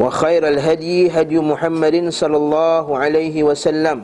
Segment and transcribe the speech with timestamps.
[0.00, 3.98] وخير الهدي هدي محمد صلى الله عليه وسلم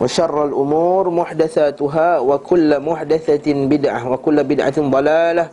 [0.00, 5.46] وشر الأمور محدثاتها وكل محدثة بدعة وكل بدعة ضلالة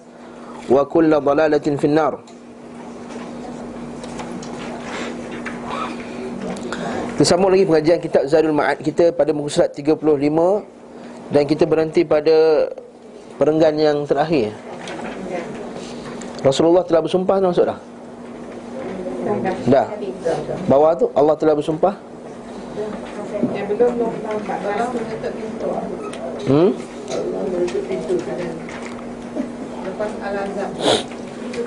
[0.70, 2.14] وكل ضلالة في النار
[7.22, 9.94] Kita sambung lagi pengajian kitab Zadul Ma'ad kita pada muka surat 35
[11.30, 12.66] Dan kita berhenti pada
[13.38, 14.58] perenggan yang terakhir
[16.42, 17.78] Rasulullah telah bersumpah dah masuk dah?
[19.67, 19.87] Dah
[20.71, 21.95] Bawah tu Allah telah bersumpah
[26.47, 26.71] Hmm?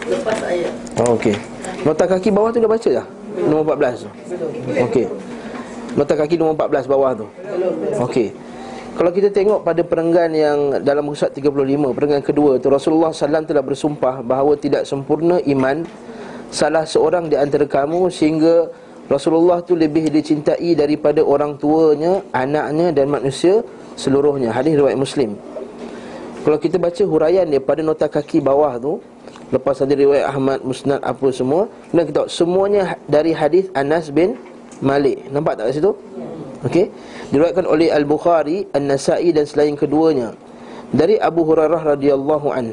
[0.09, 1.35] Lepas ayat Oh, okey.
[1.81, 3.05] Nota kaki bawah tu dah baca dah?
[3.39, 4.09] Nombor 14 tu.
[4.85, 5.05] Okey.
[5.95, 7.25] Nota kaki nombor 14 bawah tu.
[8.03, 8.35] Okey.
[8.99, 13.63] Kalau kita tengok pada perenggan yang dalam surat 35, perenggan kedua tu Rasulullah SAW telah
[13.63, 15.87] bersumpah bahawa tidak sempurna iman
[16.49, 18.69] salah seorang di antara kamu sehingga
[19.09, 23.65] Rasulullah tu lebih dicintai daripada orang tuanya, anaknya dan manusia
[23.97, 24.53] seluruhnya.
[24.53, 25.33] Hadis riwayat Muslim.
[26.45, 29.03] Kalau kita baca huraian dia pada nota kaki bawah tu
[29.51, 34.39] Lepas ada riwayat Ahmad, Musnad apa semua Kemudian kita tahu semuanya dari hadis Anas bin
[34.79, 35.91] Malik Nampak tak kat situ?
[36.63, 36.85] Okey
[37.35, 40.31] Diriwayatkan oleh Al-Bukhari, An-Nasai dan selain keduanya
[40.95, 42.71] Dari Abu Hurairah radhiyallahu an.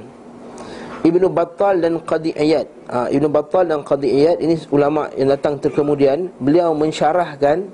[1.05, 5.61] Ibnu Battal dan Qadi Iyad ha, Ibnu Battal dan Qadi Iyad Ini ulama yang datang
[5.61, 7.69] terkemudian Beliau mensyarahkan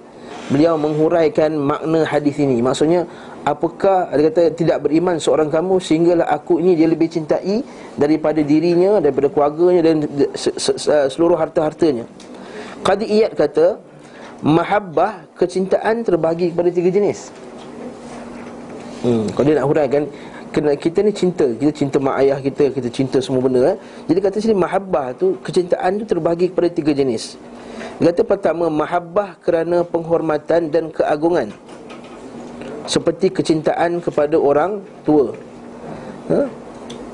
[0.50, 2.58] Beliau menghuraikan makna hadis ini.
[2.58, 3.06] Maksudnya
[3.46, 7.62] Apakah Dia kata tidak beriman seorang kamu Sehinggalah aku ini dia lebih cintai
[7.94, 9.96] Daripada dirinya Daripada keluarganya Dan
[11.10, 12.08] seluruh harta-hartanya?
[12.82, 13.78] Qadi Iyad kata
[14.42, 17.30] Mahabbah Kecintaan terbagi kepada tiga jenis.
[19.02, 20.02] Hmm, Kalau dia nak huraikan
[20.52, 23.76] Kena kita ni cinta Kita cinta mak ayah kita Kita cinta semua benda eh?
[24.06, 27.40] Jadi kata sini Mahabbah tu Kecintaan tu terbagi kepada tiga jenis
[27.96, 31.48] Dia kata pertama Mahabbah kerana penghormatan dan keagungan
[32.86, 35.30] seperti kecintaan kepada orang tua.
[36.30, 36.40] Ha?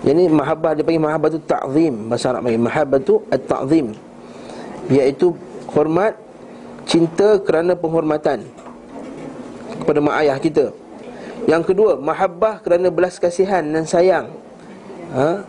[0.06, 3.87] Ini mahabbah dia panggil mahabbah tu ta'zim bahasa Arab panggil mahabbah tu at-ta'zim
[4.94, 5.34] iaitu
[5.75, 6.15] hormat
[6.87, 8.47] cinta kerana penghormatan
[9.82, 10.65] kepada mak ayah kita.
[11.47, 14.26] Yang kedua, mahabbah kerana belas kasihan dan sayang.
[15.15, 15.44] Ha?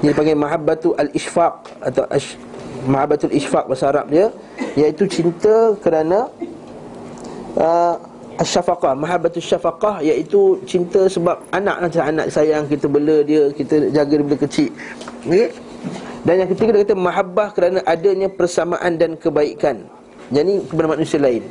[0.00, 2.36] Dia panggil mahabbatu al-ishfaq atau ash,
[2.84, 4.28] mahabbatul ishfaq bahasa Arab dia
[4.76, 6.28] iaitu cinta kerana
[7.56, 7.96] uh,
[8.36, 14.12] Asyafaqah, mahabbatus syafaqah iaitu cinta sebab anak macam anak sayang kita bela dia, kita jaga
[14.12, 14.68] dia bila kecil.
[15.24, 15.56] Okey.
[16.28, 19.88] Dan yang ketiga dia kata mahabbah kerana adanya persamaan dan kebaikan.
[20.28, 21.48] Jadi kepada manusia lain.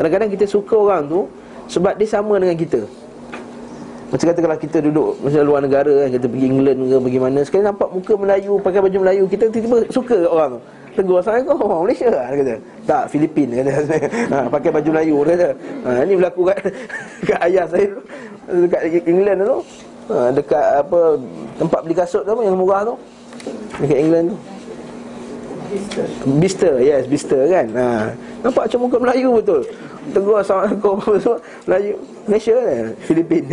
[0.00, 1.20] Kadang-kadang kita suka orang tu
[1.68, 2.80] sebab dia sama dengan kita.
[4.12, 7.40] Macam kata kalau kita duduk macam luar negara kan, kita pergi England ke pergi mana,
[7.42, 10.54] sekali nampak muka Melayu, pakai baju Melayu, kita tiba-tiba suka orang.
[10.94, 12.54] Tegur Assalamualaikum orang Malaysia Dia kata.
[12.86, 13.72] Tak Filipin kata.
[14.32, 15.50] Ha, Pakai baju Melayu kata.
[15.82, 16.58] Ha, Ini berlaku kat,
[17.28, 18.00] kat ayah saya tu
[18.46, 19.58] Dekat England tu.
[20.14, 21.00] Ha, Dekat apa
[21.58, 22.94] Tempat beli kasut tu apa Yang murah tu.
[23.82, 24.36] Dekat England tu.
[26.38, 27.66] Bister Yes Bister kan?
[27.74, 27.86] Ha,
[28.44, 29.60] Nampak macam muka Melayu betul.
[30.12, 31.00] Tegur Assalamualaikum
[31.66, 31.92] Melayu
[32.28, 32.86] Malaysia kan?
[33.08, 33.44] Filipin.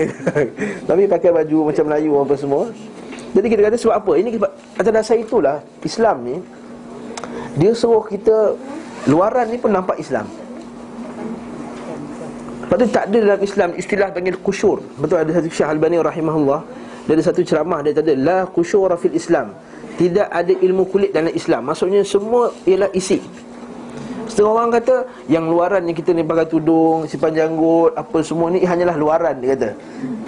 [0.91, 2.67] Tapi pakai baju macam Melayu apa semua.
[3.31, 4.11] Jadi kita kata sebab apa?
[4.19, 4.29] Ini
[4.75, 6.35] atas dasar itulah Islam ni
[7.55, 8.59] dia suruh kita
[9.07, 10.27] Luaran ni pun nampak Islam.
[12.67, 14.83] Lepas tu tak ada dalam Islam Istilah panggil kusyur.
[14.99, 16.59] Betul ada satu Syah Al-Bani rahimahullah
[17.03, 19.55] Dia ada satu ceramah Dia kata La kusyura fil Islam.
[19.99, 21.67] Tidak ada ilmu kulit dalam Islam.
[21.67, 23.19] Maksudnya semua ialah isi
[24.31, 24.95] Setengah orang kata
[25.27, 29.59] Yang luaran yang kita ni pakai tudung Sipan janggut Apa semua ni Hanyalah luaran dia
[29.59, 29.69] kata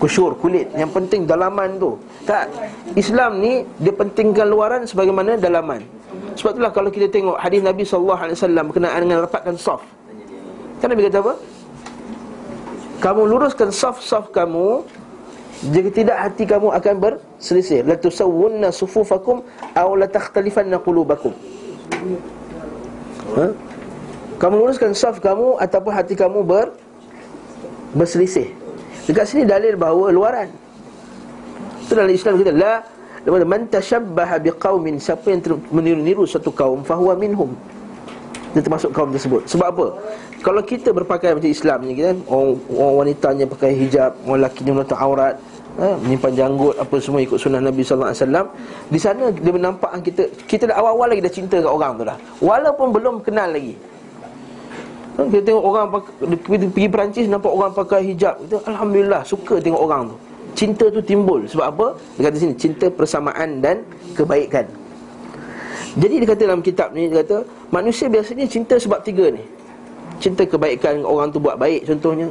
[0.03, 1.95] Kusyur kulit Yang penting dalaman tu
[2.27, 2.51] Tak
[2.99, 8.33] Islam ni Dia pentingkan luaran Sebagaimana dalaman sebab itulah kalau kita tengok hadis Nabi SAW
[8.69, 9.81] berkenaan dengan rapatkan saf.
[10.81, 11.33] Kan Nabi kata apa?
[13.01, 14.81] Kamu luruskan saf-saf kamu
[15.69, 17.85] jika tidak hati kamu akan berselisih.
[17.85, 19.43] La tusawwunna sufufakum
[19.75, 21.31] aw la takhtalifanna qulubakum.
[23.37, 23.45] Ha?
[24.43, 26.75] Kamu luruskan saf kamu ataupun hati kamu ber
[27.95, 28.51] berselisih.
[29.07, 30.51] Dekat sini dalil bahawa luaran.
[31.87, 32.83] Itu dalam Islam kita la
[33.23, 35.39] Man tashabbaha biqaumin siapa yang
[35.71, 37.55] meniru-niru satu kaum fahuwa minhum.
[38.51, 39.87] Dia termasuk kaum tersebut Sebab apa?
[40.45, 44.93] Kalau kita berpakaian macam Islam ni kan Orang, orang wanitanya pakai hijab Orang lakinya menutup
[45.01, 45.41] aurat
[45.81, 48.13] ha, Menyimpan janggut Apa semua ikut sunnah Nabi SAW
[48.93, 52.17] Di sana dia menampakkan kita Kita dah awal-awal lagi dah cinta kat orang tu dah
[52.45, 53.73] Walaupun belum kenal lagi
[55.13, 55.85] Kita tengok orang
[56.41, 58.33] Pergi Perancis nampak orang pakai hijab.
[58.45, 60.17] Kita, Alhamdulillah suka tengok orang tu.
[60.53, 61.45] Cinta tu timbul.
[61.45, 61.87] Sebab apa?
[62.17, 63.85] Dia kata sini Cinta persamaan dan
[64.17, 64.65] kebaikan.
[65.93, 69.45] Jadi dia kata dalam kitab ni Dia kata Manusia biasanya cinta sebab tiga ni.
[70.17, 72.29] Cinta kebaikan orang tu buat baik contohnya.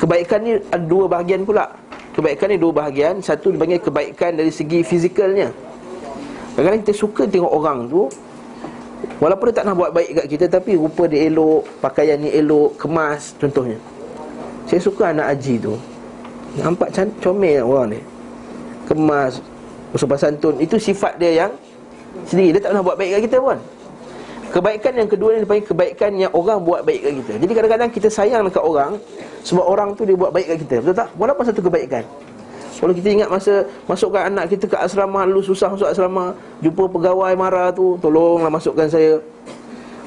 [0.00, 1.68] Kebaikan ni ada dua bahagian pula.
[2.16, 3.20] Kebaikan ni dua bahagian.
[3.20, 5.52] Satu dipanggil kebaikan dari segi fizikalnya.
[6.56, 8.08] Kadang-kadang kita suka tengok orang tu
[9.18, 12.74] Walaupun dia tak nak buat baik kat kita Tapi rupa dia elok Pakaian ni elok
[12.78, 13.78] Kemas contohnya.
[14.68, 15.74] Saya suka anak Haji tu.
[16.60, 18.00] Nampak cantik comel orang ni.
[18.84, 19.40] Kemas
[19.94, 20.54] Bersopan santun.
[20.60, 21.52] Itu sifat dia yang
[22.26, 22.58] Sendiri.
[22.58, 23.58] Dia tak pernah buat baik kat kita pun.
[24.48, 27.32] Kebaikan yang kedua ni dipanggil kebaikan yang orang buat baik kat kita.
[27.44, 28.96] Jadi kadang-kadang kita sayang dekat orang
[29.44, 30.74] Sebab orang tu dia buat baik kat kita.
[30.84, 31.08] Betul tak?
[31.16, 32.04] Walaupun satu kebaikan
[32.78, 37.34] Kalau kita ingat masa masukkan anak kita ke asrama Lalu susah masuk asrama Jumpa pegawai
[37.34, 39.18] marah tu Tolonglah masukkan saya.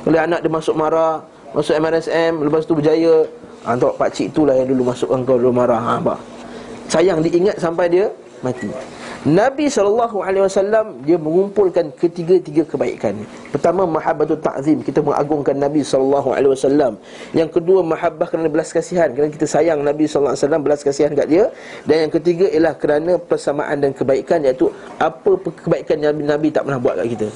[0.08, 1.20] Kalau anak dia masuk marah
[1.52, 3.28] Masuk MRSM Lepas tu berjaya.
[3.68, 5.78] Ha, Tengok pakcik tu lah yang dulu masukkan kau dulu marah.
[5.78, 6.16] Ha?
[6.90, 8.10] Sayang diingat sampai dia
[8.42, 8.68] mati
[9.22, 13.22] Nabi SAW dia mengumpulkan ketiga-tiga kebaikan.
[13.54, 14.82] Pertama mahabbatut ta'zim.
[14.82, 16.42] Kita mengagungkan Nabi SAW
[17.30, 19.14] Yang kedua mahabbah kerana belas kasihan.
[19.14, 21.54] Kerana kita sayang Nabi SAW belas kasihan kat dia.
[21.86, 26.66] Dan yang ketiga ialah kerana persamaan dan kebaikan Iaitu apa kebaikan yang Nabi, Nabi tak
[26.66, 27.30] pernah buat kat kita.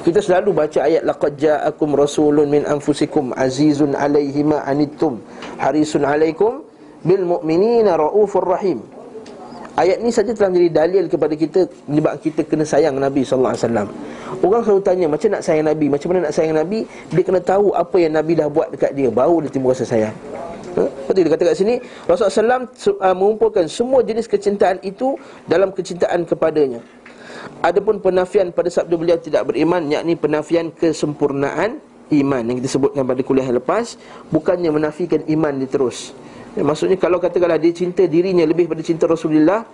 [0.00, 5.20] Kita selalu baca ayat laqad ja'akum rasulun min anfusikum azizun alaihi ma anittum
[5.60, 6.64] harisun alaikum
[7.04, 8.82] bil mu'minina raufur rahim
[9.74, 13.90] Ayat ni saja telah menjadi dalil kepada kita Menyebabkan kita kena sayang Nabi SAW
[14.42, 15.86] Orang selalu tanya macam nak sayang Nabi?
[15.86, 16.86] Macam mana nak sayang Nabi?
[17.12, 19.08] Dia kena tahu apa yang Nabi dah buat dekat dia.
[19.08, 20.14] Baru dia timbul rasa sayang.
[20.74, 20.82] Ha?
[20.82, 21.74] Seperti dia kata kat sini
[22.10, 25.14] Rasulullah SAW uh, mengumpulkan semua jenis kecintaan itu
[25.46, 26.82] Dalam kecintaan kepadanya.
[27.62, 31.78] Adapun penafian pada sabda beliau tidak beriman Yakni penafian kesempurnaan
[32.10, 34.00] iman Yang kita sebutkan pada kuliah lepas
[34.32, 36.16] Bukannya menafikan iman dia terus
[36.54, 39.66] Ya, maksudnya kalau katakanlah dia cinta dirinya lebih pada cinta Rasulullah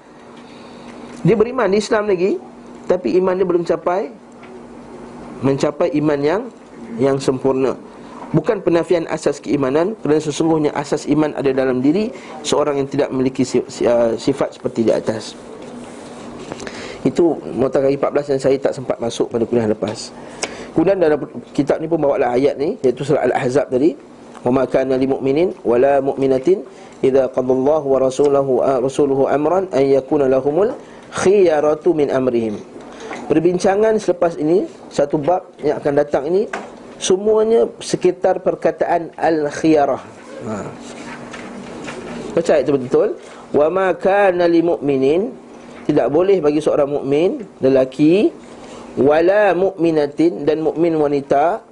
[1.21, 2.41] Dia beriman di Islam lagi
[2.89, 4.09] Tapi iman dia belum capai
[5.45, 6.43] Mencapai iman yang
[7.01, 7.77] yang sempurna.
[8.33, 12.09] Bukan penafian asas keimanan Kerana sesungguhnya asas iman ada dalam diri
[12.41, 13.45] Seorang yang tidak memiliki
[13.85, 15.37] uh, sifat seperti di atas.
[17.05, 20.13] Itu kaki 14 yang saya tak sempat masuk pada kuliah lepas.
[20.77, 21.17] Kemudian dalam
[21.57, 23.97] kitab ni pun bawa lah ayat ni Iaitu surah Al-Ahzab tadi
[24.41, 26.65] wa ma kana lil mu'minin wa la mu'minatin
[27.05, 30.73] idza qadha Allah wa rasuluhu rasuluhu amran an yakuna lahumul
[31.13, 32.57] khiyaratu min amrihim.
[33.29, 36.51] Perbincangan selepas ini satu bab yang akan datang ini
[36.99, 40.03] semuanya sekitar perkataan al khiyarah
[40.47, 40.55] ha.
[42.35, 43.17] baca itu betul.
[43.51, 45.31] Wa ma kana lil mu'minin
[45.91, 48.31] tidak boleh bagi seorang mukmin lelaki
[48.95, 51.67] wala mu'minatin dan mukmin wanita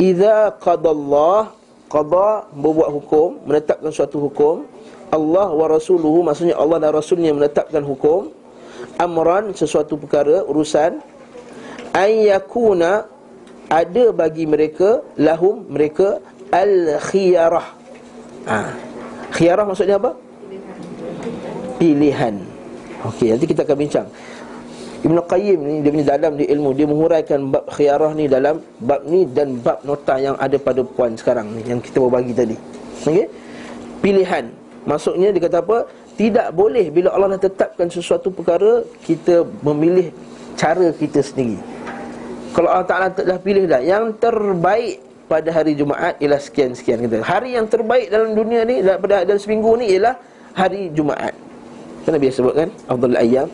[0.00, 1.59] idza qadallahu
[1.90, 4.64] qada membuat hukum menetapkan suatu hukum.
[5.10, 8.30] Allah wa rasuluhu maksudnya Allah dan rasulnya menetapkan hukum.
[8.96, 11.02] Amran sesuatu perkara urusan.
[11.90, 13.10] Ay yakuna
[13.66, 16.22] ada bagi mereka lahum mereka
[16.54, 17.66] al khiyarah
[18.46, 18.70] ha.
[19.34, 20.14] khiyarah maksudnya apa?
[21.82, 22.38] Pilihan.
[23.10, 24.06] Okey nanti kita akan bincang
[25.00, 29.00] Ibn Qayyim ni dia punya dalam di ilmu dia menguraikan bab khiyarah ni dalam bab
[29.08, 32.56] ni dan bab nota yang ada pada puan sekarang ni yang kita bawa bagi tadi.
[33.08, 33.26] Okey.
[34.04, 34.52] Pilihan.
[34.84, 35.88] Maksudnya dia kata apa?
[36.20, 40.12] Tidak boleh bila Allah dah tetapkan sesuatu perkara kita memilih
[40.52, 41.56] cara kita sendiri.
[42.52, 45.00] Kalau Allah Taala telah pilih dah yang terbaik
[45.32, 47.24] pada hari Jumaat ialah sekian-sekian kita.
[47.24, 50.12] Hari yang terbaik dalam dunia ni pada dalam seminggu ni ialah
[50.52, 51.32] hari Jumaat.
[52.04, 53.48] Kan Nabi sebutkan afdal ayyam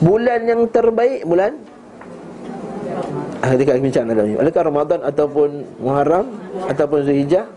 [0.00, 1.52] Bulan yang terbaik bulan
[3.40, 4.36] Ah, kita bincang dalam ni.
[4.36, 6.28] Adakah Ramadan ataupun Muharram
[6.68, 7.48] ataupun Zulhijjah?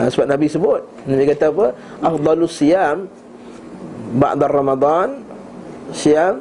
[0.00, 1.76] Ha, sebab Nabi sebut Nabi kata apa?
[2.00, 3.12] Afdalus siyam
[4.16, 5.20] Ba'da Ramadan
[5.92, 6.40] Siyam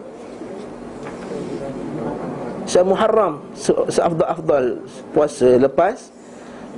[2.63, 3.43] Siyam Muharram
[3.91, 4.79] Seafdal-afdal
[5.12, 6.15] Puasa lepas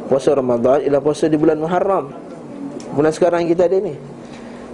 [0.09, 2.09] Puasa Ramadan Ialah puasa di bulan Muharram
[2.97, 3.93] Bulan sekarang kita ada ni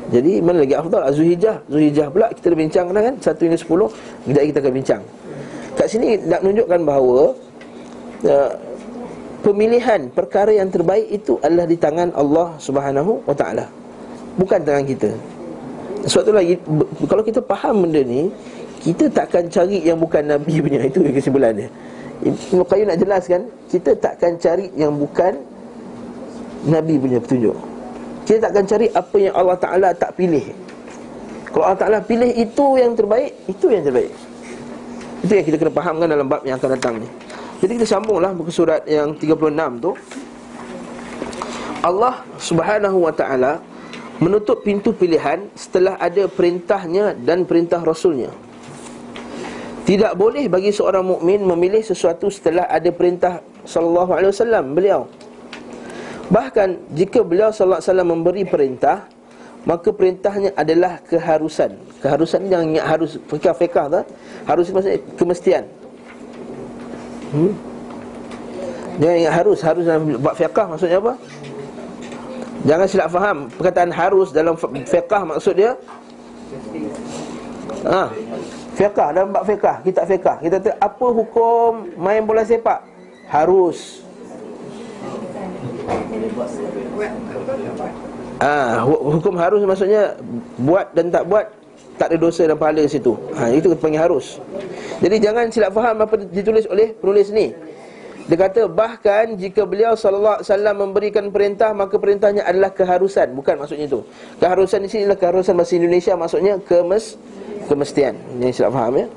[0.10, 1.06] jadi mana lagi afdal?
[1.14, 3.16] Zuhijjah Zuhijjah pula kita dah bincang kan?
[3.22, 3.90] Satu hingga sepuluh
[4.26, 5.02] Kejap kita akan bincang.
[5.78, 7.22] Kat sini nak menunjukkan bahawa
[8.26, 8.52] uh,
[9.40, 13.70] Pemilihan perkara yang terbaik itu adalah di tangan Allah Subhanahu Taala.
[14.36, 15.10] Bukan tangan kita.
[16.10, 16.56] Sebab tu lagi
[17.06, 18.32] Kalau kita faham benda ni
[18.80, 20.80] Kita takkan cari yang bukan Nabi punya.
[20.90, 21.70] Itu kesimpulan dia
[22.24, 25.40] Ibn Qayyim nak jelaskan Kita takkan cari yang bukan
[26.68, 27.69] Nabi punya petunjuk
[28.30, 30.54] Kita takkan cari apa yang Allah Ta'ala tak pilih.
[31.50, 34.14] Kalau Allah Ta'ala pilih itu yang terbaik Itu yang terbaik.
[35.26, 37.10] Itu yang kita kena fahamkan dalam bab yang akan datang ni.
[37.58, 39.34] Jadi kita sambunglah muka surat yang 36
[39.82, 39.98] tu.
[41.82, 43.66] Allah Subhanahu Wa Ta'ala
[44.22, 48.30] Menutup pintu pilihan Setelah ada perintahnya dan perintah Rasulnya.
[49.90, 55.10] Tidak boleh bagi seorang mukmin memilih sesuatu setelah ada perintah sallallahu alaihi wasallam beliau.
[56.30, 59.10] Bahkan jika beliau sallallahu alaihi wasallam memberi perintah,
[59.66, 61.74] maka perintahnya adalah keharusan.
[62.00, 64.02] Keharusan yang ingat harus fikah-fikah tu,
[64.46, 65.64] harus maksudnya kemestian.
[67.34, 67.54] Hmm?
[69.00, 71.14] Jangan ingat harus, harus dalam bab fiqah maksudnya apa?
[72.68, 75.80] Jangan silap faham perkataan harus dalam fiqah maksud dia
[77.80, 78.12] Ha,
[78.76, 80.36] Fiqah dalam bab fiqah, kitab fiqah.
[80.44, 82.84] Kita kata apa hukum main bola sepak?
[83.28, 84.04] Harus.
[88.40, 90.16] Ah, hukum harus maksudnya
[90.64, 91.46] buat dan tak buat
[92.00, 93.12] tak ada dosa dan pahala di situ.
[93.36, 94.40] Ha, itu panggil harus.
[95.04, 97.52] Jadi jangan silap faham apa ditulis oleh penulis ni.
[98.30, 103.58] Dia kata bahkan jika beliau sallallahu alaihi wasallam memberikan perintah maka perintahnya adalah keharusan, bukan
[103.58, 104.06] maksudnya itu.
[104.38, 107.18] Keharusan di sini adalah keharusan bahasa Indonesia maksudnya kemes
[107.70, 109.08] kemestian Ini silap faham ya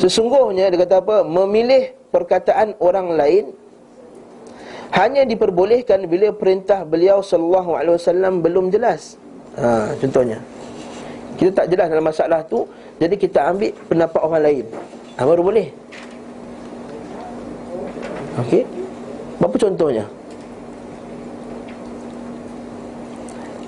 [0.00, 3.44] Sesungguhnya dia kata apa Memilih perkataan orang lain
[4.88, 9.20] Hanya diperbolehkan bila perintah beliau Sallallahu alaihi wasallam belum jelas.
[9.60, 10.40] Ha, Contohnya.
[11.38, 12.66] Kita tak jelas dalam masalah tu
[12.98, 14.64] Jadi kita ambil pendapat orang lain.
[15.18, 15.68] Ha, Baru boleh.
[18.42, 18.64] Okey.
[19.38, 20.04] Apa contohnya?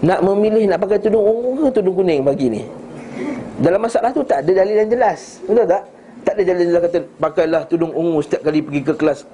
[0.00, 2.62] Nak memilih nak pakai tudung ungu ke tudung kuning pagi ni?
[3.60, 5.44] Dalam masalah tu tak ada dalil yang jelas.
[5.44, 5.82] Betul tak?
[6.24, 9.24] Tak ada dalil yang kata Pakailah tudung ungu setiap kali pergi ke kelas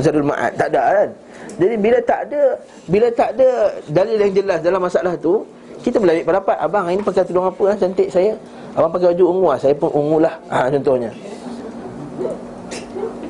[0.00, 0.52] Zadul Ma'ad.
[0.56, 1.08] Tak ada kan?
[1.56, 2.40] Jadi bila tak ada
[2.86, 3.48] Bila tak ada
[3.88, 5.46] dalil yang jelas dalam masalah tu
[5.80, 6.56] Kita boleh ambil pendapat.
[6.60, 8.32] Abang ini pakai tudung apa lah cantik saya?
[8.76, 10.34] Abang pakai baju ungu lah Saya pun ungu lah.
[10.52, 11.10] Ha, Contohnya.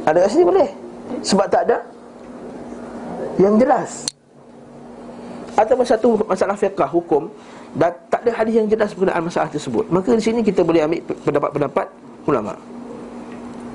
[0.07, 0.69] Ada kat sini boleh?
[1.23, 1.79] Sebab tak ada
[3.39, 3.91] Yang jelas.
[5.57, 7.33] Atau satu masalah fiqah hukum
[7.77, 9.85] dan tak ada hadis yang jelas berkenaan masalah tersebut.
[9.93, 11.87] Maka di sini kita boleh ambil pendapat-pendapat
[12.25, 12.57] ulama.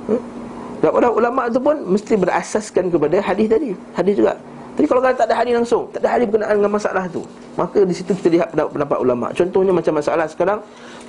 [0.09, 0.40] Hmm?
[0.81, 3.69] Dan orang ulama itu pun mesti berasaskan kepada hadis tadi.
[3.93, 4.33] Hadis juga.
[4.73, 7.21] Tapi kalau tak ada hadis langsung tak ada hadis berkenaan dengan masalah itu
[7.59, 9.27] maka di situ kita lihat pendapat-pendapat ulama.
[9.35, 10.59] Contohnya macam masalah sekarang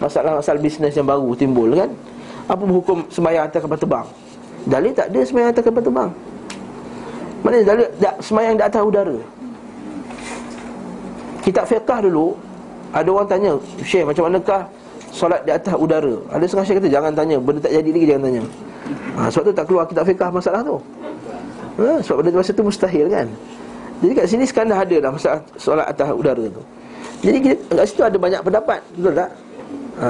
[0.03, 1.89] masalah-masalah bisnes yang baru timbul kan?
[2.51, 4.07] Apa hukum sembahyang atas kapal terbang?
[4.69, 6.11] Dalil tak ada sembahyang atas kapal terbang.
[7.43, 7.89] Mana dalil
[8.21, 9.19] sembahyang di atas udara?
[11.43, 12.39] Kitab fiqah dulu
[12.93, 13.51] ada orang tanya
[13.83, 14.63] Syekh macam manakah
[15.11, 16.15] Solat di atas udara?
[16.31, 18.43] Ada syekh kata jangan tanya Benda tak jadi lagi jangan tanya
[19.17, 20.77] ha, Sebab tu tak keluar kitab fiqah masalah tu.
[21.81, 23.27] Ha, Sebab benda masa tu mustahil kan.
[24.03, 26.63] Jadi kat sini sekarang dah ada dah Masalah solat atas udara tu.
[27.23, 29.31] Jadi kat situ ada banyak pendapat Betul tak?
[30.03, 30.09] Ha,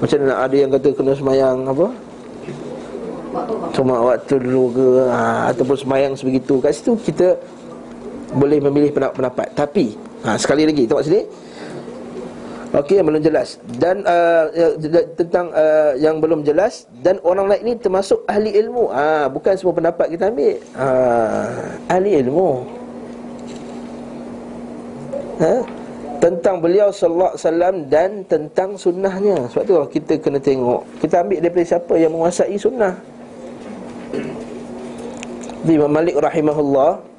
[0.00, 1.86] macam mana ada yang kata kena semayang apa?
[3.70, 6.58] Cuma waktu dulu ke ha, Ataupun semayang sebegitu.
[6.58, 7.38] Kat situ kita
[8.34, 9.46] Boleh memilih pendapat.
[9.54, 9.94] Tapi
[10.26, 11.22] ha, Sekali lagi Tengok sini
[12.70, 14.46] Okey yang belum jelas dan uh,
[15.18, 18.94] tentang uh, yang belum jelas dan orang lain ini termasuk ahli ilmu.
[18.94, 20.54] Ha, bukan semua pendapat kita ambil.
[20.78, 20.86] Ha,
[21.90, 22.50] ahli ilmu.
[25.42, 25.54] Ha?
[26.22, 29.50] Tentang beliau sallallahu alaihi wasallam dan tentang sunnahnya.
[29.50, 30.86] Sebab tu kita kena tengok.
[31.02, 32.94] Kita ambil daripada siapa yang menguasai sunnah.
[35.66, 37.09] Imam Malik rahimahullah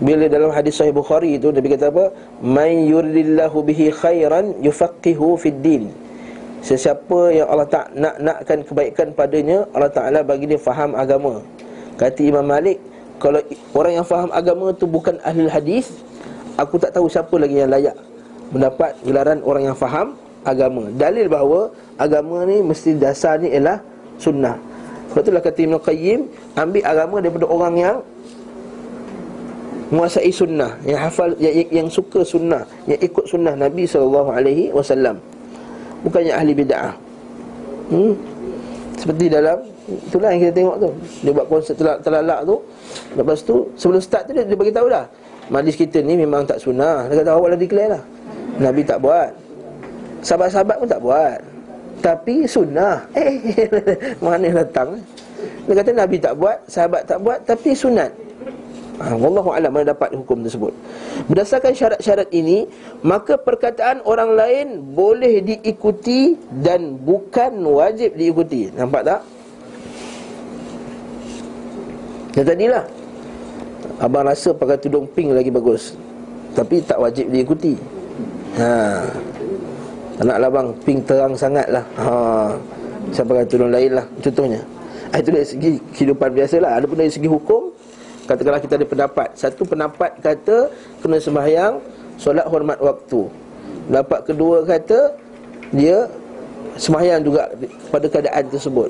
[0.00, 2.16] bila dalam hadis sahih Bukhari itu Nabi kata apa?
[2.40, 5.92] "Man yuridillahu bihi khairan yufaqihu fid din."
[6.62, 11.42] Sesiapa yang Allah tak nak nakkan kebaikan padanya, Allah Taala bagi dia faham agama.
[11.98, 12.78] Kata Imam Malik,
[13.18, 13.42] kalau
[13.74, 15.90] orang yang faham agama itu bukan ahli hadis,
[16.54, 17.98] aku tak tahu siapa lagi yang layak
[18.54, 20.14] mendapat gelaran orang yang faham
[20.46, 20.86] agama.
[20.94, 23.82] Dalil bahawa agama ni mesti dasar ni ialah
[24.22, 24.56] sunnah.
[25.12, 26.20] Sebab itulah kata Ibn Qayyim
[26.56, 27.96] Ambil agama daripada orang yang
[29.92, 35.20] menguasai sunnah yang hafal yang, yang suka sunnah yang ikut sunnah Nabi sallallahu alaihi wasallam.
[36.00, 36.96] Bukannya ahli bid'ah.
[37.92, 38.16] Hmm?
[39.02, 39.58] seperti dalam
[40.08, 40.90] itulah yang kita tengok tu.
[41.26, 42.56] Dia buat konsert telak, telalak tu.
[43.18, 45.04] Lepas tu sebelum start tu dia, dia bagi tahu dah.
[45.50, 47.10] Majlis kita ni memang tak sunnah.
[47.10, 48.02] Dia kata awak dah declare lah.
[48.62, 49.30] Nabi tak buat.
[50.22, 51.38] Sahabat-sahabat pun tak buat.
[51.98, 53.04] Tapi sunnah.
[53.18, 53.36] Eh
[54.22, 55.02] mana datang?
[55.66, 58.10] Dia kata Nabi tak buat sahabat tak buat tapi sunat
[59.02, 60.70] ha, Wallahu a'lam mana dapat hukum tersebut.
[61.26, 62.70] Berdasarkan syarat-syarat ini
[63.02, 68.70] Maka perkataan orang lain Boleh diikuti Dan bukan wajib diikuti.
[68.70, 69.20] Nampak tak?
[72.32, 72.84] Yang tadilah.
[74.00, 75.92] Abang rasa pakai tudung pink lagi bagus.
[76.56, 77.76] Tapi tak wajib diikuti.
[78.56, 79.04] Ha.
[80.16, 80.68] Tak naklah bang.
[80.84, 82.12] Pink terang sangat lah Ha.
[83.12, 84.60] Saya pakai tudung lain lah Contohnya.
[85.12, 86.80] Ha, Itu dari segi kehidupan biasa lah.
[86.80, 87.68] Ada pun dari segi hukum
[88.22, 89.28] Katakanlah kita ada pendapat.
[89.34, 90.70] Satu pendapat kata
[91.02, 91.82] Kena sembahyang
[92.20, 93.26] Solat hormat waktu.
[93.90, 95.14] Pendapat kedua kata
[95.74, 96.06] Dia
[96.72, 97.52] Sembahyang juga
[97.92, 98.88] pada keadaan tersebut.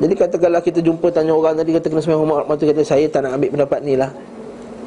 [0.00, 3.28] Jadi katakanlah kita jumpa tanya orang tadi Kata kena sembahyang hormat waktu Kata saya tak
[3.28, 4.10] nak ambil pendapat ni lah.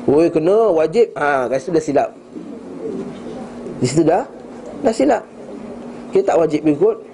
[0.09, 1.13] Oi kena wajib.
[1.13, 2.09] Ha, Kat situ dah silap.
[3.77, 4.25] Di situ dah
[4.81, 5.23] Dah silap.
[6.09, 7.12] Kita tak wajib ikut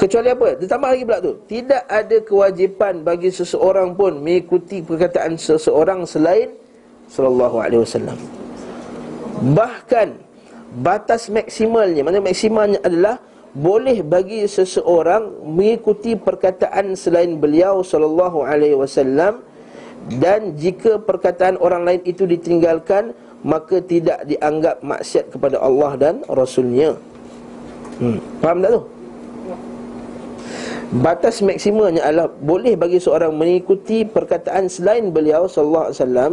[0.00, 0.56] Kecuali apa?
[0.56, 6.56] Ditambah lagi pula tu Tidak ada kewajipan bagi seseorang pun Mengikuti perkataan seseorang selain
[7.12, 8.16] Sallallahu alaihi wasallam
[9.52, 10.08] Bahkan
[10.80, 13.20] Batas maksimalnya Maksudnya maksimalnya adalah
[13.52, 19.44] Boleh bagi seseorang Mengikuti perkataan selain beliau Sallallahu alaihi wasallam
[20.16, 23.12] Dan jika perkataan orang lain itu ditinggalkan
[23.44, 26.96] Maka tidak dianggap maksiat kepada Allah dan Rasulnya
[28.00, 28.40] hmm.
[28.40, 28.99] Faham tak tu?
[30.90, 36.32] Batas maksimumnya adalah boleh bagi seorang mengikuti perkataan selain beliau sallallahu alaihi wasallam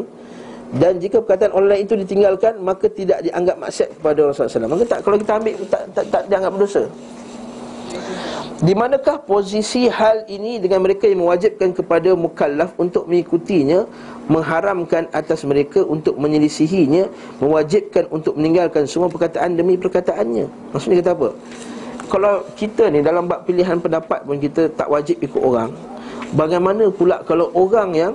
[0.82, 4.74] dan jika perkataan orang lain itu ditinggalkan maka tidak dianggap maksiat kepada Rasulullah SAW.
[4.74, 6.84] Maka tak kalau kita ambil tak tak, tak dianggap berdosa.
[8.58, 13.86] Di manakah posisi hal ini dengan mereka yang mewajibkan kepada mukallaf untuk mengikutinya,
[14.26, 17.06] mengharamkan atas mereka untuk menyelisihinya,
[17.38, 20.50] mewajibkan untuk meninggalkan semua perkataan demi perkataannya.
[20.74, 21.30] Maksudnya kata apa?
[22.08, 25.70] Kalau kita ni dalam bab pilihan pendapat pun kita tak wajib ikut orang.
[26.36, 28.14] Bagaimana pula kalau orang yang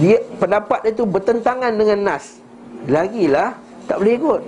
[0.00, 2.40] dia pendapat itu bertentangan dengan nas?
[2.88, 3.56] Lagilah
[3.88, 4.40] tak boleh ikut.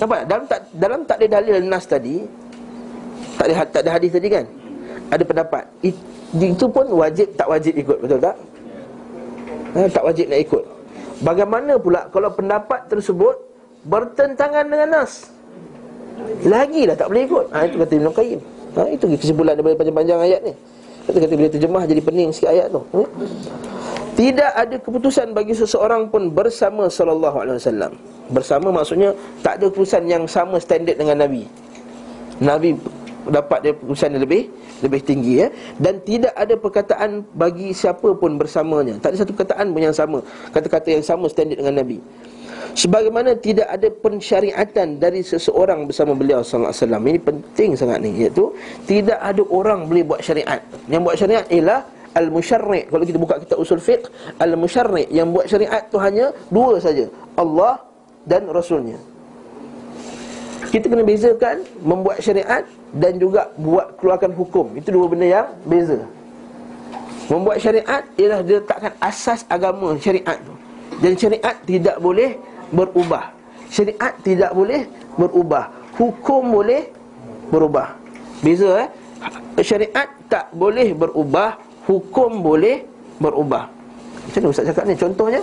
[0.00, 2.24] Nampak dalam tak dalam tak ada dalil nas tadi
[3.34, 4.44] tak ada tak ada hadis tadi kan?
[5.12, 5.64] Ada pendapat.
[6.34, 8.36] Itu pun wajib tak wajib ikut betul tak?
[9.74, 10.64] Ha, tak wajib nak ikut.
[11.20, 13.34] Bagaimana pula kalau pendapat tersebut
[13.84, 15.34] bertentangan dengan nas
[16.44, 17.46] lagi dah tak boleh ikut.
[17.50, 18.40] Ha, Itu kata Ibn Qayyim.
[18.74, 20.52] Ha, Itu kesimpulan daripada panjang-panjang ayat ni.
[21.04, 22.80] Kata-kata bila terjemah jadi pening sikit ayat tu.
[22.80, 23.00] Ha?
[24.14, 27.92] Tidak ada keputusan bagi seseorang pun bersama Wasallam.
[28.30, 29.12] Bersama maksudnya
[29.44, 31.44] Tak ada keputusan yang sama standard dengan Nabi.
[32.40, 32.78] Nabi
[33.24, 34.48] dapat dia keputusan yang lebih
[34.80, 35.48] lebih tinggi ya.
[35.76, 38.96] Dan tidak ada perkataan bagi siapa pun bersamanya.
[38.96, 40.18] Tak ada satu perkataan pun yang sama.
[40.56, 42.00] Kata-kata yang sama standard dengan nabi
[42.74, 47.02] Sebagaimana tidak ada pensyariatan dari seseorang bersama beliau sallallahu alaihi wasallam.
[47.06, 48.50] Ini penting sangat ni iaitu
[48.90, 50.58] tidak ada orang boleh buat syariat.
[50.90, 51.80] Yang buat syariat ialah
[52.18, 52.90] al-musyarri'.
[52.90, 54.10] Kalau kita buka kitab usul fiqh,
[54.42, 57.06] al-musyarri' yang buat syariat tu hanya dua saja,
[57.38, 57.78] Allah
[58.26, 58.98] dan rasulnya.
[60.74, 64.74] Kita kena bezakan membuat syariat dan juga buat keluarkan hukum.
[64.74, 66.02] Itu dua benda yang beza.
[67.30, 70.50] Membuat syariat ialah diletakkan asas agama syariat tu.
[70.98, 72.34] Dan syariat tidak boleh
[72.72, 73.34] berubah.
[73.68, 74.86] Syariat tidak boleh
[75.18, 75.68] berubah.
[75.98, 76.86] Hukum boleh
[77.50, 77.94] berubah.
[78.40, 78.88] Beza eh?
[79.62, 82.80] Syariat tak boleh berubah Hukum boleh
[83.20, 83.68] berubah.
[84.24, 84.96] Macam mana Ustaz cakap ni?
[84.96, 85.42] Contohnya?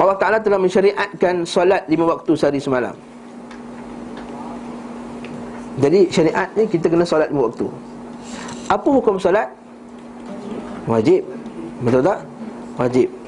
[0.00, 2.96] Allah Ta'ala telah mensyariatkan Solat lima waktu sehari semalam.
[5.84, 7.68] Jadi syariat ni kita kena solat lima waktu.
[8.72, 9.52] Apa hukum solat?
[10.88, 11.24] Wajib.
[11.84, 12.24] Betul tak?
[12.80, 13.21] Wajib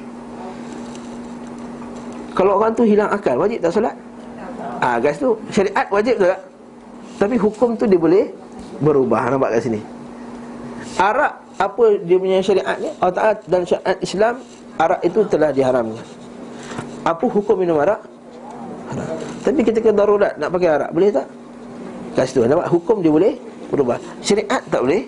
[2.35, 3.95] kalau orang tu hilang akal Wajib tak solat?
[4.83, 6.39] Ah, guys tu Syariat wajib tak?
[7.15, 8.27] Tapi hukum tu dia boleh
[8.83, 9.79] Berubah Nampak kat sini
[10.99, 14.35] Arak Apa dia punya syariat ni Allah Ta'ala dan syariat Islam
[14.75, 16.03] Arak itu telah diharamkan
[17.07, 18.03] Apa hukum minum arak?
[18.91, 19.15] Haram.
[19.47, 21.27] Tapi ketika darurat Nak pakai arak Boleh tak?
[22.19, 23.39] Kat situ Nampak hukum dia boleh
[23.71, 25.07] Berubah Syariat tak boleh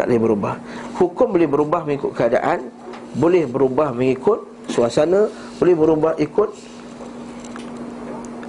[0.00, 0.54] Tak boleh berubah
[0.96, 2.72] Hukum boleh berubah mengikut keadaan
[3.20, 5.26] Boleh berubah mengikut suasana
[5.58, 6.50] boleh berubah ikut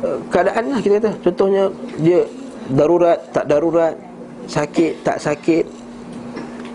[0.05, 1.11] uh, keadaan lah kita kata.
[1.23, 2.27] Contohnya dia
[2.69, 3.93] darurat tak darurat
[4.45, 5.65] sakit tak sakit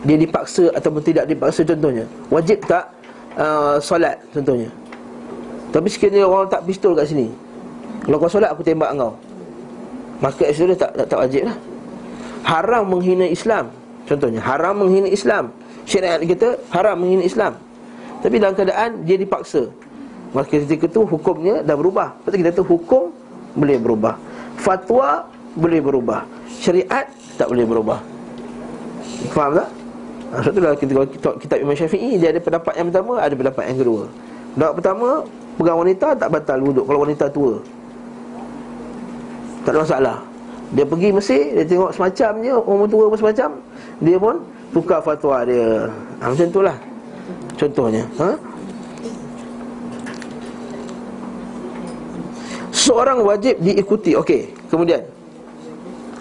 [0.04, 2.04] dia dipaksa ataupun tidak dipaksa contohnya.
[2.28, 2.90] Wajib tak
[3.38, 4.68] uh, solat contohnya?
[5.70, 7.44] Tapi sekiranya orang tak pistol kat sini
[8.04, 9.16] kalau kau solat aku tembak kau
[10.20, 11.56] maka itu tak, tak, tak wajib lah
[12.44, 13.72] haram menghina Islam
[14.04, 14.40] contohnya.
[14.44, 15.50] Haram menghina Islam.
[15.84, 17.60] Syariat kita haram menghina Islam
[18.24, 19.68] tapi dalam keadaan dia dipaksa.
[20.32, 22.16] Maka ketika itu hukumnya dah berubah.
[22.24, 23.12] Lepas kita tahu hukum
[23.52, 24.16] boleh berubah.
[24.56, 26.24] Fatwa boleh berubah.
[26.48, 27.04] Syariat
[27.36, 28.00] tak boleh berubah.
[29.28, 29.68] Faham tak?
[30.32, 33.34] Ha, sebab itulah kita, kalau kita, kitab Imam Syafi'i Dia ada pendapat yang pertama, ada
[33.36, 34.02] pendapat yang kedua.
[34.56, 35.08] Pendapat pertama,
[35.60, 37.54] pegang wanita tak batal wuduk Kalau wanita tua.
[39.68, 40.16] Tak ada masalah.
[40.72, 43.48] Dia pergi Mesir, dia tengok semacamnya Orang tua pun semacam
[44.00, 44.34] Dia pun
[44.72, 45.92] tukar fatwa dia.
[46.24, 46.93] Ha, Macam itulah
[47.54, 48.30] Contohnya ha?
[52.74, 55.00] Seorang wajib diikuti Okey, kemudian.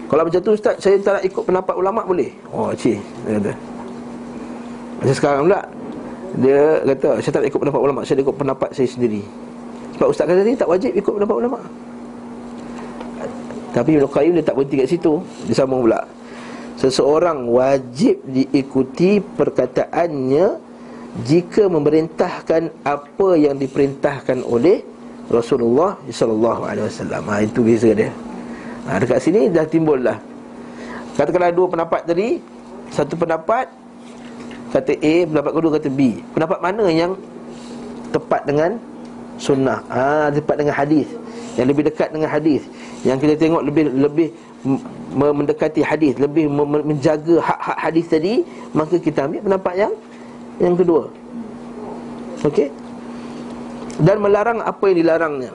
[0.08, 2.30] Kalau macam tu Ustaz, saya tak nak ikut pendapat ulama' boleh?
[2.54, 3.52] Oh, cik Dia kata.
[5.02, 5.62] Macam sekarang pula
[6.38, 9.22] Dia kata, saya tak nak ikut pendapat ulama' Saya ikut pendapat saya sendiri.
[9.98, 11.64] Sebab Ustaz kata tadi tak wajib ikut pendapat ulama'
[13.74, 15.14] Tapi Ibn Qayyim dia tak berhenti kat situ.
[15.50, 16.06] Dia sambung pula.
[16.78, 20.46] Seseorang wajib diikuti perkataannya
[21.14, 24.82] Jika memerintahkan apa yang diperintahkan oleh
[25.30, 27.22] Rasulullah sallallahu alaihi wasallam.
[27.30, 28.10] Ha itu beza dia.
[28.90, 30.18] Ha dekat sini dah timbul lah.
[31.14, 32.42] Katakanlah dua pendapat tadi,
[32.90, 33.70] satu pendapat
[34.74, 36.18] kata A, pendapat kedua kata B.
[36.34, 37.14] Pendapat mana yang
[38.10, 38.82] tepat dengan
[39.38, 39.86] sunnah?
[39.94, 41.06] Ha tepat dengan hadis.
[41.54, 42.66] Yang lebih dekat dengan hadis.
[43.06, 44.28] Yang kita tengok lebih lebih
[45.14, 48.42] mendekati hadis, lebih menjaga hak-hak hadis tadi,
[48.74, 49.94] maka kita ambil pendapat yang
[50.62, 51.10] yang kedua.
[52.44, 52.84] Okey?
[54.02, 55.52] dan melarang apa yang dilarangnya.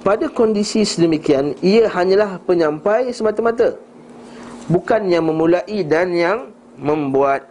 [0.00, 3.76] Pada kondisi sedemikian, ia hanyalah penyampai semata-mata.
[4.68, 6.38] Bukan yang memulai dan yang
[6.76, 7.44] membuat.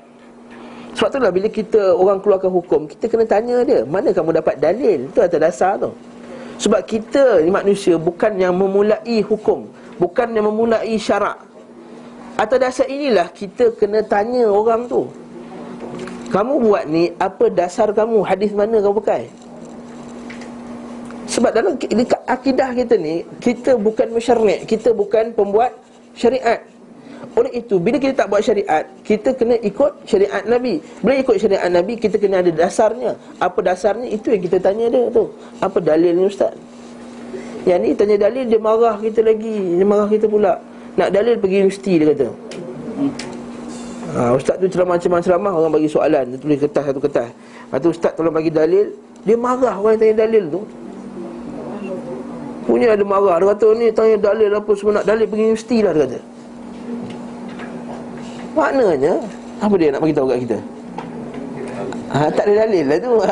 [0.97, 5.05] Sebab itulah bila kita orang keluarkan hukum, kita kena tanya dia, mana kamu dapat dalil?
[5.05, 5.93] Itu atas dasar tu.
[6.59, 9.69] Sebab kita ni manusia bukan yang memulai hukum,
[10.01, 11.37] bukan yang memulai syarak.
[12.35, 15.07] Atas dasar inilah kita kena tanya orang tu.
[16.29, 18.21] Kamu buat ni apa dasar kamu?
[18.21, 19.25] Hadis mana kamu pakai?
[21.29, 21.73] Sebab dalam
[22.25, 25.73] akidah kita ni Kita bukan masyarakat Kita bukan pembuat
[26.13, 26.61] syariat.
[27.37, 30.81] Oleh itu, bila kita tak buat syariat Kita kena ikut syariat Nabi.
[31.01, 33.13] Bila ikut syariat Nabi, kita kena ada dasarnya.
[33.37, 35.29] Apa dasarnya, itu yang kita tanya dia tu.
[35.61, 36.53] Apa dalilnya Ustaz?
[37.65, 39.77] Yang ni tanya dalil, dia marah kita lagi.
[39.77, 40.57] Dia marah kita pula.
[40.97, 42.29] Nak dalil pergi universiti, dia kata
[44.15, 47.29] ha, Ustaz tu ceramah-ceramah Orang bagi soalan, dia tulis kertas satu kertas.
[47.33, 48.93] Lepas tu Ustaz tolong bagi dalil
[49.27, 49.75] Dia marah.
[49.77, 50.61] Orang yang tanya dalil tu.
[52.65, 53.35] Punya ada marah.
[53.41, 56.19] Dia kata ni tanya dalil apa semua nak dalil pergi universiti lah dia kata.
[58.57, 59.13] Maknanya
[59.61, 60.57] Apa dia nak beritahu kat kita?
[62.09, 63.13] Ha, Tak ada dalil lah tu.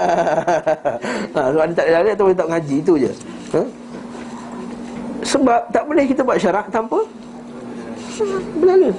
[1.38, 3.12] Ha, Sebab dia tak ada dalil atau dia tak ngaji tu je.
[3.54, 3.62] Ha?
[5.22, 6.98] Sebab tak boleh kita buat syarak tanpa?
[8.58, 8.96] Berdalil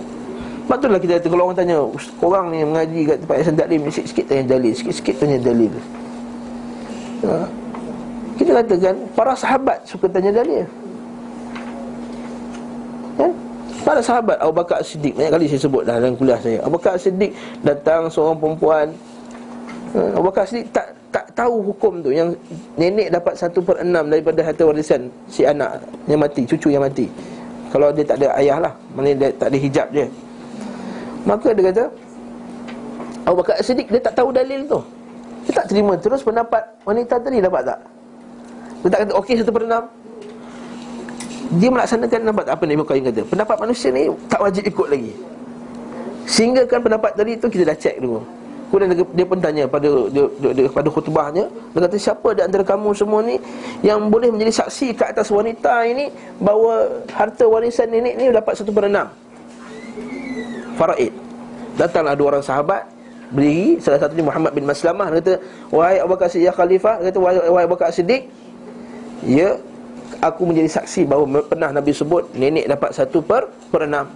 [0.69, 1.81] Sebab tu lah kita kata Kalau orang tanya
[2.21, 5.73] Korang ni mengaji kat tempat yayasan taklim Sikit-sikit tanya dalil Sikit-sikit tanya dalil
[7.25, 7.49] ha?
[8.39, 10.63] Kita katakan para sahabat suka tanya dalil.
[13.19, 13.33] Kan?
[13.83, 16.63] Para sahabat Abu Bakar Siddiq banyak kali saya sebut dalam kuliah saya.
[16.63, 17.35] Abu Bakar Siddiq
[17.67, 18.95] datang seorang perempuan
[19.99, 22.31] ha, Abu Bakar Siddiq tak tak tahu hukum tu yang
[22.79, 27.11] nenek dapat satu per enam daripada harta warisan si anak yang mati, cucu yang mati.
[27.75, 30.07] Kalau dia tak ada ayah lah, mana dia tak ada hijab dia.
[31.29, 31.85] Maka dia kata
[33.29, 34.81] Abu Bakar Siddiq dia tak tahu dalil tu.
[35.45, 35.93] Dia tak terima.
[36.01, 37.79] Terus pendapat wanita tadi dapat tak?
[38.81, 39.85] Dia tak kata okey satu per enam.
[41.61, 43.23] Dia melaksanakan nampak apa Nabi Qayyim kata?
[43.29, 45.13] Pendapat manusia ni tak wajib ikut lagi.
[46.25, 48.25] Sehingga kan pendapat tadi tu kita dah cek dulu.
[48.69, 52.61] Kemudian dia pun tanya pada dia, dia, dia, pada khutbahnya Dia kata siapa di antara
[52.61, 53.41] kamu semua ni
[53.81, 58.69] Yang boleh menjadi saksi ke atas wanita ini Bahawa harta warisan nenek ni dapat satu
[58.69, 59.09] per enam
[60.79, 61.11] Faraid.
[61.75, 62.87] Datanglah dua orang sahabat
[63.29, 63.77] Berdiri.
[63.83, 65.11] Salah satunya Muhammad bin Maslamah.
[65.13, 65.35] Dia kata
[65.75, 68.31] Wahai Abu Bakar Siddiq Khalifah Dia kata Wahai Abu Bakar Siddiq
[69.27, 69.59] Ya
[70.25, 74.09] Aku menjadi saksi bahawa pernah Nabi sebut Nenek dapat satu per, per enam.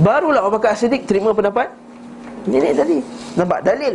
[0.00, 1.68] Barulah Abu Bakar Siddiq terima pendapat
[2.48, 2.98] Nenek tadi.
[3.36, 3.94] Nampak dalil?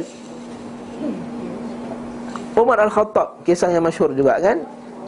[2.57, 4.61] Umar Al-Khattab Kisah yang masyur juga kan?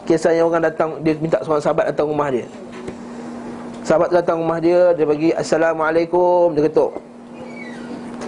[0.04, 2.46] Kisah yang orang datang Dia minta seorang sahabat datang rumah dia
[3.80, 6.52] Sahabat datang rumah dia Dia bagi Assalamualaikum.
[6.56, 7.00] Dia ketuk.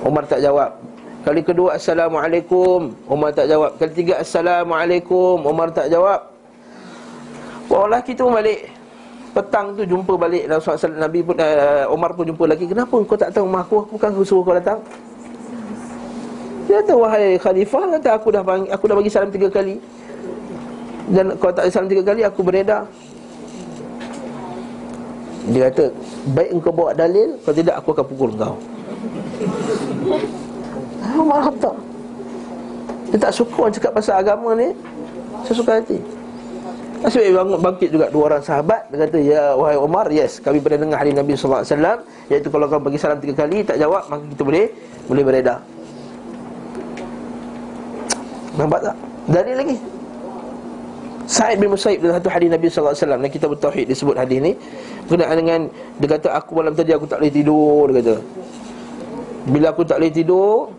[0.03, 0.75] Umar tak jawab.
[1.23, 2.97] Kali kedua Assalamualaikum.
[3.07, 3.77] Umar tak jawab.
[3.79, 5.45] Kali tiga Assalamualaikum.
[5.45, 6.21] Umar tak jawab.
[7.71, 8.67] Wah lelaki tu balik.
[9.33, 10.49] Petang tu jumpa balik.
[10.49, 12.65] Rasulullah Nabi pun uh, Umar pun jumpa lagi.
[12.67, 13.87] Kenapa kau tak tahu rumah aku?
[13.87, 14.81] Aku bukan aku suruh kau datang.
[16.67, 19.77] Dia kata Wahai Khalifah Kata aku dah bagi, aku dah bagi salam tiga kali.
[21.13, 22.89] Dan kau tak salam tiga kali Aku beredar
[25.51, 25.91] Dia kata
[26.31, 28.55] Baik engkau bawa dalil Kalau tidak aku akan pukul kau
[31.19, 31.77] Umar Khattab
[33.13, 34.73] Dia tak suka orang cakap pasal agama ni.
[35.45, 36.01] Saya suka hati.
[37.03, 38.87] Asyik bangun bangkit juga dua orang sahabat.
[38.89, 41.99] Dia kata, ya wahai Umar, yes Kami pernah dengar hadis Nabi SAW
[42.31, 44.65] Iaitu kalau kau bagi salam tiga kali, tak jawab Maka kita boleh,
[45.11, 45.59] boleh beredar.
[48.55, 48.97] Nampak tak?
[49.29, 49.77] Dari lagi.
[51.27, 54.53] Sa'id bin Musaib dalam satu hadis Nabi SAW Dan kita bertauhid disebut hadis ni
[55.13, 55.61] Berkenaan dengan
[56.01, 58.17] Dia kata aku malam tadi aku tak boleh tidur Dia kata
[59.53, 60.73] Bila aku tak boleh tidur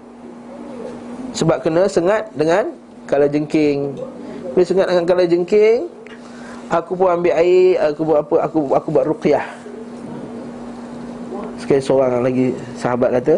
[1.37, 2.73] Sebab kena sengat dengan
[3.05, 3.93] kala jengking.
[4.53, 5.89] Bila sengat dengan kala jengking,
[6.69, 8.35] aku pun ambil air, aku buat apa?
[8.47, 9.45] Aku aku buat ruqyah.
[11.57, 13.35] Sekali seorang lagi sahabat kata,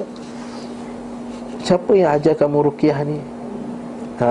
[1.65, 3.17] Siapa yang ajar kamu ruqyah ni?
[4.21, 4.29] Ha.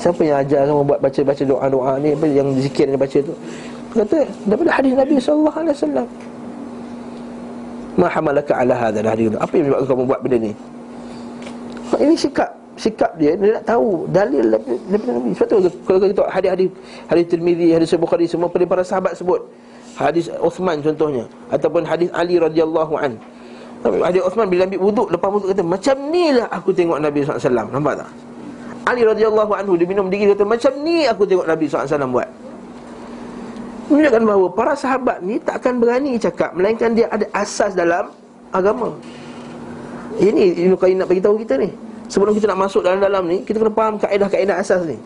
[0.00, 3.34] Siapa yang ajar kamu buat baca-baca doa-doa ni apa yang zikir yang baca tu?
[3.94, 6.06] Kata daripada hadis Nabi sallallahu alaihi wasallam.
[7.94, 10.52] Ma hamalaka ala hadha hari Apa yang menyebabkan kamu buat benda ni?
[11.94, 15.30] Ini sikap sikap dia dia nak tahu dalil daripada Nabi.
[15.38, 16.68] Sebab tu kalau kita tengok hadis-hadis
[17.06, 19.46] hadis Tirmizi, hadis Bukhari semua pada para sahabat sebut.
[19.94, 23.14] Hadis Uthman contohnya ataupun hadis Ali radhiyallahu an.
[24.02, 27.70] Hadis Uthman bila ambil wuduk lepas wuduk kata macam ni lah aku tengok Nabi SAW
[27.70, 28.10] Nampak tak?
[28.90, 32.26] Ali radhiyallahu anhu dia minum diri kata macam ni aku tengok Nabi SAW buat.
[33.92, 38.08] Menunjukkan bahawa para sahabat ni tak akan berani cakap melainkan dia ada asas dalam
[38.48, 38.96] agama.
[40.16, 41.68] Ini Ibnu Qayyim nak bagi tahu kita ni.
[42.08, 44.96] Sebelum kita nak masuk dalam-dalam ni, kita kena faham kaedah-kaedah asas ni.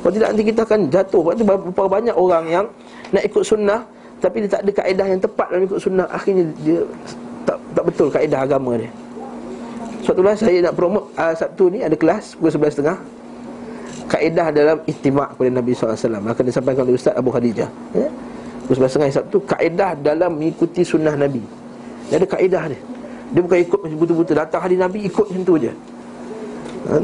[0.00, 1.20] Kalau tidak nanti kita akan jatuh.
[1.34, 2.66] Berapa banyak orang yang
[3.10, 3.82] nak ikut sunnah
[4.16, 6.80] tapi dia tak ada kaedah yang tepat dalam ikut sunnah, akhirnya dia
[7.44, 8.88] tak tak betul kaedah agama dia.
[10.06, 12.94] Sebab itulah saya nak promote uh, Sabtu ni ada kelas pukul 11.30
[14.04, 18.06] Kaedah dalam itimak kepada Nabi SAW Akan disampaikan oleh Ustaz Abu Khadijah ya?
[18.66, 21.38] Pukul 11.30 Sabtu Kaedah dalam mengikuti sunnah Nabi.
[22.10, 22.80] Dia ada kaedah dia.
[23.30, 25.70] Dia bukan ikut betul-betul Datang hari Nabi ikut macam tu je.
[26.90, 26.98] Ha?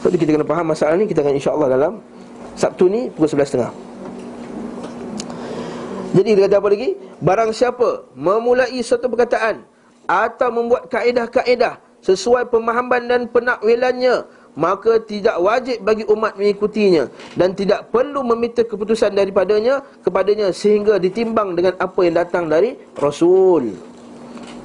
[0.00, 1.92] Sebab tu kita kena faham masalah ni Kita akan insyaAllah dalam
[2.56, 3.72] Sabtu ni pukul 11.30
[6.16, 6.96] Jadi dia kata apa lagi?
[7.20, 9.60] Barang siapa memulai satu perkataan
[10.08, 14.24] Atau membuat kaedah-kaedah Sesuai pemahaman dan penakwilannya
[14.56, 21.52] Maka tidak wajib bagi umat mengikutinya Dan tidak perlu meminta keputusan daripadanya Kepadanya sehingga ditimbang
[21.52, 23.76] dengan apa yang datang dari Rasul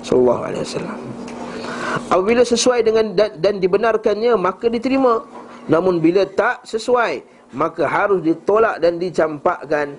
[0.02, 1.00] Sallallahu alaihi wasallam.
[2.10, 5.22] Apabila sesuai dengan dan, dibenarkannya Maka diterima.
[5.70, 9.94] Namun bila tak sesuai Maka harus ditolak dan dicampakkan.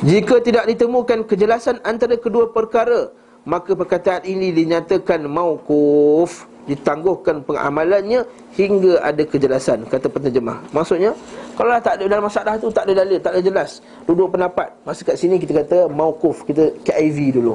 [0.00, 3.12] Jika tidak ditemukan kejelasan antara kedua perkara
[3.48, 11.16] Maka perkataan ini dinyatakan mauquf Ditangguhkan pengamalannya hingga ada kejelasan Kata penterjemah Maksudnya
[11.56, 13.80] Kalau tak ada dalam masalah tu tak ada dalil, tak ada jelas.
[14.04, 14.76] Duduk pendapat.
[14.84, 17.54] Masa kat sini kita kata mauquf Kita KIV dulu.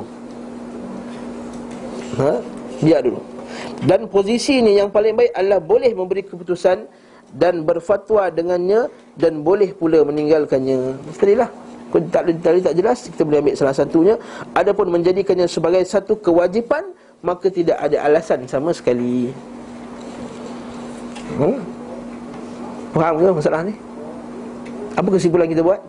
[2.17, 2.31] Ha?
[2.81, 3.21] Biar dulu.
[3.85, 6.89] Dan posisi ini yang paling baik adalah boleh memberi keputusan
[7.29, 10.97] Dan berfatwa dengannya Dan boleh pula meninggalkannya.
[11.05, 11.33] Mesti
[12.11, 14.15] tak, tak, tak jelas Kita boleh ambil salah satunya
[14.51, 16.83] Adapun menjadikannya sebagai satu kewajipan
[17.23, 19.31] Maka tidak ada alasan sama sekali
[21.39, 21.57] hmm?
[22.95, 23.73] Faham ke masalah ni?
[24.95, 25.81] Apa kesimpulan kita buat?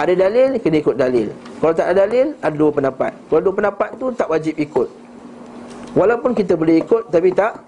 [0.00, 1.28] Ada dalil, kena ikut dalil
[1.60, 4.88] Kalau tak ada dalil, ada dua pendapat Kalau dua pendapat tu tak wajib ikut
[5.92, 7.66] Walaupun kita boleh ikut Tapi tak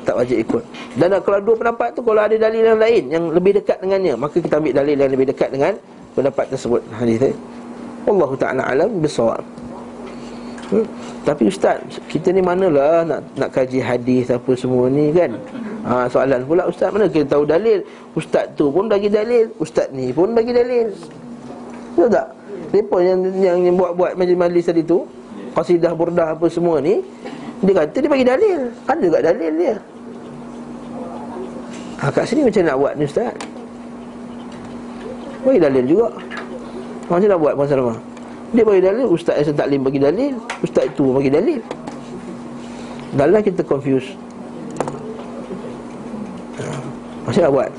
[0.00, 0.64] tak wajib ikut
[0.96, 4.40] Dan kalau dua pendapat tu Kalau ada dalil yang lain Yang lebih dekat dengannya Maka
[4.40, 5.76] kita ambil dalil yang lebih dekat dengan
[6.14, 7.36] pendapat tersebut hadis tadi.
[8.08, 9.42] Wallahu taala alam bisawab.
[10.70, 10.86] Hmm?
[11.26, 15.34] Tapi ustaz, kita ni manalah nak nak kaji hadis apa semua ni kan?
[15.82, 17.82] Ha, soalan pula ustaz mana kita tahu dalil?
[18.14, 20.94] Ustaz tu pun bagi dalil, ustaz ni pun bagi dalil.
[21.92, 22.26] Betul tak?
[22.70, 25.02] Siapa yang yang, yang buat-buat majlis-majlis tadi tu?
[25.50, 27.02] Qasidah burdah apa semua ni?
[27.66, 28.60] Dia kata dia bagi dalil.
[28.86, 29.74] Ada juga dalil dia.
[32.00, 33.34] Ha, kat sini macam nak buat ni ustaz?
[35.40, 36.06] Bagi dalil juga
[37.08, 37.94] Macam nak buat Puan Salama
[38.52, 41.60] Dia bagi dalil Ustaz Hasan Taklim bagi dalil Ustaz itu bagi dalil
[43.16, 44.12] Dalam kita confuse
[46.60, 46.64] ha.
[47.24, 47.70] Macam nak buat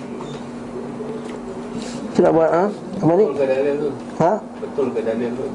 [2.09, 2.65] Macam nak buat ha?
[3.01, 3.25] Apa ni?
[4.21, 4.33] Ha?
[4.61, 5.45] Betul ke dalil tu?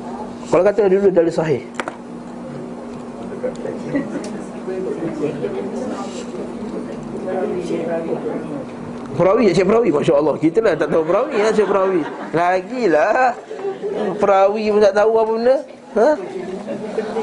[0.47, 1.62] Kalau kata dulu dalil sahih
[9.16, 12.00] Perawi Cik Perawi Masya Allah Kita lah tak tahu perawi ya Cik Perawi.
[12.37, 13.33] Lagilah.
[14.20, 15.57] Perawi pun tak tahu apa benda.
[15.96, 16.09] Ha?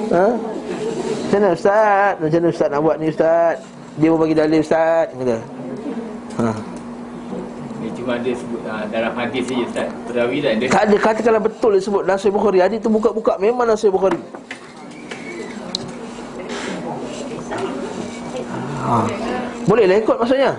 [0.10, 0.28] Ha?
[1.24, 2.12] Macam mana Ustaz?
[2.18, 3.56] Macam mana Ustaz nak buat ni Ustaz?
[4.02, 5.38] Dia pun bagi dalil Ustaz Kata.
[6.42, 6.48] Ha.
[7.94, 9.88] Cuma dia sebut uh, dalam hadis saja Ustaz.
[10.10, 10.68] Perawi lah dia.
[10.74, 12.60] Tak ada katakanlah betul dia sebut Nasir Bukhari.
[12.60, 14.18] Hadis tu buka-buka Memang Nasir Bukhari.
[18.84, 19.08] Ha.
[19.64, 20.52] Bolehlah ikut maksudnya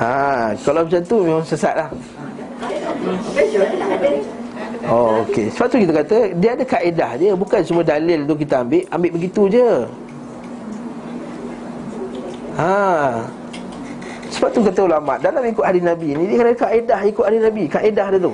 [0.00, 1.88] Ha, kalau macam tu memang sesat lah.
[4.88, 5.52] Oh okey.
[5.52, 7.32] Sebab tu kita kata Dia ada kaedah dia.
[7.36, 8.82] Bukan semua dalil tu kita ambil.
[8.88, 9.70] Ambil begitu je.
[12.56, 12.72] Ha.
[14.30, 17.62] Sebab tu kata ulama Dalam ikut hari Nabi ni Dia kena kaedah ikut hari Nabi.
[17.68, 18.32] Kaedah dia tu.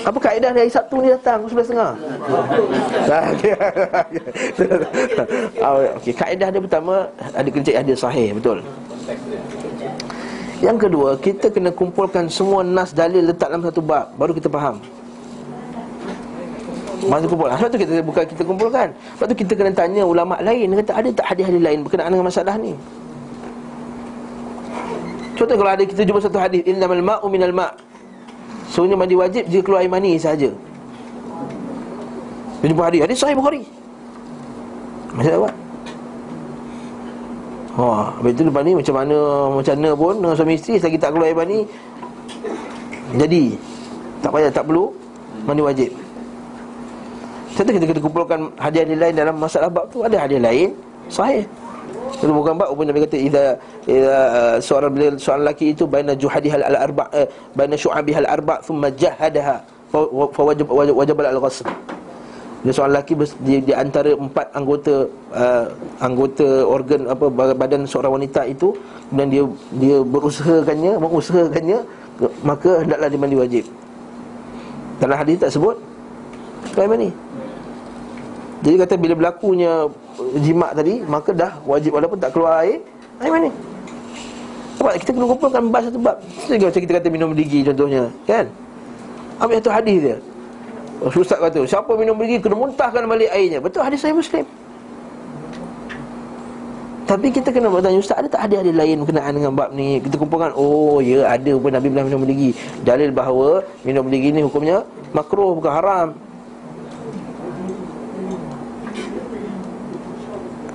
[0.00, 1.76] Apa kaedah dari Sabtu ni datang pukul 11.30?
[3.12, 3.52] Ah, okey.
[5.60, 7.04] Ah, kaedah dia pertama
[7.36, 8.64] ada cek hadis sahih, betul.
[10.58, 14.82] Yang kedua, kita kena kumpulkan semua nas dalil letak dalam satu bab baru kita faham.
[17.06, 18.88] Masa kumpul Sebab tu kita bukan kita kumpulkan.
[19.14, 20.74] Sebab tu kita kena tanya ulama lain.
[20.82, 22.74] Kata ada tak hadis-hadis lain berkenaan dengan masalah ni?
[25.38, 27.70] Contoh kalau ada kita jumpa satu hadis Innamal ma'u minal ma'
[28.74, 30.50] Sebenarnya mandi wajib jika keluar air mani Dia
[32.66, 33.00] jumpa hadis.
[33.06, 33.62] Hadis sahih Bukhari.
[35.14, 35.50] Macam apa?
[37.78, 39.16] Ha, habis tu lepas ni macam mana
[39.54, 41.58] Macam mana pun dengan suami isteri Selagi tak keluar air mani
[43.14, 43.44] Jadi.
[44.18, 44.90] Tak payah tak perlu
[45.46, 45.90] Mandi wajib.
[47.56, 50.04] Contoh kita kena kumpulkan hadiah lain dalam masalah bab tu.
[50.04, 50.68] Ada hadiah lain?
[51.08, 51.42] Sahih.
[52.20, 53.44] Itu bukan bab pun Nabi kata Iza,
[53.88, 58.58] iza uh, seorang bila seorang lelaki itu Baina juhadihal al arba uh, Baina syu'abihal arba
[58.60, 61.66] Thumma jahadaha Fa wajib, wajib, wajib al ghasb
[62.58, 63.14] dia seorang lelaki
[63.46, 65.66] di, di antara empat anggota uh,
[66.02, 68.74] anggota organ apa badan seorang wanita itu
[69.08, 69.42] kemudian dia
[69.78, 71.78] dia berusahakannya mengusahakannya
[72.42, 73.64] maka hendaklah dia mandi wajib
[74.98, 75.78] dalam hadis tak sebut
[76.78, 77.10] mana ni?
[78.62, 79.86] Jadi kata bila berlakunya
[80.42, 82.82] jimat tadi Maka dah wajib walaupun tak keluar air
[83.22, 83.50] Air mana?
[84.78, 88.50] Sebab kita kena kumpulkan bab satu bab Macam kita kata minum ligi contohnya Kan?
[89.38, 90.16] Ambil satu hadis dia
[90.98, 93.62] Ustaz kata Siapa minum ligi kena muntahkan balik airnya.
[93.62, 94.42] Betul hadis saya Muslim.
[97.08, 99.96] Tapi kita kena bertanya Ustaz ada tak hadis-hadis lain berkenaan dengan bab ni?
[99.96, 102.52] Kita kumpulkan Oh ya ada pun Nabi bilang minum lagi.
[102.84, 104.84] Dalil bahawa Minum lagi ni hukumnya
[105.16, 106.08] Makruh bukan haram.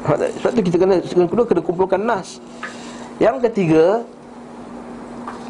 [0.09, 2.41] Sebab tu kita kena kedua kena kumpulkan nas.
[3.21, 4.01] Yang ketiga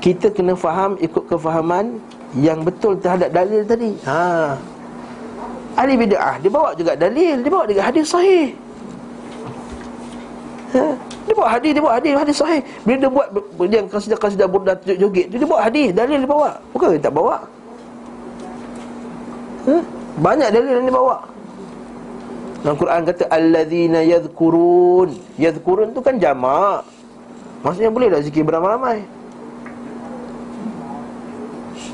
[0.04, 4.58] Kita kena faham ikut kefahaman Yang betul terhadap dalil tadi ha.
[5.78, 8.58] Ahli bid'ah Dia bawa juga dalil Dia bawa juga hadis sahih
[10.74, 10.98] ha.
[11.30, 13.28] Dia bawa hadis Dia bawa hadis Hadis sahih Bila dia buat
[13.70, 17.36] Dia yang kasidah-kasidah burdah joget Dia bawa hadis Dalil dia bawa Bukan dia tak bawa
[19.70, 19.76] ha.
[20.14, 21.18] Banyak dalil yang dia bawa
[22.64, 25.20] dalam Quran kata alladzina yadhkurun.
[25.36, 26.88] Yadhkurun tu kan jamak.
[27.60, 29.04] Maksudnya boleh tak zikir beramai-ramai?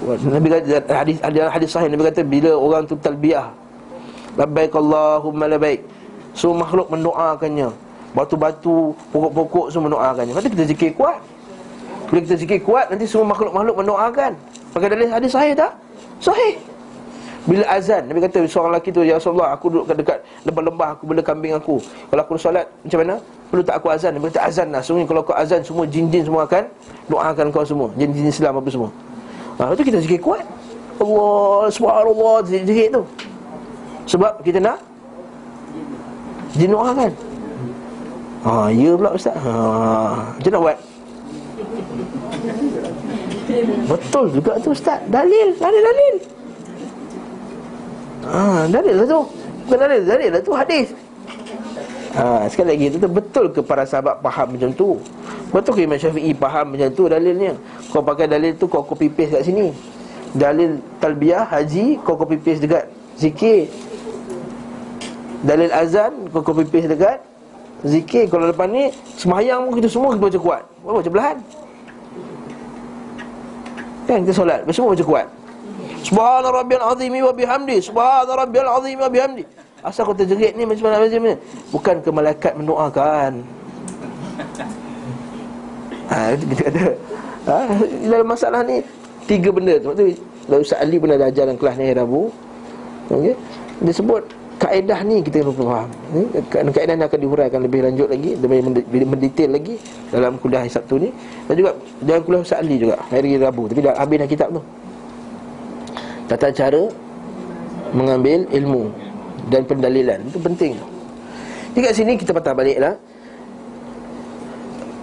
[0.07, 3.51] Nabi kata hadis ada hadis sahih Nabi kata bila orang tu talbiyah
[4.39, 5.83] labbaik Allahumma labbaik
[6.33, 7.69] semua makhluk mendoakannya.
[8.15, 10.33] Batu-batu pokok-pokok semua mendoakannya.
[10.33, 11.19] Kata kita zikir kuat.
[12.09, 14.31] Bila kita zikir kuat nanti semua makhluk-makhluk mendoakan.
[14.73, 15.75] Pakai dalil hadis sahih tak?
[16.23, 16.55] Sahih.
[17.47, 21.23] Bila azan Nabi kata seorang lelaki tu Ya Rasulullah aku duduk dekat lembah-lembah Aku bela
[21.23, 21.81] kambing aku.
[22.11, 23.15] Kalau aku solat macam mana?
[23.49, 24.11] Perlu tak aku azan.
[24.13, 26.67] Nabi kata azan lah kalau kau azan Semua jin-jin semua akan
[27.09, 27.87] Doakan kau semua.
[27.95, 28.91] Jin-jin Islam apa semua
[29.59, 30.43] ha, Itu kita zikir kuat.
[30.99, 33.03] Allah Subhanallah Zikir tu.
[34.09, 34.79] Sebab kita nak
[36.57, 37.13] Jin doakan
[38.39, 39.35] Ha, ya pula Ustaz.
[39.35, 39.51] Ha,
[40.39, 40.77] Macam nak buat
[43.89, 44.99] Betul juga tu Ustaz.
[45.11, 46.15] Dalil Dalil Dalil.
[48.29, 49.21] Ha, dalil lah tu.
[49.65, 50.87] Bukan dalil, dalil lah tu hadis.
[52.09, 54.97] Ha, sekali lagi itu betul ke para sahabat faham macam tu?
[55.53, 57.53] Betul ke Imam Syafi'i faham macam tu dalilnya?
[57.93, 59.69] Kau pakai dalil tu kau copy paste kat sini.
[60.33, 63.69] Dalil talbiyah haji kau copy paste dekat zikir.
[65.45, 67.21] Dalil azan kau copy paste dekat
[67.85, 68.25] zikir.
[68.25, 70.63] Kalau lepas ni sembahyang pun kita semua kita baca kuat.
[70.81, 71.37] Baca belahan.
[74.09, 75.27] Kan kita solat, semua baca kuat.
[76.01, 79.43] Subhana rabbiyal azim wa bihamdi Subhana rabbiyal azim wa bihamdi
[79.79, 81.35] Asal kau terjerit ni macam mana macam mana?
[81.71, 83.31] Bukan ke malaikat mendoakan?
[86.09, 86.81] Ha, itu kita kata
[87.45, 87.69] ha,
[88.01, 88.81] Dalam masalah ni
[89.29, 89.93] Tiga benda tu.
[89.93, 90.03] Sebab tu
[90.57, 92.33] Ustaz Ali ada ajar dalam kelas ni Rabu.
[93.13, 93.37] Okay?
[93.85, 94.23] Dia sebut
[94.59, 95.89] Kaedah ni kita kena faham.
[96.51, 99.79] Kaedah ni akan dihuraikan lebih lanjut lagi Lebih mendetail lagi
[100.11, 101.09] Dalam kuliah hari Sabtu ni.
[101.47, 101.71] Dan juga
[102.03, 103.71] Dalam kuliah Ustaz Ali juga Hari Rabu.
[103.71, 104.61] Tapi dah habis dah kitab tu.
[106.27, 106.83] Tata cara
[107.95, 109.08] Mengambil ilmu
[109.47, 110.19] Dan pendalilan.
[110.27, 110.75] Itu penting.
[111.71, 112.99] Jadi kat sini kita patah baliklah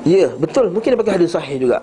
[0.04, 0.68] Ya betul.
[0.70, 1.80] Mungkin dia pakai hadis sahih juga.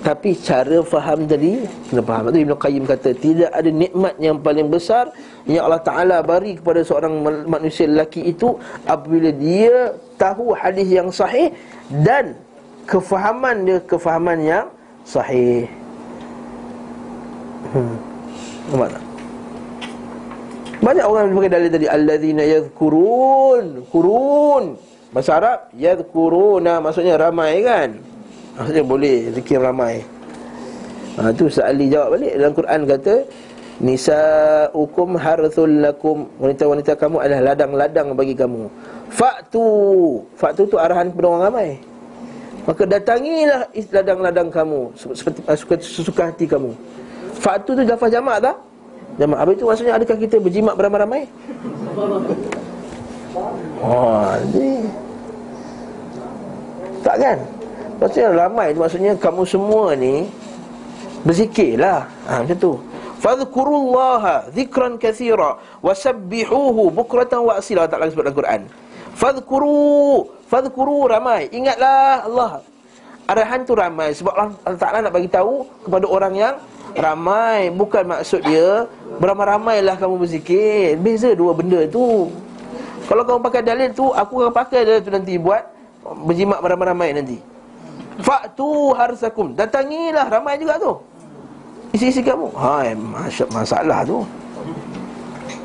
[0.00, 1.60] Tapi cara faham tadi
[1.92, 2.32] Kena faham.
[2.32, 5.12] Itu Ibn Qayyim kata Tidak ada nikmat yang paling besar
[5.44, 8.56] Yang Allah Ta'ala beri kepada seorang manusia lelaki itu
[8.88, 11.52] Apabila dia tahu hadis yang sahih
[11.92, 12.32] Dan
[12.88, 14.66] Kefahaman dia Kefahaman yang
[15.04, 15.66] sahih.
[17.74, 17.96] Hmm.
[18.70, 19.02] Nampak tak?
[20.80, 23.84] Banyak orang pakai dalil tadi Alladzina yadhkurun.
[23.92, 24.64] Kurun.
[25.12, 26.80] Bahasa Arab Yadhkuruna.
[26.80, 28.00] Maksudnya ramai kan?
[28.56, 30.00] Maksudnya boleh Zikir ramai.
[31.20, 32.32] Ha, Itu Sa'ali jawab balik.
[32.40, 33.14] Dalam Quran kata
[33.80, 36.28] Nisa'ukum harthul lakum.
[36.40, 38.68] Wanita-wanita kamu adalah ladang-ladang bagi kamu.
[39.12, 39.64] Faktu
[40.38, 41.68] Faktu tu arahan kepada orang ramai.
[42.64, 44.80] Maka datangilah ladang-ladang kamu.
[44.96, 46.72] Seperti suka, sesuka hati kamu.
[47.40, 48.56] Faktu tu lafaz jamak tak?
[49.20, 49.92] Jamak Habis itu maksudnya?
[50.00, 51.28] Adakah kita berjimat beramai-ramai?
[53.84, 54.88] Oh, ni.
[57.04, 57.38] Tak kan?
[58.00, 60.24] Maksudnya ramai Maksudnya kamu semua ni
[61.20, 62.08] Berzikirlah.
[62.24, 62.72] Ha, Macam tu.
[63.20, 67.84] Fadhkurullaha Zikran kathira Wasabbihuhu Bukratan wa asila.
[67.84, 68.60] Tak lagi sebut dalam Quran.
[69.20, 71.52] Fadhkuru Fadhkuru ramai.
[71.52, 72.52] Ingatlah Allah.
[73.28, 74.16] Arahan tu ramai.
[74.16, 76.54] Sebab Allah Ta'ala nak bagi tahu Kepada orang yang
[76.96, 77.70] Ramai.
[77.74, 78.86] Bukan maksud dia
[79.20, 80.96] Beramai-ramailah kamu berzikir.
[80.96, 82.32] Beza dua benda tu.
[83.06, 85.66] Kalau kamu pakai dalil tu Aku akan pakai dalil tu nanti Buat
[86.00, 87.38] Berjimat beramai-ramai nanti.
[88.24, 89.52] Faktu harsakum.
[89.52, 90.26] Datangilah.
[90.32, 90.92] Ramai juga tu.
[91.92, 92.54] Isi-isi kamu.
[92.54, 92.94] Hai,
[93.50, 94.22] masalah tu.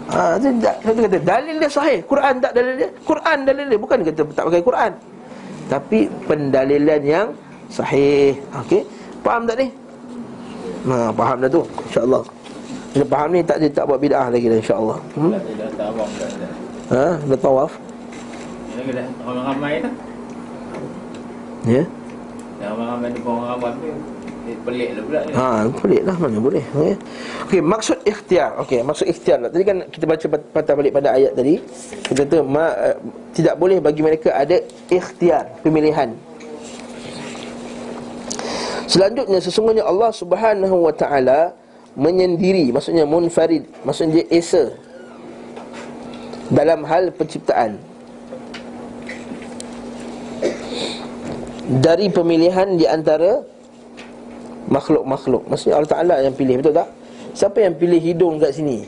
[0.05, 1.99] Ha, tu, satu kata dalil dia sahih.
[2.05, 2.89] Quran tak dalil dia?
[3.05, 3.79] Quran dalil dia.
[3.79, 4.91] Bukan kata tak pakai Quran.
[5.65, 5.99] Tapi
[6.29, 7.27] pendalilan yang
[7.73, 8.37] sahih.
[8.65, 8.85] Okey.
[9.25, 9.67] Faham tak ni?
[10.85, 12.21] Ha, faham dah tu InsyaAllah
[12.93, 15.31] Bila faham ni tak tak buat bid'ah lagi dah insyaAllah hmm?
[16.93, 17.71] Ha, dah tawaf
[19.25, 19.93] orang ramai dah.
[22.61, 23.21] Ya orang ramai tu.
[24.45, 25.19] Eh, pelik lah pula.
[25.33, 26.93] Ha, pelik lah mana boleh Okey,
[27.49, 29.49] okay, maksud ikhtiar Okey, maksud ikhtiar lah.
[29.49, 31.57] Tadi kan kita baca pat- patah balik pada ayat tadi
[32.05, 32.93] Kita kata ma, uh,
[33.33, 34.61] Tidak boleh bagi mereka ada
[34.93, 36.13] ikhtiar Pemilihan
[38.85, 41.57] Selanjutnya sesungguhnya Allah Subhanahu wa taala
[41.95, 44.63] menyendiri maksudnya munfarid maksudnya dia esa
[46.53, 47.81] dalam hal penciptaan.
[51.81, 53.41] Dari pemilihan di antara
[54.69, 55.49] makhluk-makhluk.
[55.49, 56.89] Maksudnya Allah Taala yang pilih betul tak?
[57.33, 58.85] Siapa yang pilih hidung kat sini?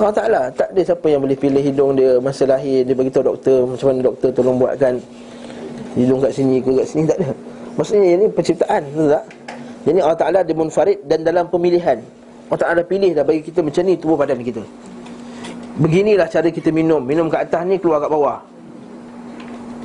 [0.00, 0.42] Allah Ta'ala.
[0.52, 4.00] Tak ada siapa yang boleh pilih hidung dia Masa lahir Dia beritahu doktor Macam mana
[4.04, 5.00] doktor tolong buatkan
[5.96, 7.32] Hidung kat sini ke kat sini Tak ada
[7.76, 9.24] Maksudnya ini penciptaan tak?
[9.86, 12.00] Jadi Allah Ta'ala dia munfarid Dan dalam pemilihan.
[12.50, 14.64] Allah Ta'ala pilih dah bagi kita macam ni Tubuh badan kita.
[15.76, 17.04] Beginilah cara kita minum.
[17.04, 18.40] Minum kat atas ni keluar kat bawah.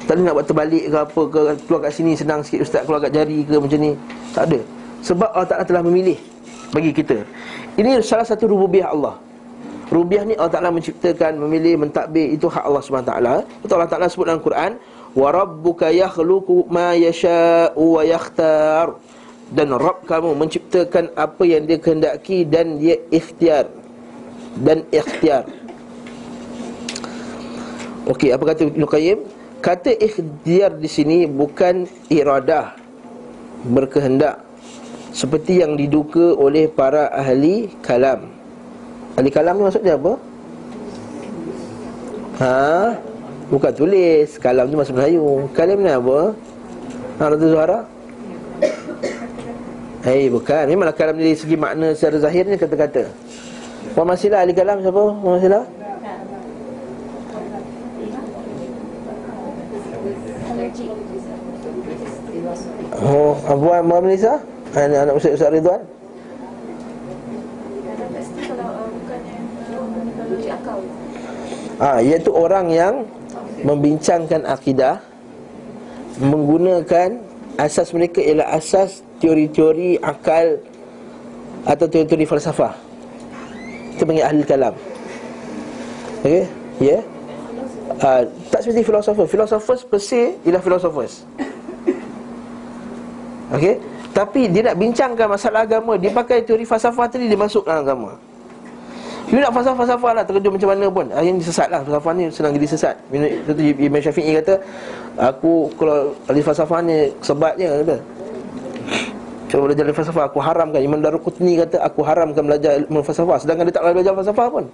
[0.07, 2.81] Tak ada nak buat terbalik ke apa ke Keluar kat sini senang sikit Ustaz.
[2.87, 3.91] Keluar kat jari ke macam ni.
[4.31, 4.59] Tak ada.
[5.03, 6.15] Sebab Allah Ta'ala telah memilih
[6.71, 7.19] Bagi kita.
[7.75, 9.19] Ini salah satu rububiah Allah.
[9.91, 13.11] Rubiah ni Allah Ta'ala menciptakan, memilih, mentadbir Itu hak Allah SWT
[13.67, 14.79] Itu Allah Ta'ala sebut dalam Quran
[15.11, 18.95] Wa rabbuka yakhluku ma yasha'u wa yakhtar
[19.51, 23.67] Dan Rabb kamu menciptakan apa yang dia kehendaki Dan dia ikhtiar
[24.55, 25.43] Dan ikhtiar
[28.07, 29.19] Okey, apa kata Ibn Qayyim?
[29.59, 32.79] Kata ikhtiar di sini bukan iradah
[33.67, 34.39] Berkehendak
[35.11, 38.31] Seperti yang diduga oleh para ahli kalam
[39.19, 40.13] Ahli kalam ni maksudnya apa?
[42.39, 43.10] Ha?
[43.51, 46.31] Bukan tulis Kalam tu masuk Melayu Kalam ni apa?
[47.19, 47.79] Ha, Dato' Zuhara?
[50.07, 53.11] Hei, bukan Memanglah kalam dari segi makna secara zahirnya kata-kata
[53.91, 55.03] Puan Masila ahli kalam siapa?
[55.19, 55.61] Puan Masila?
[63.01, 64.39] Oh, Puan Melissa?
[64.71, 65.81] Anak, anak Ustaz Ustaz Ridwan?
[71.81, 72.93] Ah, iaitu orang yang
[73.61, 75.01] membincangkan akidah
[76.21, 77.21] menggunakan
[77.57, 80.61] asas mereka ialah asas teori-teori akal
[81.65, 82.73] atau teori-teori falsafah.
[83.97, 84.75] Itu panggil ahli kalam.
[86.25, 86.45] Okey?
[86.81, 86.97] Ya.
[86.97, 87.01] Yeah?
[88.01, 89.25] Uh, tak seperti filosofer.
[89.29, 91.25] Filosofers per se ialah filosofers.
[93.53, 93.77] Okey?
[94.11, 98.11] Tapi dia nak bincangkan masalah agama, dia pakai teori falsafah tadi dia masuk dalam agama.
[99.31, 101.05] You nak falsafah-falsafah lah Terkejut macam mana pun.
[101.15, 101.79] Akhirnya sesat lah.
[101.87, 102.95] Falsafah ni senang jadi sesat.
[103.07, 104.59] Itu Imam Syafi'i kata
[105.31, 107.95] Aku kalau ahli falsafah ni Sebatnya kata.
[109.47, 110.83] Cuba belajar falsafah Aku haramkan.
[110.83, 113.39] Imam Darul Qutni kata Aku haramkan belajar ilmu falsafah.
[113.39, 114.65] Sedangkan dia tak belajar falsafah pun.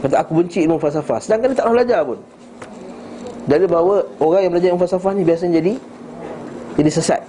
[0.00, 1.18] Kata aku benci ilmu falsafah.
[1.20, 2.18] Sedangkan dia tak belajar pun.
[3.44, 5.72] Dari bahawa Orang yang belajar ilmu falsafah ni Biasanya jadi
[6.80, 7.20] Jadi sesat.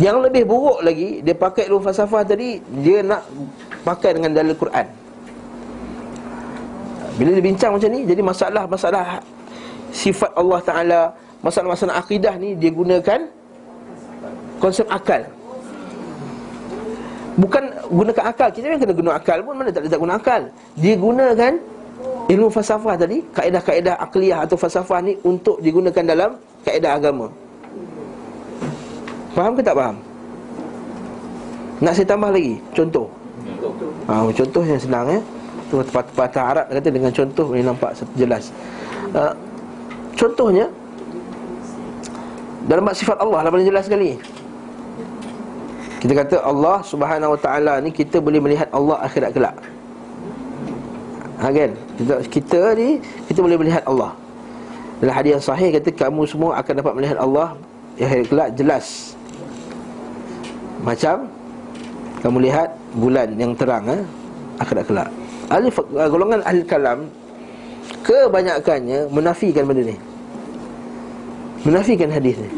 [0.00, 3.22] Yang lebih buruk lagi Dia pakai ilmu falsafah tadi Dia nak
[3.86, 5.06] pakai dengan dalil Quran.
[7.16, 9.24] Bila dia bincang macam ni Jadi masalah-masalah
[9.92, 11.00] Sifat Allah Ta'ala
[11.40, 13.20] Masalah-masalah akidah ni Dia gunakan
[14.60, 15.24] Konsep akal.
[17.36, 17.62] Bukan
[17.92, 20.42] gunakan akal Kita memang kena guna akal pun Mana tak ada tak guna akal.
[20.76, 21.52] Dia gunakan
[22.28, 26.36] Ilmu falsafah tadi Kaedah-kaedah akliyah atau falsafah ni Untuk digunakan dalam
[26.68, 27.32] kaedah agama.
[29.32, 29.96] Faham ke tak faham?
[31.80, 33.25] Nak saya tambah lagi Contoh
[34.08, 35.22] ha, Contoh yang senang eh
[36.14, 38.54] patah Arab kata dengan contoh boleh nampak jelas.
[39.10, 39.34] Uh,
[40.14, 40.70] contohnya
[42.70, 44.18] dalam sifat Allah lah paling jelas sekali.
[45.96, 49.56] Kita kata Allah Subhanahu Wa Taala ni kita boleh melihat Allah akhirat kelak.
[51.42, 51.70] Ha kan?
[51.98, 54.14] Kita, kita ni kita boleh melihat Allah.
[55.02, 57.58] Dalam hadis yang sahih kata kamu semua akan dapat melihat Allah
[57.98, 59.18] akhirat kelak jelas.
[60.86, 61.26] Macam
[62.22, 64.02] kamu lihat bulan yang terang eh
[64.58, 65.08] akhirat kelak.
[65.52, 66.98] Ahli uh, golongan ahli kalam
[68.02, 69.96] kebanyakannya menafikan benda ni.
[71.62, 72.50] Menafikan hadis ni.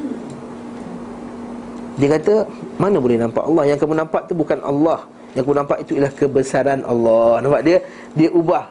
[1.98, 2.46] Dia kata
[2.78, 5.02] mana boleh nampak Allah Yang kamu nampak tu bukan Allah
[5.34, 7.78] Yang kamu nampak itu ialah kebesaran Allah Nampak dia?
[8.14, 8.64] Dia ubah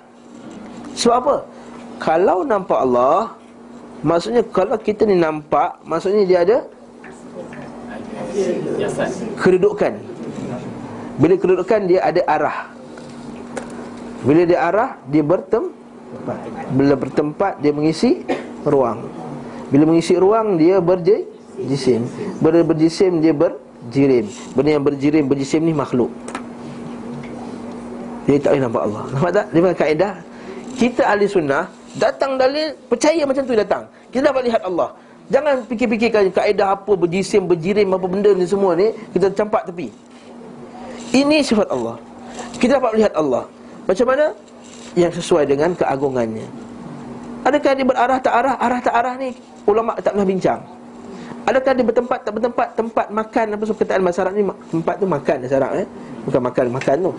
[0.96, 1.36] Sebab apa?
[2.00, 3.36] Kalau nampak Allah
[4.00, 6.58] Maksudnya kalau kita ni nampak Maksudnya dia ada
[9.44, 10.17] Kedudukan
[11.18, 12.58] Bila kedudukan dia ada arah.
[14.22, 16.38] Bila dia arah Dia bertempat
[16.74, 18.22] Bila bertempat dia mengisi
[18.62, 19.10] ruang.
[19.74, 21.26] Bila mengisi ruang dia berje
[21.58, 22.06] jisim.
[22.38, 24.30] Benda berjisim dia berjirim.
[24.54, 26.14] Benda yang berjirim berjisim ni makhluk.
[28.30, 29.04] Dia tak boleh nampak Allah.
[29.10, 29.46] Nampak tak?
[29.50, 30.14] Dia kaedah.
[30.78, 31.66] Kita ahli sunnah
[31.98, 33.90] Datang dalil Percaya macam tu datang.
[34.14, 34.94] Kita dapat lihat Allah.
[35.34, 40.07] Jangan fikir-fikirkan kaedah apa Berjisim, berjirim apa benda ni semua ni Kita campak tepi
[41.14, 41.96] Ini sifat Allah.
[42.58, 43.48] Kita dapat lihat Allah.
[43.88, 44.26] Macam mana?
[44.98, 46.48] Yang sesuai dengan keagungannya.
[47.48, 48.56] Adakah dia berarah tak arah?
[48.60, 49.32] Arah tak arah ni.
[49.70, 50.62] Ulama tak pernah bincang.
[51.48, 52.68] Adakah dia bertempat tak bertempat?
[52.76, 54.44] Tempat makan apa perkataan bahasa Arab ni?
[54.68, 55.88] Tempat tu makan Arab eh?
[56.28, 57.12] Bukan makan, makan tu.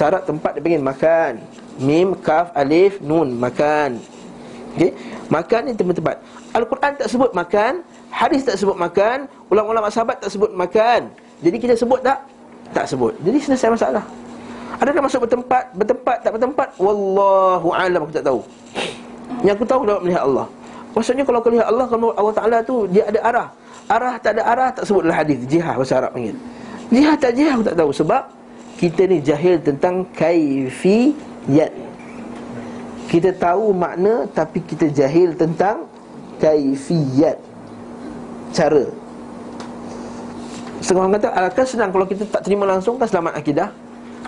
[0.00, 1.32] Arab tempat dia panggil makan.
[1.76, 4.00] Mim, kaf, alif, nun, makan.
[4.72, 4.96] Okay
[5.28, 6.16] Makan ni tempat-tempat.
[6.56, 7.72] Al-Quran tak sebut makan.
[8.08, 9.28] Hadis tak sebut makan.
[9.52, 11.12] Ulama-ulama sahabat tak sebut makan.
[11.44, 12.24] Jadi kita sebut tak?
[12.70, 14.04] Tak sebut Jadi selesai masalah
[14.80, 18.40] Adakah masuk bertempat Bertempat tak bertempat Wallahu alam aku tak tahu
[19.42, 20.46] Yang aku tahu dapat melihat Allah
[20.90, 23.48] Maksudnya kalau kau lihat Allah kalau Allah Taala tu dia ada arah.
[23.90, 26.36] Arah tak ada arah tak sebut dalam hadis jihad bahasa Arab panggil.
[26.90, 28.22] Jihad tak jihad aku tak tahu sebab
[28.78, 31.72] kita ni jahil tentang kaifiyat.
[33.10, 35.86] Kita tahu makna tapi kita jahil tentang
[36.42, 37.38] kaifiyat.
[38.50, 38.84] Cara.
[40.80, 43.68] Setengah orang kata Alakah senang kalau kita tak terima langsung Kan selamat akidah.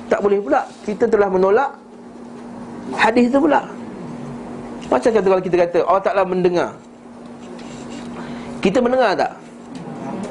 [0.09, 0.69] Tak boleh pula.
[0.85, 1.71] Kita telah menolak
[2.93, 3.65] Hadis itu pula.
[4.93, 6.71] Macam kata kalau kita kata Allah Ta'ala mendengar.
[8.61, 9.33] Kita mendengar tak?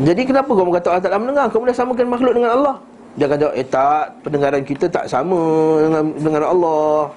[0.01, 1.45] Jadi kenapa kamu kata Allah Ta'ala mendengar?
[1.49, 2.75] Kamu dah samakan makhluk dengan Allah.
[3.17, 4.13] Dia kata eh tak.
[4.21, 5.41] Pendengaran kita tak sama
[5.81, 7.09] dengan pendengaran Allah.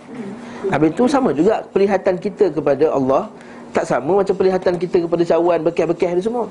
[0.72, 3.28] Habis itu sama juga Pelihatan kita kepada Allah
[3.76, 6.48] Tak sama macam pelihatan kita kepada cawan Bekeh-bekeh ni semua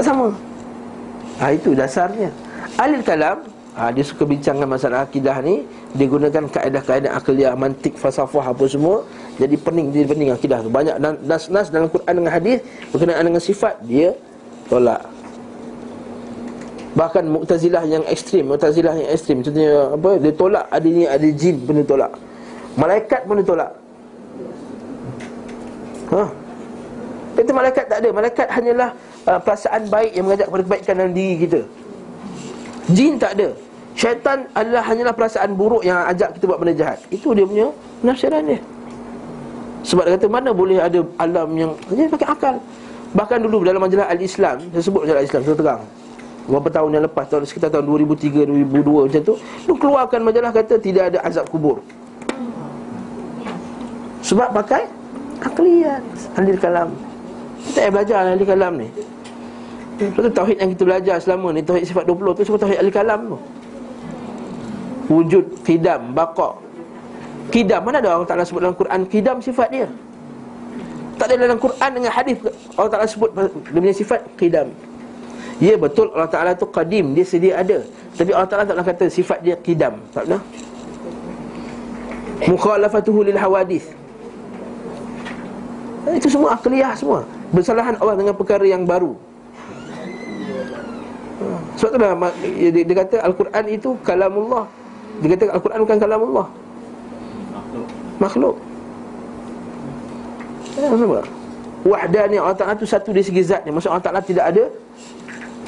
[0.00, 0.32] Tak sama?
[1.44, 2.32] Ha, Itu dasarnya.
[2.80, 3.44] Alil kalam
[3.76, 5.68] ha, Dia suka bincangkan masalah akidah ni.
[5.92, 9.04] Dia gunakan kaedah-kaedah akliah Mantik, falsafah apa semua.
[9.36, 10.72] Jadi pening, jadi pening akidah tu.
[10.72, 10.96] Banyak
[11.28, 14.16] nas-nas dalam Quran dengan hadis Berkenaan dengan sifat Dia
[14.72, 15.04] tolak.
[16.96, 21.76] Bahkan Mu'tazilah yang ekstrim Mu'tazilah yang ekstrim Contohnya apa Dia tolak adanya ada jin pun
[21.76, 22.12] dia tolak.
[22.80, 23.70] Malaikat pun dia tolak.
[26.08, 26.24] Ha?
[27.36, 28.08] Itu malaikat tak ada.
[28.16, 28.90] Malaikat hanyalah
[29.28, 31.60] uh, perasaan baik Yang mengajak kepada kebaikan dalam diri kita.
[32.90, 33.48] Jin tak ada.
[33.98, 36.98] Syaitan adalah hanyalah perasaan buruk yang ajak kita buat benda jahat.
[37.12, 37.68] Itu dia punya
[38.00, 38.60] penafsiran dia.
[39.84, 42.54] Sebab dia kata mana boleh ada alam yang Dia pakai akal.
[43.10, 45.82] Bahkan dulu dalam majalah Al-Islam Saya sebut majalah Al-Islam, saya terang.
[46.46, 49.34] Beberapa tahun yang lepas, tahun sekitar tahun 2003, 2002 macam tu
[49.66, 51.82] Lu keluarkan majalah kata tidak ada azab kubur.
[54.20, 54.84] Sebab pakai
[55.42, 56.04] akliyat
[56.36, 57.09] Ahli kalam
[57.60, 58.88] Kita yang belajar ahli kalam ni.
[60.00, 63.20] Sebab tauhid yang kita belajar selama ni Tauhid sifat 20 tu semua tauhid ahli kalam
[63.36, 63.38] tu.
[65.10, 66.54] Wujud, kidam, baqa
[67.50, 69.90] Kidam, mana ada Allah Ta'ala sebut dalam Quran Kidam sifat dia?
[71.18, 72.38] Tak ada dalam Quran dengan hadis
[72.78, 73.50] Allah Ta'ala sebut Dia
[73.82, 74.70] punya sifat kidam
[75.58, 77.82] Ya betul Allah Ta'ala tu qadim Dia sedia ada.
[78.14, 80.42] Tapi Allah Ta'ala tak pernah kata sifat dia kidam Tak pernah.
[82.40, 83.90] Mukhalafatuhu lil hawadith.
[86.08, 89.18] Itu semua akliyah semua Bersalahan Allah dengan perkara yang baru
[91.80, 92.12] sebab tu dah
[92.44, 94.68] dia, dia kata Al-Quran itu kalamullah.
[95.24, 96.46] Dia kata Al-Quran bukan kalamullah.
[98.20, 98.56] Makhluk.
[100.76, 101.26] Makhluk.
[102.12, 104.68] Ya, ni Allah Ta'ala tu satu dari segi zat ni Maksud Allah Ta'ala tidak ada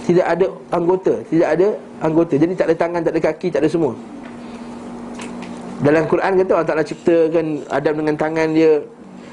[0.05, 1.73] Tidak ada anggota Tidak ada
[2.05, 3.97] anggota Jadi tak ada tangan, tak ada kaki, tak ada semua
[5.81, 8.85] Dalam Quran kata Allah Ta'ala ciptakan Adam dengan tangan dia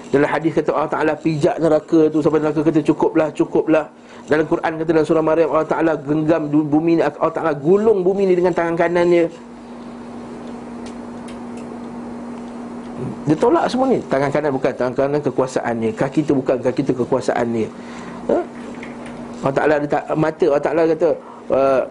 [0.09, 3.85] Dalam hadis kata Allah Ta'ala pijak neraka tu Sampai neraka kata cukuplah, cukuplah.
[4.25, 8.29] Dalam Quran kata dalam surah Maryam Allah Ta'ala genggam bumi ni Allah Ta'ala gulung bumi
[8.29, 9.29] ni dengan tangan kanannya
[13.29, 13.37] Dia.
[13.37, 14.01] Tolak semua ni.
[14.09, 17.69] Tangan kanan bukan tangan kanan kekuasaan ni Kaki tu bukan kaki tu kekuasaan ni
[18.25, 18.37] ha?
[19.45, 21.09] Allah Ta'ala ada tak, mata Allah Ta'ala kata
[21.53, 21.81] uh,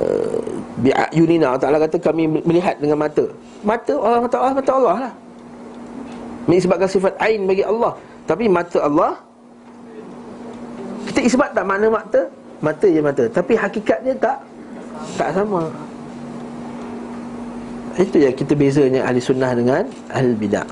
[0.00, 0.40] uh,
[0.80, 1.52] Bi'ayunina.
[1.52, 3.28] Allah Ta'ala kata kami melihat dengan mata.
[3.60, 5.14] Mata Allah Ta'ala mata Allah lah
[6.44, 7.96] Ini sebabkan sifat Ain bagi Allah.
[8.24, 9.20] Tapi mata Allah
[11.08, 12.28] Kita isbat tak mana mata?
[12.60, 13.24] Mata je mata.
[13.28, 14.38] Tapi hakikat dia tak
[15.16, 15.68] Tak sama.
[17.94, 20.66] Itu yang kita bezanya ahli sunnah dengan ahli bidah.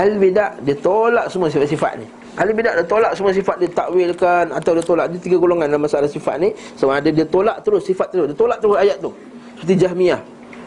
[0.00, 2.06] Ahli bidah dia tolak semua sifat-sifat ni.
[2.38, 5.06] Ahli bidah dia tolak semua sifat dia takwilkan Atau dia tolak.
[5.12, 6.50] Dia tiga golongan dalam masalah sifat ni.
[6.74, 9.10] Sama ada dia tolak terus sifat terus Dia tolak terus ayat tu.
[9.60, 10.20] Seperti Jahmiyah.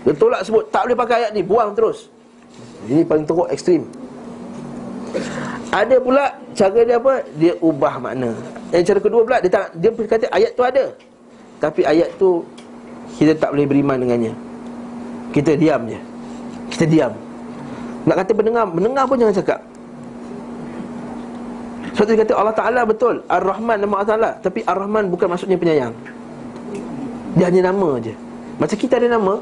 [0.05, 1.41] Dia tolak sebut tak boleh pakai ayat ni.
[1.41, 2.11] Buang terus.
[2.85, 4.00] Ini paling teruk ekstrim
[5.71, 6.23] ada pula
[6.55, 7.13] cara dia apa?
[7.35, 8.31] Dia ubah makna.
[8.71, 10.85] Yang cara kedua pula dia tak dia kata ayat tu ada.
[11.61, 12.41] Tapi ayat tu
[13.19, 14.33] kita tak boleh beriman dengannya.
[15.31, 15.99] Kita diam je
[16.75, 17.11] Kita diam
[18.05, 19.59] Nak kata pendengar Mendengar pun jangan cakap
[21.95, 25.55] Sebab tu dia kata Allah Ta'ala betul Ar-Rahman nama Allah Ta'ala Tapi Ar-Rahman bukan maksudnya
[25.55, 25.95] penyayang
[27.39, 28.13] Dia hanya nama je
[28.59, 29.39] Macam kita ada nama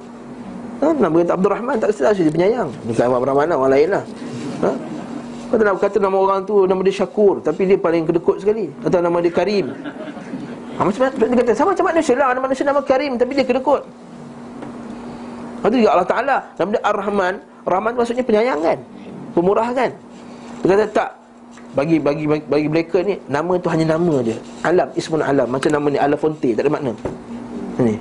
[0.81, 0.87] ha?
[0.93, 4.03] Nama kata Abdul Rahman Tak kata dia penyayang Bukan Abdul Rahman Orang lain lah
[4.65, 4.69] ha?
[5.49, 8.69] Kata nak kata nama orang tu Nama dia Syakur Tapi dia paling kedekut sekali.
[8.85, 9.73] Atau nama dia Karim.
[10.77, 11.51] Ha, Macam mana dia kata?
[11.57, 12.27] Sama macam manusia lah.
[12.37, 13.81] Nama manusia nama Karim Tapi dia kedekut.
[15.59, 16.37] Itu juga Allah Ta'ala.
[16.55, 17.33] Nama dia Ar-Rahman.
[17.67, 18.77] Rahman tu maksudnya penyayang kan?
[19.35, 19.91] Pemurah kan?
[20.63, 21.09] Dia kata tak.
[21.69, 24.37] Bagi, bagi bagi mereka ni Nama tu hanya nama dia.
[24.63, 25.47] Alam, ismun alam.
[25.51, 26.49] Macam nama ni Alafonte.
[26.55, 26.93] Tak ada makna.
[27.79, 27.95] Ini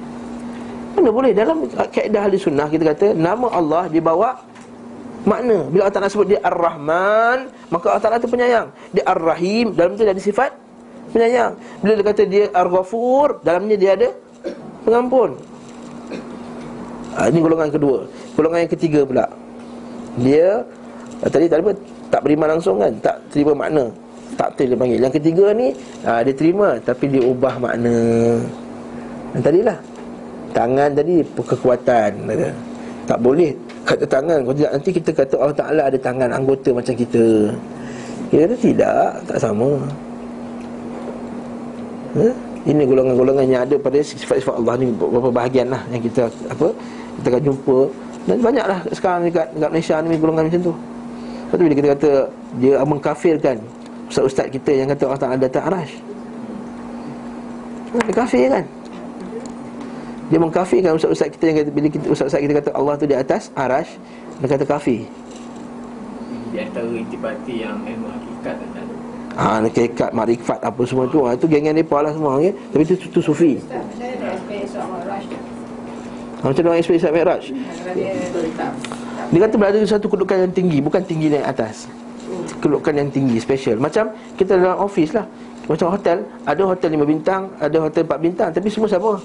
[0.98, 1.32] Mana boleh?
[1.34, 4.34] Dalam kaedah ahli sunnah Kita kata Nama Allah dibawa
[5.28, 8.72] Makna Bila Allah Ta'ala sebut dia Ar-Rahman Maka Allah Ta'ala tu penyayang.
[8.96, 10.56] Dia Ar-Rahim Dalam tu dia ada sifat
[11.12, 11.52] Penyayang.
[11.84, 14.08] Bila dia kata dia Ar-Ghafur Dalamnya dia ada
[14.88, 15.36] Pengampun.
[17.12, 18.08] Ha, Ini golongan kedua.
[18.32, 19.26] Golongan yang ketiga pula.
[20.16, 20.64] Dia
[21.20, 21.76] ah, Tadi tak apa
[22.08, 22.92] Tak beriman langsung kan?
[23.04, 23.92] Tak terima makna.
[24.38, 25.02] Tak dia panggil.
[25.02, 25.76] Yang ketiga ni
[26.08, 27.96] ha, Dia terima Tapi dia ubah makna.
[29.36, 29.78] Yang tadi lah.
[30.56, 32.10] Tangan tadi Kekuatan.
[33.04, 34.44] Tak boleh Kata tangan.
[34.44, 37.24] Kalau tidak nanti kita kata Allah Ta'ala ada tangan Anggota macam kita.
[38.28, 39.08] Kita kata tidak?
[39.24, 39.70] Tak sama.
[42.20, 42.28] Ha?
[42.68, 44.92] Ini golongan-golongan yang ada pada sifat-sifat Allah ni.
[44.92, 46.68] Beberapa bahagian lah yang kita apa
[47.16, 47.78] kita akan jumpa.
[48.28, 50.74] Dan banyaklah sekarang dekat, dekat Malaysia ni golongan macam tu.
[51.48, 52.10] Lepas tu bila kita kata
[52.60, 53.56] dia mengkafirkan
[54.12, 55.94] ustaz-ustaz kita yang kata Allah Ta'ala datang arash
[57.92, 58.64] Dia kafir kan
[60.28, 63.48] Dia mengkafirkan ustaz-ustaz kita yang kata Bila kita, ustaz-ustaz kita kata Allah tu di atas
[63.56, 63.96] arash
[64.44, 65.08] Dia kata kafir.
[66.52, 68.86] Di antara intipati yang ilmu hakikat dan
[69.38, 71.22] Ha, kekat, marifat apa semua tu.
[71.22, 72.50] Ha, Itu geng-geng mereka lah semua okay?
[72.74, 73.52] Tapi itu, itu, itu sufi.
[73.54, 73.86] Ustaz,
[74.74, 77.44] soal ha, Macam mana orang explain Islam Mi'raj
[79.30, 81.86] Dia kata berada di satu kedudukan yang tinggi Bukan tinggi naik atas.
[82.58, 83.78] Kedudukan yang tinggi, special.
[83.78, 85.24] Macam kita dalam office lah.
[85.70, 89.22] Macam hotel Ada hotel 5 bintang Ada hotel 4 bintang Tapi semua siapa?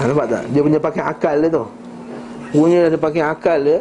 [0.00, 0.42] Ha, nampak tak?
[0.56, 1.64] Dia punya pakai akal dia tu
[2.56, 3.80] Punya ada pakai akal dia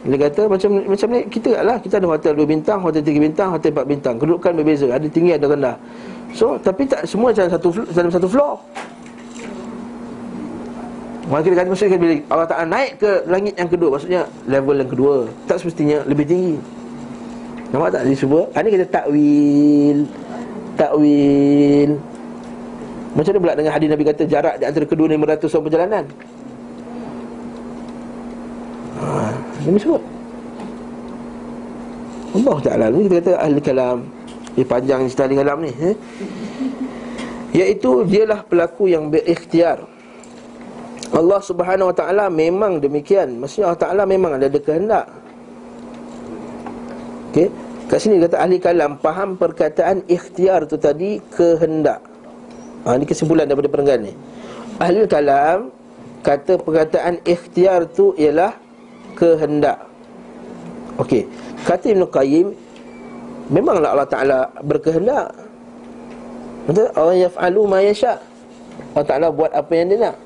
[0.00, 3.52] dia kata macam macam ni kita lah kita ada hotel 2 bintang, hotel 3 bintang,
[3.52, 4.14] hotel 4 bintang.
[4.16, 5.76] Kedudukan berbeza, ada tinggi ada rendah.
[6.32, 8.56] So tapi tak semua dalam satu dalam satu floor.
[11.30, 15.14] Kita kata maksudnya bila Allah Ta'ala naik ke langit yang kedua Maksudnya level yang kedua
[15.46, 16.58] Tak semestinya lebih tinggi
[17.70, 18.02] Nampak tak?
[18.02, 19.98] Dia cuba Ini kita takwil
[20.74, 21.90] Takwil
[23.10, 26.04] Macam mana pula dengan hadis Nabi kata Jarak di antara kedua 500 tahun perjalanan
[29.02, 29.06] ha,
[29.66, 30.02] Nabi sebut
[32.30, 33.98] Allah Ta'ala Ini kita kata ahli kalam
[34.54, 35.96] Dia panjang cerita ahli kalam ni eh?
[37.50, 39.82] Iaitu dialah pelaku yang berikhtiar
[41.10, 43.42] Allah Subhanahu Wa Taala memang demikian.
[43.42, 45.10] Maksudnya Allah Taala memang ada kehendak.
[47.34, 47.50] Okey.
[47.90, 51.98] Kat sini kata ahli kalam faham perkataan ikhtiar tu tadi kehendak.
[52.84, 54.12] Ha, ini kesimpulan daripada perenggan ni.
[54.80, 55.68] Ahli kalam
[56.24, 58.56] kata perkataan ikhtiar tu ialah
[59.16, 59.84] kehendak.
[60.96, 61.28] Okey.
[61.68, 62.56] Kata Ibn Qayyim
[63.52, 65.32] memanglah Allah Taala berkehendak.
[66.64, 66.88] Betul?
[66.96, 68.16] Allah yaf'alu ma yasha.
[68.96, 70.16] Allah Taala buat apa yang dia nak.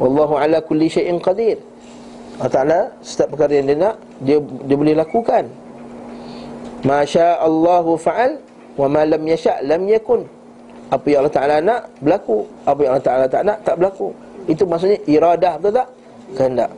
[0.00, 1.60] Wallahu ala kulli syai'in qadir.
[2.40, 5.44] Allah Ta'ala setiap perkara yang dia nak dia dia boleh lakukan.
[6.80, 8.40] Masya Allahu fa'al
[8.80, 10.24] wa ma lam yasha' lam yakun.
[10.90, 14.10] Apa yang Allah Ta'ala nak berlaku, apa yang Allah Ta'ala tak nak tak berlaku.
[14.50, 15.88] Itu maksudnya iradah betul tak?
[16.34, 16.70] Kehendak.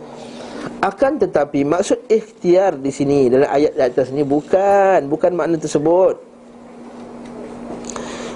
[0.82, 6.18] Akan tetapi maksud ikhtiar di sini dalam ayat di atas ni bukan bukan makna tersebut.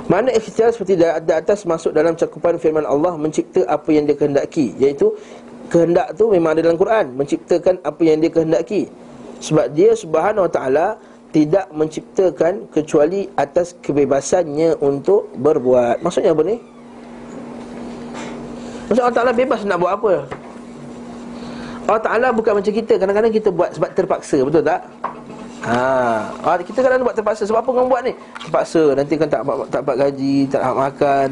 [0.07, 4.79] Mana ikhtiar seperti di atas masuk dalam cakupan firman Allah mencipta apa yang dia kehendaki
[4.79, 5.11] iaitu
[5.67, 8.87] kehendak tu memang ada dalam Quran menciptakan apa yang dia kehendaki.
[9.43, 10.87] Sebab dia Subhanahu Wa Taala
[11.37, 16.01] tidak menciptakan kecuali atas kebebasannya untuk berbuat.
[16.01, 16.57] Maksudnya apa ni?
[18.89, 20.13] Maksud Allah Ta'ala bebas nak buat apa
[21.91, 24.87] Allah Ta'ala bukan macam kita Kadang-kadang kita buat sebab terpaksa Betul tak?
[25.67, 28.15] Ha, kita kadang buat terpaksa Sebab apa kamu buat ni?
[28.47, 31.29] Terpaksa Nanti kan tak, tak dapat gaji Tak dapat makan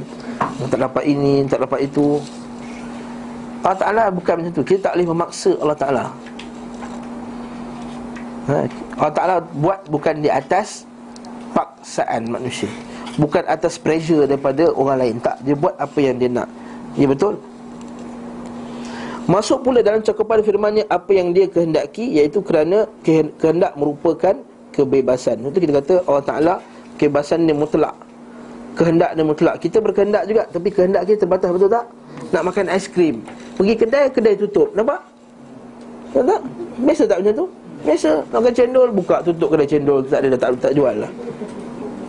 [0.66, 2.18] Tak dapat ini Tak dapat itu
[3.62, 6.04] Allah Ta'ala bukan macam tu Kita tak boleh memaksa Allah Ta'ala
[8.48, 8.64] ha,
[9.00, 10.88] Allah Ta'ala buat bukan di atas
[11.54, 12.66] Paksaan manusia.
[13.14, 15.16] Bukan atas pressure daripada orang lain.
[15.22, 16.50] Tak, dia buat apa yang dia nak.
[16.98, 17.38] Ya betul?
[19.30, 22.84] Masuk pula dalam cakupan firmannya Apa yang dia kehendaki Iaitu kerana
[23.40, 24.36] kehendak merupakan
[24.68, 25.40] kebebasan.
[25.48, 26.54] Itu kita kata Allah Ta'ala
[26.98, 27.94] Kebebasan dia mutlak.
[28.74, 29.54] Kehendak dia mutlak.
[29.62, 31.86] Kita berkehendak juga Tapi kehendak kita terbatas betul tak?
[32.34, 33.22] Nak makan aiskrim.
[33.54, 34.74] Pergi kedai, kedai tutup.
[34.74, 35.00] Nampak?
[36.10, 36.40] Betul tak?
[36.82, 37.46] Biasa tak macam tu?
[37.84, 41.12] Biasa makan cendol Buka tutup kedai cendol Tak ada tak, tak jual lah.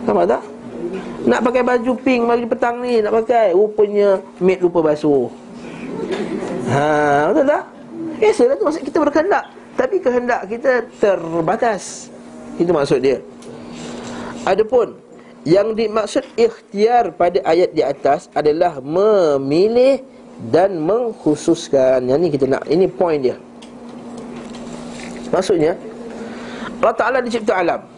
[0.08, 0.42] Nampak tak?
[1.26, 5.28] Nak pakai baju pink baju petang ni Nak pakai Rupanya Mate lupa basuh.
[6.72, 7.62] Ha, betul tak?
[8.16, 9.44] Biasalah tu maksud kita berkehendak.
[9.76, 12.08] Tapi kehendak kita terbatas.
[12.56, 13.20] Itu maksud dia.
[14.48, 14.96] Adapun
[15.44, 20.00] Yang dimaksud ikhtiar pada ayat di atas Adalah memilih
[20.38, 22.06] Dan mengkhususkan.
[22.06, 23.36] Yang ni kita nak Ini point dia
[25.32, 25.74] Maksudnya
[26.82, 27.96] Allah Ta'ala dicipta alam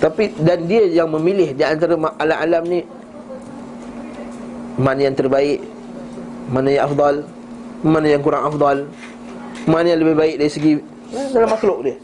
[0.00, 2.80] tapi dan dia yang memilih di antara alam-alam ni
[4.80, 5.60] mana yang terbaik,
[6.48, 7.28] mana yang afdal,
[7.84, 8.88] mana yang kurang afdal,
[9.68, 10.72] mana yang lebih baik dari segi
[11.12, 11.96] eh, dalam makhluk dia.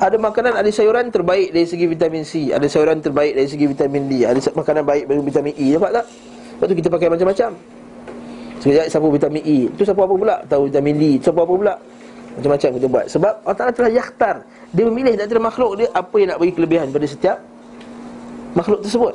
[0.00, 4.06] Ada makanan, ada sayuran terbaik dari segi vitamin C Ada sayuran terbaik dari segi vitamin
[4.06, 6.06] D Ada makanan baik dari vitamin E Nampak tak?
[6.06, 7.50] Lepas tu kita pakai macam-macam
[8.62, 10.38] Sekejap sapu vitamin E Itu sapu apa pula?
[10.46, 11.74] Tahu vitamin D Sapu apa pula?
[12.38, 13.06] Macam-macam kita buat.
[13.12, 14.36] Sebab Allah Ta'ala telah yakhtar.
[14.72, 17.38] Dia memilih dari makhluk dia Apa yang nak bagi kelebihan pada setiap
[18.52, 19.14] Makhluk tersebut.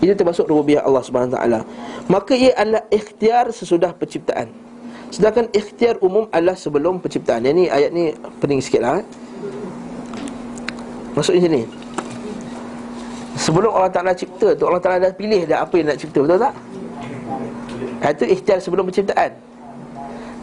[0.00, 1.64] Itu termasuk rububiah Allah Subhanahu Taala.
[2.08, 4.52] Maka ia adalah ikhtiar sesudah penciptaan.
[5.08, 7.44] Sedangkan ikhtiar umum adalah sebelum penciptaan.
[7.44, 9.06] Yang ni ayat ni pening sikit lah eh.
[11.16, 11.62] Maksudnya sini
[13.36, 16.18] Sebelum Allah Ta'ala cipta tu Allah Ta'ala dah pilih dah apa yang nak cipta.
[16.24, 16.54] Betul tak?
[18.16, 19.32] Itu ikhtiar sebelum penciptaan.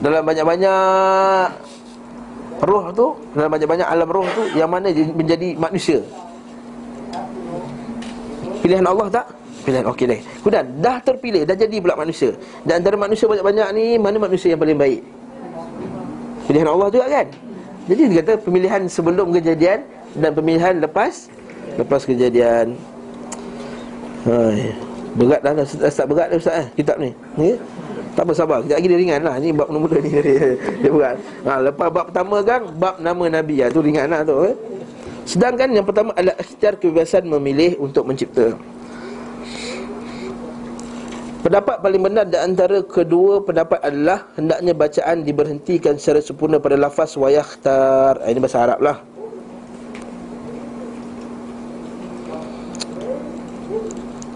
[0.02, 1.48] Dalam banyak-banyak
[2.64, 6.00] roh tu dalam banyak-banyak alam roh tu yang mana menjadi manusia?
[8.64, 9.26] Pilihan Allah tak?
[9.64, 10.20] Pilihan okey deh.
[10.44, 12.32] Kemudian dah terpilih dah jadi pula manusia.
[12.64, 15.02] Dan antara manusia banyak-banyak ni mana manusia yang paling baik?
[16.48, 17.28] Pilihan Allah juga kan?
[17.84, 19.84] Jadi dia kata pemilihan sebelum kejadian
[20.16, 21.28] dan pemilihan lepas
[21.76, 22.80] lepas kejadian.
[24.24, 24.72] Hai.
[25.14, 27.12] Berat dah, dah berat dah Ustaz eh, kitab ni.
[27.38, 27.56] Ya?
[28.14, 29.36] Tak apa sabar, kejap lagi dia ringan lah.
[29.42, 30.54] Ni bab nombor ni dia,
[30.86, 31.18] berat
[31.50, 33.66] ha, Lepas bab pertama kan, bab nama Nabi.
[33.66, 34.54] Ya, Tu ringan lah tu eh?
[35.26, 38.54] Sedangkan yang pertama adalah ikhtiar kebebasan memilih untuk mencipta.
[41.44, 47.20] Pendapat paling benar di antara kedua pendapat adalah Hendaknya bacaan diberhentikan secara sempurna pada lafaz
[47.20, 48.98] wayakhtar Ini bahasa Arab lah.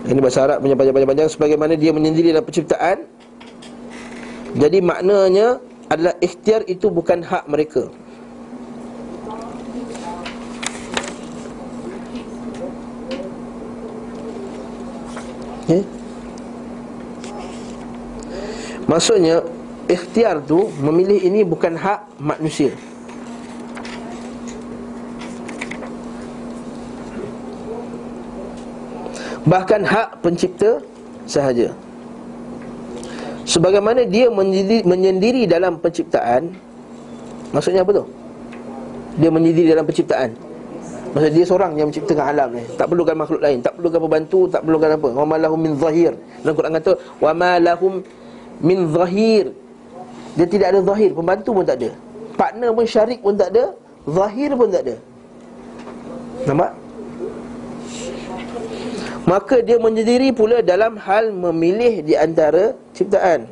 [0.03, 3.16] Ini bahasa Arab punya panjang-panjang Sebagaimana dia menyendiri dalam penciptaan
[4.57, 7.93] jadi maknanya adalah ikhtiar itu bukan hak mereka.
[15.67, 15.83] Okay.
[18.87, 19.43] Maksudnya
[19.87, 22.71] Ikhtiar tu Memilih ini bukan hak manusia.
[29.47, 30.83] Bahkan hak pencipta
[31.23, 31.75] sahaja
[33.47, 36.51] Sebagaimana dia menyendiri, dalam penciptaan
[37.55, 38.05] Maksudnya apa tu?
[39.17, 40.35] Dia menyendiri dalam penciptaan.
[41.15, 42.63] Maksudnya dia seorang yang menciptakan alam ni.
[42.75, 45.09] Tak perlukan makhluk lain Tak perlukan pembantu Tak perlukan apa.
[45.15, 46.11] Wa malahum min zahir.
[46.43, 46.91] Dalam Quran kata
[47.23, 47.93] Wa malahum
[48.61, 49.55] min zahir.
[50.35, 51.89] Dia tidak ada zahir Pembantu pun tak ada.
[52.37, 53.73] Partner pun syarik pun tak ada
[54.07, 54.95] Zahir pun tak ada.
[56.47, 56.71] Nampak?
[59.27, 63.45] Maka dia menyendiri pula dalam hal memilih di antara ciptaan.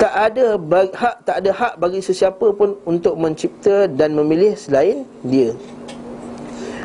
[0.00, 0.58] Tak ada
[0.96, 5.52] hak tak ada hak bagi sesiapa pun untuk mencipta dan memilih selain dia.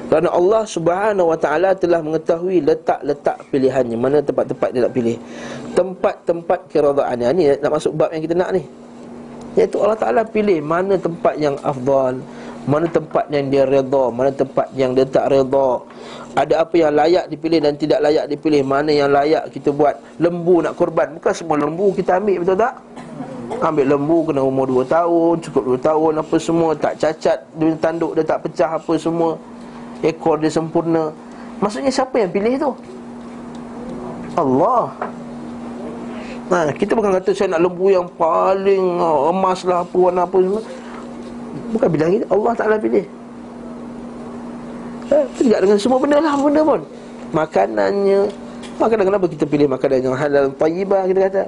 [0.07, 3.97] Kerana Allah Subhanahu Wa Taala telah mengetahui letak-letak pilihannya.
[3.99, 5.17] Mana tempat-tempat dia nak pilih?
[5.75, 8.63] Tempat-tempat keradaan ini nak masuk bab yang kita nak ni.
[9.57, 12.21] Iaitu Allah Ta'ala pilih mana tempat yang afdal
[12.69, 15.81] Mana tempat yang dia redha Mana tempat yang dia tak redha
[16.37, 20.61] Ada apa yang layak dipilih dan tidak layak dipilih Mana yang layak kita buat Lembu
[20.61, 22.77] nak korban Bukan semua lembu kita ambil betul tak?
[23.57, 28.13] Ambil lembu kena umur 2 tahun Cukup 2 tahun apa semua Tak cacat Dia tanduk
[28.13, 29.33] dia tak pecah apa semua
[30.05, 31.09] Ekor dia sempurna
[31.57, 32.71] Maksudnya siapa yang pilih tu?
[34.37, 34.93] Allah
[36.47, 40.39] Nah, kita bukan kata saya nak lembu yang paling uh, emas lah apa warna apa
[40.39, 40.63] semua.
[41.75, 43.03] Bukan bilang itu Allah Taala pilih.
[45.17, 46.81] Eh, tidak dengan semua benda lah benda pun.
[47.33, 48.21] Makanannya.
[48.77, 51.43] Makanan kenapa kita pilih makanan yang halal tayyibah kita kata?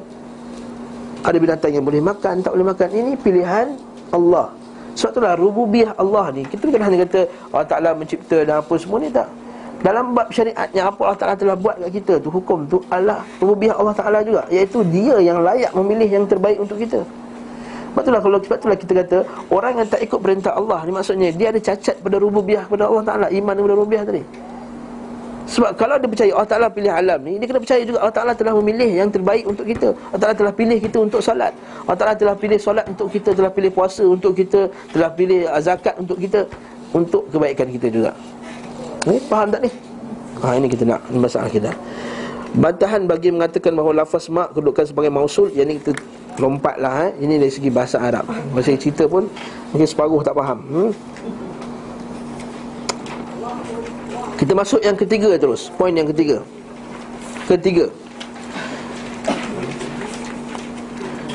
[1.22, 2.88] Ada binatang yang boleh makan, tak boleh makan.
[2.90, 3.68] Ini pilihan
[4.10, 4.50] Allah.
[4.98, 6.42] Sebab itulah rububiyah Allah ni.
[6.50, 9.30] Kita bukan hanya kata Allah Ta'ala mencipta dan apa semua ni tak.
[9.86, 12.14] Dalam bab syariatnya apa Allah Ta'ala telah buat kat kita?
[12.20, 14.50] Tu Hukum tu Allah Rububiyah Allah Ta'ala juga.
[14.50, 17.06] Iaitu dia yang layak memilih yang terbaik untuk kita
[17.94, 19.18] Sebab itulah kalau sebab itulah kita kata
[19.50, 23.04] Orang yang tak ikut perintah Allah ni Maksudnya dia ada cacat pada rububiyah pada Allah
[23.06, 24.24] Ta'ala Iman kepada rububiyah tadi
[25.50, 28.38] sebab kalau dia percaya Allah Ta'ala pilih alam ni Dia kena percaya juga Allah Ta'ala
[28.38, 31.58] telah memilih yang terbaik untuk kita Allah Ta'ala telah pilih kita untuk solat
[31.90, 35.98] Allah Ta'ala telah pilih solat untuk kita Telah pilih puasa untuk kita Telah pilih zakat
[35.98, 36.46] untuk kita
[36.94, 38.14] Untuk kebaikan kita juga
[39.10, 39.74] Ni faham tak ni?
[40.40, 41.72] Ha ini kita nak masalah kita.
[42.56, 45.94] Bantahan bagi mengatakan bahawa lafaz mak kedudukan sebagai mausul yang ini kita
[46.40, 47.28] lompatlah eh.
[47.28, 48.26] Ini dari segi bahasa Arab.
[48.56, 49.28] Bahasa cerita pun
[49.76, 50.60] mungkin separuh tak faham.
[50.72, 50.92] Hmm?
[54.40, 55.68] Kita masuk yang ketiga terus.
[55.76, 56.40] Poin yang ketiga.
[57.46, 57.92] Ketiga.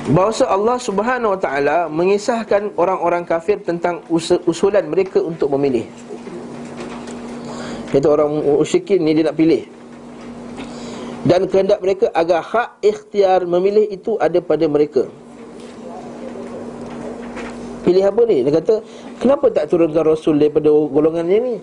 [0.04, 4.04] Bahawa Allah Subhanahu Wa Taala mengisahkan orang-orang kafir tentang
[4.48, 5.88] usulan mereka untuk memilih.
[7.92, 9.73] Itu orang musyrikin ni dia nak pilih
[11.24, 15.08] Dan kehendak mereka agar hak ikhtiar memilih itu ada pada mereka
[17.84, 18.44] Pilih apa ni?
[18.44, 18.74] Dia kata
[19.20, 21.60] Kenapa tak turunkan Rasul daripada golongan ini?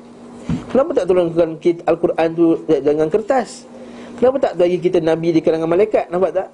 [0.73, 3.69] Kenapa tak turunkan Al-Quran tu dengan kertas?
[4.17, 6.09] Kenapa tak bagi kita Nabi di kalangan malaikat?
[6.09, 6.47] Nampak tak?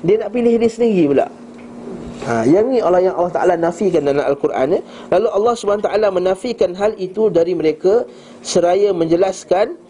[0.00, 1.28] Dia nak pilih dia sendiri pula
[2.20, 4.82] Ha, yang ni Allah yang Allah Taala nafikan dalam Al-Quran eh?
[5.08, 8.04] Lalu Allah Taala menafikan hal itu dari mereka
[8.44, 9.80] seraya menjelaskan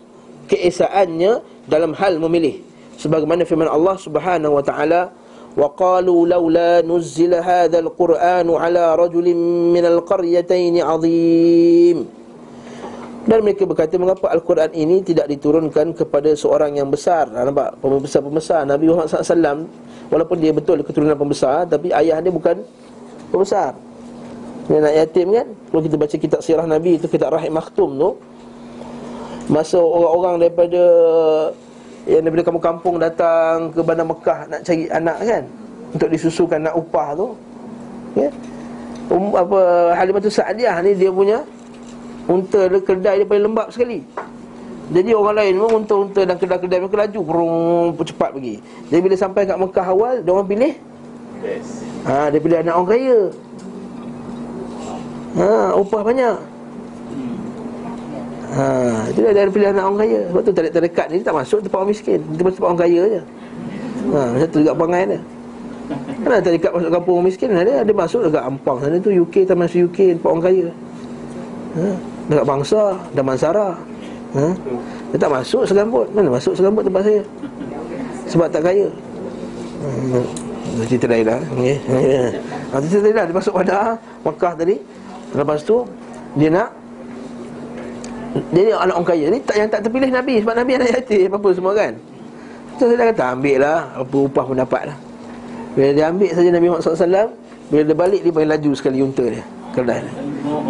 [0.47, 2.62] keesaannya dalam hal memilih.
[2.96, 5.02] Sebagaimana firman Allah Subhanahu Wa Taala
[5.56, 9.28] وقالوا لولا نزل هذا القرآن على رجل
[9.72, 11.98] من القريتين عظيم
[13.26, 18.86] dan mereka berkata mengapa Al-Quran ini tidak diturunkan kepada seorang yang besar Nampak pembesar-pembesar Nabi
[18.86, 19.66] Muhammad SAW
[20.14, 22.62] Walaupun dia betul keturunan pembesar Tapi ayah dia bukan
[23.34, 23.74] pembesar
[24.70, 28.10] Dia nak yatim kan Kalau kita baca kitab sirah Nabi itu Kitab Rahim Makhtum tu
[29.51, 30.85] Masa orang-orang daripada
[32.07, 35.43] Yang daripada kampung-kampung datang ke Bandar Mekah Nak cari anak kan
[35.91, 37.29] Untuk disusukan nak upah tu
[38.19, 38.31] Ya.
[39.11, 41.43] Um, apa Halimah Sa'adiyah ni dia punya
[42.31, 44.07] Unta dia kedai dia paling lembab sekali.
[44.91, 47.55] Jadi orang lain pun unta-unta dan kedai-kedai mereka laju Perung
[48.07, 48.55] cepat pergi.
[48.91, 50.73] Jadi bila sampai kat Mekah awal Dia orang pilih?
[51.43, 51.87] Yes.
[52.07, 53.19] ha, Dia pilih anak orang kaya.
[55.39, 55.47] Ha,
[55.79, 56.37] Upah banyak
[58.55, 58.67] ha,
[59.11, 60.21] Itu dia, dia pilih anak orang kaya.
[60.31, 62.19] Sebab tu terdekat ni tak masuk tempat orang miskin.
[62.35, 63.21] Dia masuk tempat orang kaya je.
[64.11, 65.21] Ha, Macam tu dekat Pangai dia.
[66.21, 69.67] Kan ada masuk kampung orang miskin Dia, dia masuk dekat Ampang sana tu UK Taman
[69.67, 70.67] UK Tempat orang kaya.
[71.75, 71.85] Ha,
[72.31, 73.69] Dekat Bangsa Damansara
[74.39, 74.45] ha?
[75.11, 77.23] Dia tak masuk segambut Mana masuk segambut tempat saya?
[78.31, 78.87] Sebab tak kaya.
[79.83, 80.23] Hmm.
[80.87, 81.43] Cerita lain lah.
[82.71, 83.25] Ha, Cerita lain lah.
[83.27, 84.79] Dia masuk pada Makkah tadi.
[85.35, 85.83] Lepas tu
[86.39, 86.71] Dia nak
[88.55, 90.35] Dia ni anak orang kaya Ni tak, yang tak terpilih Nabi.
[90.43, 91.93] Sebab Nabi anak yatim Apa semua kan.
[92.79, 93.79] So saya dah kata ambil lah.
[93.99, 94.97] Apa upah pun dapat lah.
[95.75, 97.29] Bila dia ambil saja Nabi Muhammad SAW
[97.71, 100.03] Bila dia balik Dia paling laju sekali unta dia kedai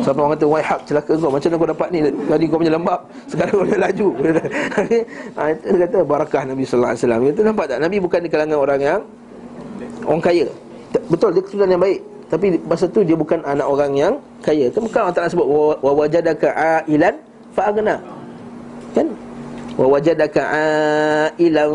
[0.05, 1.99] Sampai orang kata Why hak celaka kau Macam mana kau dapat ni?
[2.05, 3.01] Tadi kau punya lembab.
[3.25, 4.09] Sekarang kau dah laju
[5.37, 7.21] ha, Dia kata Barakah Nabi Wasallam.
[7.33, 7.79] Itu nampak tak?
[7.81, 9.01] Nabi bukan di kalangan orang yang
[10.05, 10.49] Orang kaya.
[11.09, 12.01] Betul dia keturunan yang baik.
[12.31, 14.69] Tapi masa tu dia bukan anak orang yang Kaya.
[14.73, 15.47] Kan bukan Allah Ta'ala sebut
[15.81, 17.30] Wa wajadaka a'ilan
[17.61, 18.01] Fa'agna
[18.97, 19.13] Kan
[19.77, 21.73] Wa wajadaka a'ilan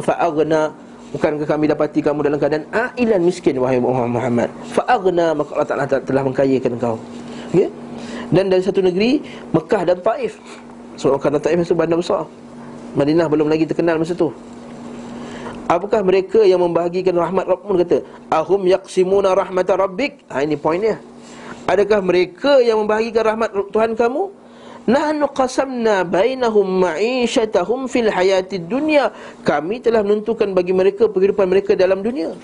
[0.00, 0.72] Fa'agna
[1.16, 4.50] Bukankah kami dapati kamu dalam keadaan ailan miskin wahai Muhammad?
[4.74, 6.98] Fa'aghna maka Allah Taala telah mengkayakan engkau.
[7.54, 7.70] Okay?
[8.34, 9.22] Dan dari satu negeri
[9.54, 10.36] Mekah dan Taif.
[10.98, 12.26] So Mekah dan Taif itu bandar besar.
[12.98, 14.34] Madinah belum lagi terkenal masa tu.
[15.70, 17.98] Apakah mereka yang membahagikan rahmat Rabbmu kata,
[18.30, 20.98] "Ahum yaqsimuna rahmat rabbik?" Ha ini poinnya.
[21.66, 24.30] Adakah mereka yang membahagikan rahmat Tuhan kamu?
[24.86, 29.10] Nahnu qasamna bainahum ma'isyatahum fil hayatid dunya.
[29.42, 32.38] Kami telah menentukan bagi mereka kehidupan mereka dalam dunia.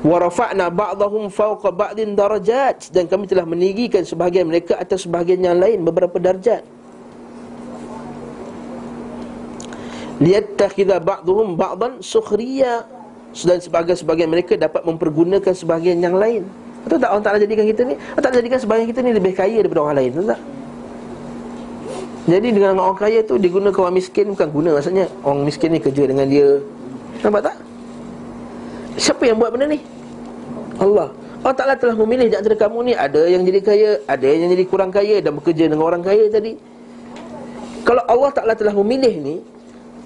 [0.00, 5.60] wa rafa'na ba'dahum fawqa ba'din darajat dan kami telah meninggikan sebahagian mereka atas sebahagian yang
[5.60, 6.64] lain beberapa darjat
[10.24, 12.88] liyattakhidha ba'dhum ba'dan sukhriya
[13.44, 16.48] dan sebahagian-sebahagian mereka dapat mempergunakan sebahagian yang lain
[16.84, 17.94] Betul tak Allah Ta'ala jadikan kita ni?
[17.96, 20.40] Allah Ta'ala jadikan sebahagian kita ni lebih kaya daripada orang lain Betul tak?
[22.30, 25.10] Jadi dengan orang kaya tu digunakan orang miskin bukan guna maksudnya.
[25.24, 26.62] Orang miskin ni kerja dengan dia.
[27.26, 27.56] Nampak tak?
[29.00, 29.80] Siapa yang buat benda ni?
[30.78, 31.08] Allah.
[31.40, 34.64] Allah Ta'ala telah memilih di antara kamu ni Ada yang jadi kaya, ada yang jadi
[34.68, 36.52] kurang kaya Dan bekerja dengan orang kaya tadi.
[37.80, 39.36] Kalau Allah Ta'ala telah memilih ni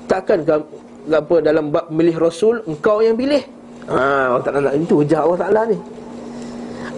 [0.07, 3.43] Takkan apa, dalam bab memilih Rasul Engkau yang pilih?
[3.91, 5.79] Ha, Allah Ta'ala nak Itu hujah Allah Ta'ala ni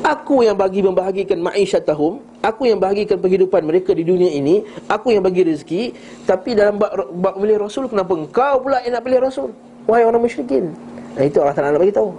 [0.06, 5.26] Aku yang bagi membahagikan ma'isyatahum Aku yang bahagikan kehidupan mereka di dunia ini Aku yang
[5.26, 5.90] bagi rezeki.
[6.22, 9.50] Tapi dalam bab, bab memilih Rasul Kenapa engkau pula yang nak pilih Rasul?
[9.90, 10.70] Wahai orang musyrikin.
[11.18, 12.10] Nah itu Allah Ta'ala nak bagi tahu.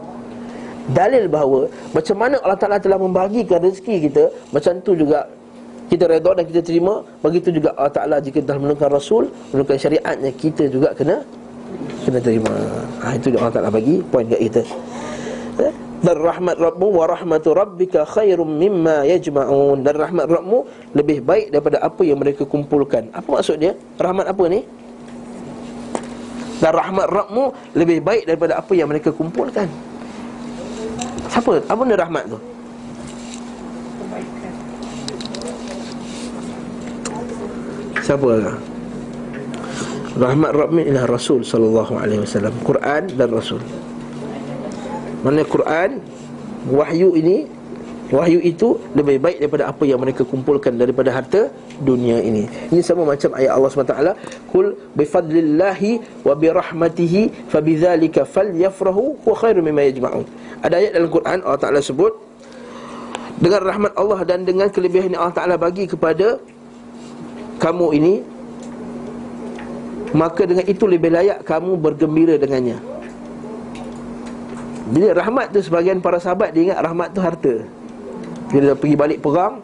[0.91, 5.23] Dalil bahawa Macam mana Allah Ta'ala telah membahagikan rezeki kita Macam tu juga
[5.87, 6.99] kita redha dan kita terima.
[7.23, 11.23] Begitu juga Allah Ta'ala jika telah menurunkan Rasul Menurunkan syariatnya Kita juga kena
[12.03, 12.51] Kena terima.
[12.99, 14.61] Ha, Itu Allah Ta'ala bagi Poin kat kita
[15.63, 15.86] eh?
[15.97, 21.81] Dan rahmat Rabbu wa rahmatu Rabbika khairum mimma yajma'un Dan rahmat Rabbu lebih baik daripada
[21.81, 23.73] apa yang mereka kumpulkan Apa maksud dia?
[23.97, 24.61] Rahmat apa ni?
[26.61, 27.43] Dan rahmat Rabbu
[27.73, 29.65] lebih baik daripada apa yang mereka kumpulkan
[31.33, 31.65] Siapa?
[31.65, 32.39] Apa benda rahmat tu?
[38.07, 38.55] Siapa?
[40.17, 42.55] Rahmat Rabbi ialah Rasul sallallahu alaihi wasallam.
[42.65, 43.61] Quran dan Rasul.
[45.27, 45.99] Mana Quran
[46.71, 47.51] wahyu ini
[48.15, 51.51] wahyu itu lebih baik daripada apa yang mereka kumpulkan daripada harta
[51.83, 52.47] dunia ini.
[52.71, 54.15] Ini sama macam ayat Allah SWT
[54.47, 60.23] Kul bifadlillahi wa birahmatihi fabidzalika falyafrahu wa khairu mimma yajma'un.
[60.63, 62.15] Ada ayat dalam Quran Allah Taala sebut
[63.43, 66.39] dengan rahmat Allah dan dengan kelebihan yang Allah Taala bagi kepada
[67.59, 68.15] kamu ini
[70.15, 72.79] Maka dengan itu lebih layak kamu bergembira dengannya
[74.87, 77.55] Bila rahmat tu sebagian para sahabat Dia ingat rahmat tu harta
[78.51, 79.59] Bila dia pergi balik perang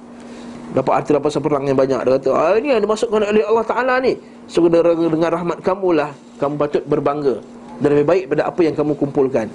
[0.74, 3.94] Dapat harta dapat perang yang banyak Dia kata, ah, ini yang dimasukkan oleh Allah Ta'ala
[4.04, 4.20] ni
[4.52, 6.12] So dengan, rahmat kamu lah
[6.42, 7.40] Kamu patut berbangga
[7.80, 9.48] Dan lebih baik pada apa yang kamu kumpulkan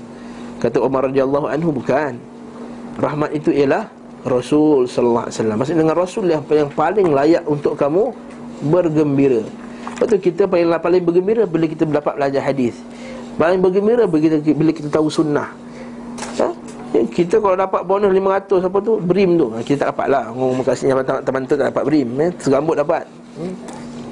[0.58, 2.16] Kata Umar radhiyallahu anhu bukan
[2.98, 3.86] Rahmat itu ialah
[4.26, 5.56] Rasul sallallahu alaihi wasallam.
[5.62, 8.10] Maksudnya dengan Rasul yang, yang paling layak untuk kamu
[8.66, 9.46] bergembira.
[9.94, 12.74] Lepas tu kita paling paling bergembira bila kita dapat belajar hadis.
[13.38, 15.54] Paling bergembira bila kita, tahu sunnah.
[16.42, 16.50] Ha?
[16.90, 19.46] Ya, kita kalau dapat bonus 500 apa tu brim tu.
[19.54, 20.24] Ha, kita tak dapat lah.
[20.34, 22.08] Ngomong kasih teman-teman tu tak dapat brim.
[22.18, 22.30] Eh?
[22.42, 23.06] Segambut dapat.
[23.38, 23.54] Hmm?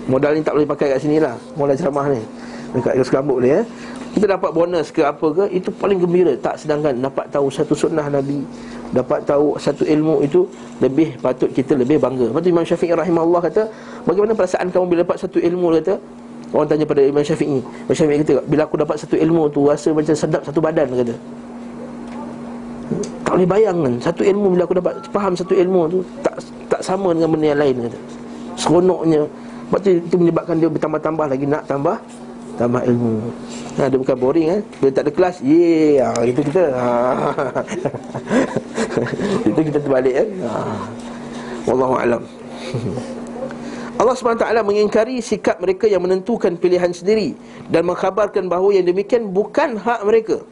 [0.06, 1.34] Modal ni tak boleh pakai kat sini lah.
[1.58, 2.22] Modal ceramah ni.
[2.78, 3.66] Dekat segambut ni eh.
[4.16, 8.08] Kita dapat bonus ke apa ke Itu paling gembira Tak sedangkan dapat tahu satu sunnah
[8.08, 8.40] Nabi
[8.96, 10.48] Dapat tahu satu ilmu itu
[10.80, 13.68] Lebih patut kita lebih bangga Lepas tu Imam Syafi'i rahimahullah kata
[14.08, 16.00] Bagaimana perasaan kamu bila dapat satu ilmu kata
[16.54, 19.90] Orang tanya pada Imam Syafi'i Imam Syafi'i kata Bila aku dapat satu ilmu tu Rasa
[19.90, 21.14] macam sedap satu badan kata
[23.26, 26.34] Tak boleh bayangkan Satu ilmu bila aku dapat Faham satu ilmu tu Tak
[26.66, 27.98] tak sama dengan benda yang lain kata
[28.54, 29.22] Seronoknya
[29.66, 31.96] Lepas tu itu menyebabkan dia bertambah-tambah lagi Nak tambah
[32.56, 33.14] Tambah ilmu
[33.76, 34.60] Ha, dia bukan boring eh.
[34.80, 36.64] Bila tak ada kelas, ye, ha, itu kita.
[36.72, 36.88] Ha.
[39.52, 40.28] itu kita terbalik eh.
[40.48, 40.80] Ha.
[41.68, 42.22] Wallahu alam.
[43.96, 47.32] Allah SWT mengingkari sikap mereka yang menentukan pilihan sendiri
[47.72, 50.44] Dan mengkhabarkan bahawa yang demikian bukan hak mereka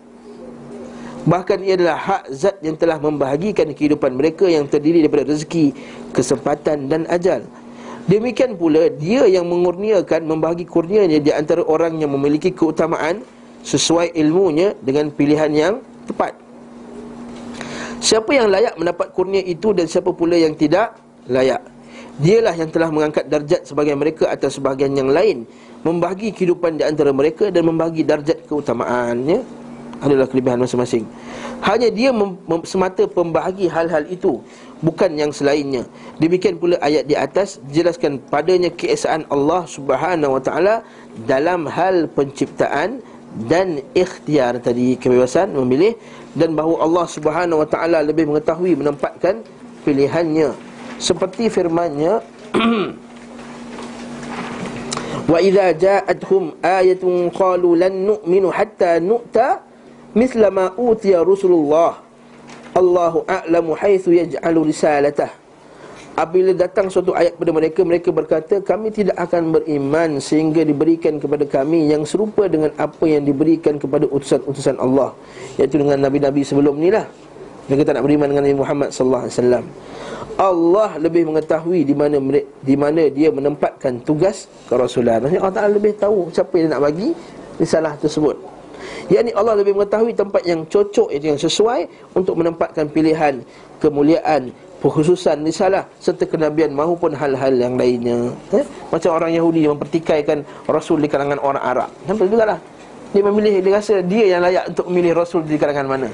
[1.29, 5.77] Bahkan ia adalah hak zat yang telah membahagikan kehidupan mereka Yang terdiri daripada rezeki,
[6.17, 7.45] kesempatan dan ajal
[8.05, 13.25] Demikian pula dia yang mengurniakan membahagi kurnianya di antara orang yang memiliki keutamaan
[13.65, 15.75] sesuai ilmunya dengan pilihan yang
[16.05, 16.37] tepat.
[18.05, 21.01] Siapa yang layak mendapat kurnia itu dan siapa pula yang tidak
[21.33, 21.65] layak.
[22.15, 25.43] Dialah yang telah mengangkat darjat sebagian mereka atas sebagian yang lain,
[25.83, 29.43] membahagi kehidupan di antara mereka dan membahagi darjat keutamaannya
[29.99, 31.03] adalah kelebihan masing-masing.
[31.65, 34.39] Hanya dia mem- mem- semata pembahagi hal-hal itu
[34.79, 35.89] bukan yang selainnya.
[36.23, 40.87] Demikian pula ayat di atas jelaskan padanya keesaan Allah Subhanahu wa taala
[41.27, 43.03] dalam hal penciptaan
[43.51, 45.99] dan ikhtiar tadi kebebasan memilih
[46.39, 49.43] dan bahawa Allah Subhanahu wa taala lebih mengetahui menempatkan
[49.83, 52.23] pilihannya seperti firman-Nya
[55.25, 59.65] Wa idza ja'atuhum ayatun qalu lan nu'minu hatta nu'ta
[60.13, 61.97] mithla ma utiya Rasulullah
[62.77, 65.33] Allahu a'lamu haitsu yaj'alu risalatah.
[66.15, 71.43] Apabila datang suatu ayat kepada mereka mereka berkata kami tidak akan beriman sehingga diberikan kepada
[71.49, 75.17] kami yang serupa dengan apa yang diberikan kepada utusan-utusan Allah.
[75.57, 77.09] Iaitu dengan nabi-nabi sebelum ni lah.
[77.67, 79.65] Mereka tak nak beriman dengan Nabi Muhammad sallallahu alaihi wasallam
[80.35, 82.19] Allah lebih mengetahui di mana
[82.61, 85.23] di mana dia menempatkan tugas kerasulan.
[85.23, 87.15] Maksudnya Allah Taala lebih tahu siapa yang nak bagi
[87.59, 88.35] risalah tersebut.
[89.09, 93.45] Yakni Allah lebih mengetahui tempat yang cocok yang sesuai untuk menempatkan pilihan
[93.79, 94.53] kemuliaan
[94.85, 98.29] Perkhususan risalah serta kenabian mahupun hal-hal yang lainnya.
[98.53, 98.61] Eh?
[98.93, 101.89] Macam orang Yahudi mempertikaikan Rasul di kalangan orang Arab.
[102.05, 102.59] Nampak juga lah
[103.17, 106.13] Dia memilih, dia rasa dia yang layak untuk memilih Rasul di kalangan mana.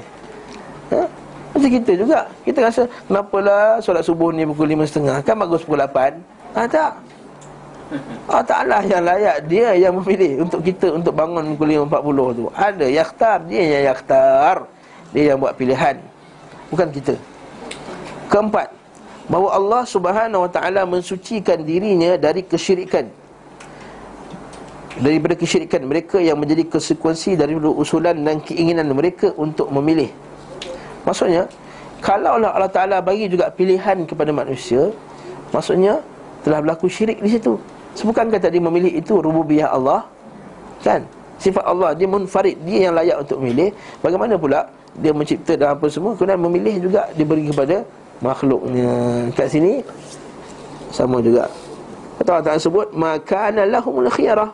[0.87, 1.07] Eh?
[1.51, 2.19] Macam kita juga.
[2.47, 6.15] Kita rasa, kenapalah solat subuh ni pukul 5.30 Kan bagus pukul 8
[6.55, 6.91] Ah tak.
[8.31, 9.37] Allah Ta'ala yang layak.
[9.51, 12.45] Dia yang memilih untuk kita Untuk bangun pukul 5.40 tu.
[12.55, 13.37] Ada yakhtar.
[13.51, 14.55] Dia yang yakhtar.
[15.11, 15.99] Dia yang buat pilihan.
[16.71, 17.15] Bukan kita.
[18.31, 18.71] Keempat,
[19.27, 23.11] bahawa Allah Subhanahu wa taala mensucikan dirinya dari kesyirikan.
[25.03, 30.07] Daripada kesyirikan mereka yang menjadi konsekuensi dari usulan dan keinginan mereka untuk memilih.
[31.07, 31.43] Maksudnya,
[32.01, 34.89] kalau Allah Taala bagi juga pilihan kepada manusia,
[35.53, 36.01] maksudnya
[36.45, 37.57] telah berlaku syirik di situ.
[37.97, 40.07] Sebukankah tadi memilih itu rububiyah Allah?
[40.81, 41.05] Kan?
[41.41, 43.73] Sifat Allah dia munfarid, dia yang layak untuk memilih.
[44.01, 47.87] Bagaimana pula dia mencipta dan apa semua kemudian memilih juga diberi kepada
[48.19, 48.91] makhluknya
[49.31, 49.79] kat sini
[50.91, 51.47] sama juga
[52.19, 54.51] kata Allah Ta'ala sebut makana lahumul khiyarah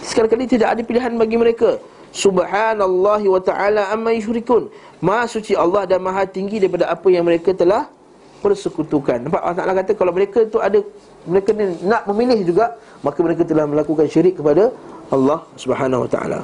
[0.00, 1.76] sekali-kali tidak ada pilihan bagi mereka
[2.16, 4.72] subhanallah wa ta'ala amma yushrikun
[5.02, 7.88] maha suci Allah dan maha tinggi daripada apa yang mereka telah
[8.40, 10.78] persekutukan nampak Allah Ta'ala kata kalau mereka tu ada
[11.26, 14.70] mereka ni nak memilih juga maka mereka telah melakukan syirik kepada
[15.10, 16.40] Allah Subhanahu wa taala.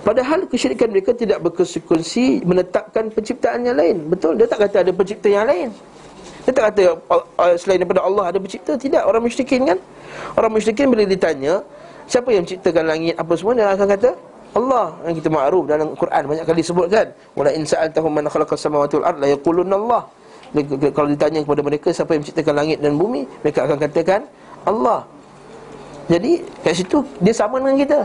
[0.00, 4.08] Padahal kesyirikan mereka tidak berkonsekuensi menetapkan penciptaan yang lain.
[4.08, 5.68] Betul, dia tak kata ada pencipta yang lain.
[6.48, 6.82] Dia tak kata
[7.12, 8.80] uh, selain daripada Allah ada pencipta.
[8.80, 9.78] Tidak, orang musyrikin kan?
[10.40, 11.60] Orang musyrikin bila ditanya,
[12.08, 14.10] siapa yang menciptakan langit apa semua, dia akan kata,
[14.50, 16.22] Allah yang kita makruf dalam Quran.
[16.26, 17.06] Banyak kali sebutkan
[17.38, 20.02] wala in sa'altahum man khalaqa samawati wal ard la yaquluna Allah.
[20.90, 24.20] Kalau ditanya kepada mereka siapa yang menciptakan langit dan bumi mereka akan katakan
[24.66, 25.06] Allah.
[26.10, 28.00] Jadi kat situ dia sama dengan kita.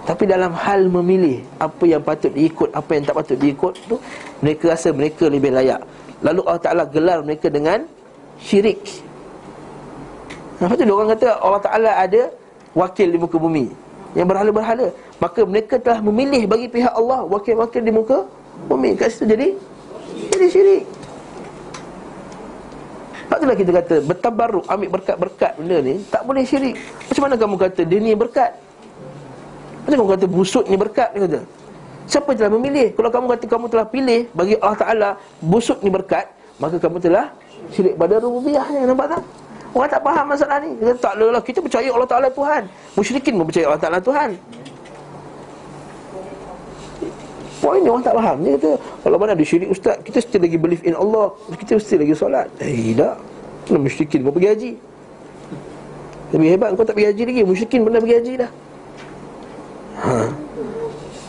[0.00, 4.00] Tapi dalam hal memilih Apa yang patut diikut Apa yang tak patut diikut tu
[4.40, 5.84] Mereka rasa mereka lebih layak.
[6.24, 7.84] Lalu Allah Ta'ala gelar mereka dengan
[8.40, 8.80] Syirik.
[10.56, 12.22] Lepas tu orang kata Allah Ta'ala ada
[12.72, 13.68] Wakil di muka bumi
[14.16, 14.86] Yang berhala-berhala
[15.20, 18.24] Maka mereka telah memilih bagi pihak Allah Wakil-wakil di muka
[18.66, 18.96] bumi.
[18.96, 19.52] Kat situ jadi
[20.32, 20.82] Jadi syirik.
[23.28, 26.74] Sebab itulah kita kata Bertabaruk ambil berkat-berkat benda ni Tak boleh syirik.
[27.06, 28.50] Macam mana kamu kata dia ni berkat?
[29.84, 31.40] Macam kamu kata busuk ni berkat dia kata.
[32.08, 32.90] Siapa telah memilih?
[32.96, 36.26] Kalau kamu kata kamu telah pilih Bagi Allah Ta'ala Busuk ni berkat
[36.58, 37.28] Maka kamu telah
[37.70, 39.22] Syirik pada rububiyahnya Nampak tak?
[39.70, 40.74] Orang tak faham masalah ni.
[40.82, 42.62] Kata tak lah Kita percaya Allah Ta'ala Tuhan.
[42.98, 44.34] Musyrikin percaya Allah Ta'ala Tuhan
[47.60, 48.36] Poin ni orang tak faham.
[48.40, 48.70] Dia kata
[49.04, 52.48] Kalau mana ada syirik ustaz Kita still lagi believe in Allah Kita still lagi solat.
[52.56, 53.20] Eh tak
[53.68, 54.70] Kena musyrikin pun pergi haji.
[56.32, 58.50] Lebih hebat kau tak pergi haji lagi Musyrikin pernah pergi haji dah.
[60.00, 60.12] Ha.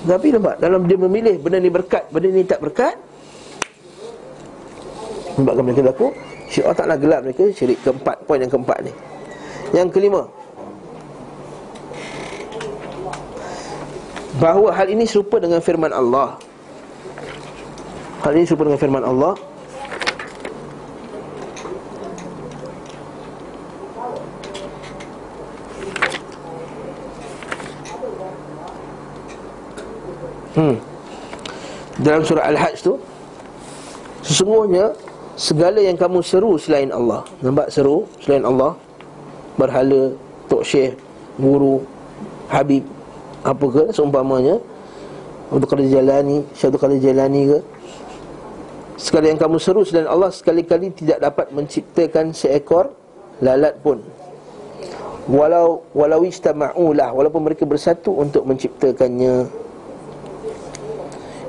[0.07, 2.95] Tapi nampak Dalam dia memilih Benda ni berkat Benda ni tak berkat
[5.35, 6.07] Sebabkan mereka berlaku
[6.47, 8.93] Syirik Allah Ta'ala gelap mereka Syirik keempat Poin yang keempat ni.
[9.71, 10.27] Yang kelima
[14.39, 16.39] bahawa hal ini serupa dengan firman Allah.
[18.21, 19.33] Hal ini serupa dengan firman Allah.
[30.51, 30.75] Hmm.
[32.03, 32.99] Dalam surah Al-Hajj tu
[34.19, 34.91] Sesungguhnya
[35.39, 38.75] Segala yang kamu seru selain Allah Nampak seru selain Allah
[39.55, 40.11] Berhala,
[40.51, 40.99] Tok Syekh,
[41.39, 41.79] Guru,
[42.51, 42.83] Habib
[43.41, 44.61] apa ke seumpamanya?
[45.51, 47.59] Abdul Qadir Jalani Syaikhul Qadir Jalani ke?
[48.95, 52.93] Sekali yang kamu seru selain Allah Sekali-kali tidak dapat menciptakan seekor
[53.41, 53.99] lalat pun.
[55.25, 59.49] Walau walau istama'ulah Walaupun mereka bersatu untuk menciptakannya.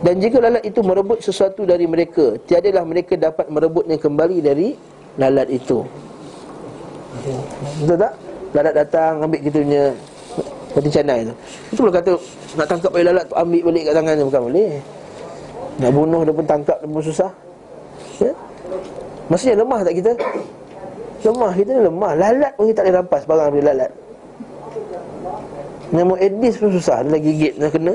[0.02, 4.74] Dan jika lalat itu merebut sesuatu dari mereka Tiadalah mereka dapat merebutnya kembali dari
[5.20, 5.84] lalat itu.
[7.84, 8.12] Betul tak?
[8.56, 9.84] Lalat datang ambil kita punya
[10.72, 11.34] Roti canai tu?
[11.72, 12.12] Itu kalau kata
[12.56, 14.72] Nak tangkap air lalat tu ambil balik kat tangannya Bukan boleh.
[15.80, 17.30] Nak bunuh dia pun tangkap dia pun susah.
[18.20, 18.32] Ya?
[19.32, 20.12] Maksudnya lemah tak kita?
[21.22, 22.12] Lemah kita ni lemah.
[22.18, 23.92] Lalat pun kita tak boleh rampas barang dari lalat.
[25.92, 27.04] Nyamuk Aedes pun susah.
[27.04, 27.94] Dia lagi gigit nak kena.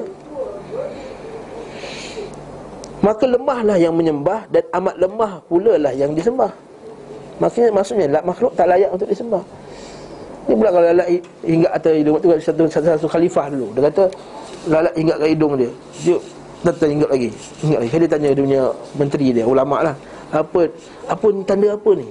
[2.98, 6.50] Maka lemahlah yang menyembah Dan amat lemah pula lah yang disembah.
[7.38, 9.46] Maksudnya maksudnya makhluk tak layak untuk disembah.
[10.48, 13.82] Ni pula kalau lalat hi- hingga atas hidung Waktu satu, satu, satu khalifah dulu Dia
[13.92, 14.04] kata
[14.68, 15.72] lalat hingga kat hidung dia
[16.04, 16.18] Dia
[16.64, 17.30] datang hingga lagi
[17.62, 17.90] Hingga lagi.
[17.92, 18.62] Dia tanya dia punya
[18.96, 19.96] menteri dia Ulama' lah
[20.32, 20.72] Apa
[21.08, 22.08] apa tanda apa ni?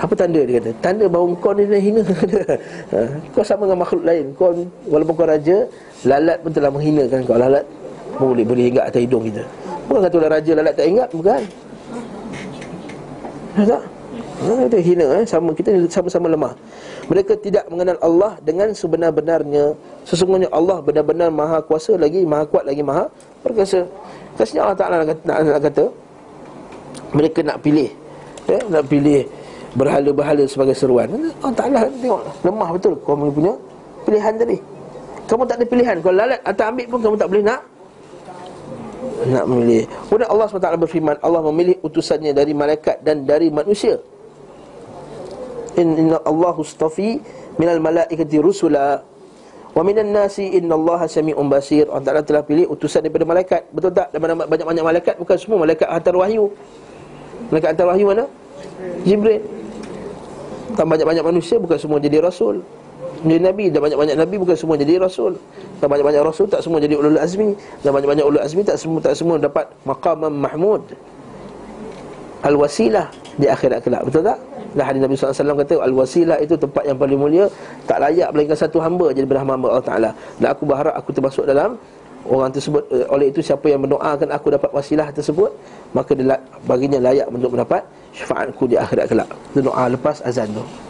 [0.00, 0.70] Apa tanda dia kata?
[0.82, 2.02] Tanda bahawa kau ni dah hina.
[2.90, 2.98] Ha,
[3.30, 4.34] Kau sama dengan makhluk lain.
[4.34, 4.50] Kau
[4.90, 5.62] walaupun kau raja
[6.02, 7.38] Lalat pun telah menghinakan kau.
[7.38, 7.62] Lalat
[8.18, 9.46] boleh boleh hingga atas hidung kita.
[9.86, 11.42] Bukan kata raja lalat tak ingat Bukan.
[13.60, 13.82] Tak?
[14.40, 15.24] Ha, itu hina eh?
[15.28, 16.56] sama kita sama-sama lemah.
[17.12, 19.76] Mereka tidak mengenal Allah dengan sebenar-benarnya.
[20.08, 23.04] Sesungguhnya Allah benar-benar maha kuasa lagi, maha kuat lagi, maha
[23.44, 23.84] perkasa.
[24.40, 25.84] Kasihnya Allah Taala nak, nak, nak kata
[27.12, 27.90] mereka nak pilih
[28.48, 29.28] ya, nak pilih
[29.76, 31.10] berhala-berhala sebagai seruan.
[31.44, 33.52] Allah Taala tengok lemah betul kau punya
[34.08, 34.56] pilihan tadi.
[35.28, 35.96] Kamu tak ada pilihan.
[36.00, 37.60] Kalau lalat atau ambil pun kamu tak boleh nak
[39.20, 39.84] nak memilih.
[40.08, 44.00] Kemudian Allah SWT berfirman, Allah memilih utusannya dari malaikat dan dari manusia.
[45.80, 47.18] Inna Allah ustafi
[47.56, 49.00] minal malaikati rusula
[49.70, 51.86] wa minan nasi inna Allah sami'un basir.
[51.88, 53.62] Allah Taala telah pilih utusan daripada malaikat.
[53.70, 54.10] Betul tak?
[54.12, 56.50] Dan banyak-banyak malaikat bukan semua malaikat hantar wahyu.
[57.54, 58.24] Malaikat hantar wahyu mana?
[59.06, 59.42] Jibril.
[60.74, 62.62] Tak banyak-banyak manusia bukan semua jadi rasul.
[63.20, 65.36] Jadi nabi dan banyak-banyak nabi bukan semua jadi rasul.
[65.78, 67.52] Dan banyak-banyak rasul tak semua jadi ulul azmi
[67.84, 70.82] dan banyak-banyak ulul azmi tak semua tak semua dapat maqam mahmud.
[72.40, 74.02] Al-wasilah di akhirat kelak.
[74.08, 74.49] Betul tak?
[74.76, 77.46] Dan hadis Nabi SAW kata Al-wasilah itu tempat yang paling mulia
[77.90, 80.10] Tak layak melainkan satu hamba Jadi berhamba Allah Ta'ala.
[80.38, 81.74] Dan aku berharap aku termasuk dalam
[82.28, 85.50] Orang tersebut eh, Oleh itu siapa yang mendoakan aku dapat wasilah tersebut
[85.96, 86.38] Maka dia
[86.68, 89.30] baginya layak untuk mendapat Syafaatku di akhirat kelak.
[89.54, 90.89] Itu doa lepas azan tu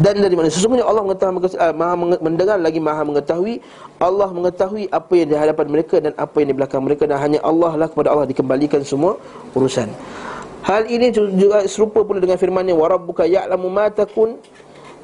[0.00, 0.48] Dan dari mana?
[0.48, 3.60] Sesungguhnya Allah mengetahui uh, Maha mendengar lagi Maha mengetahui.
[4.00, 7.04] Allah mengetahui apa yang di hadapan mereka dan apa yang di belakang mereka.
[7.04, 9.20] Dan hanya Allah lah kepada Allah dikembalikan semua
[9.52, 9.92] urusan.
[10.64, 14.38] Hal ini juga serupa pula dengan firman-Nya wa rabbuka ya'lamu ma takun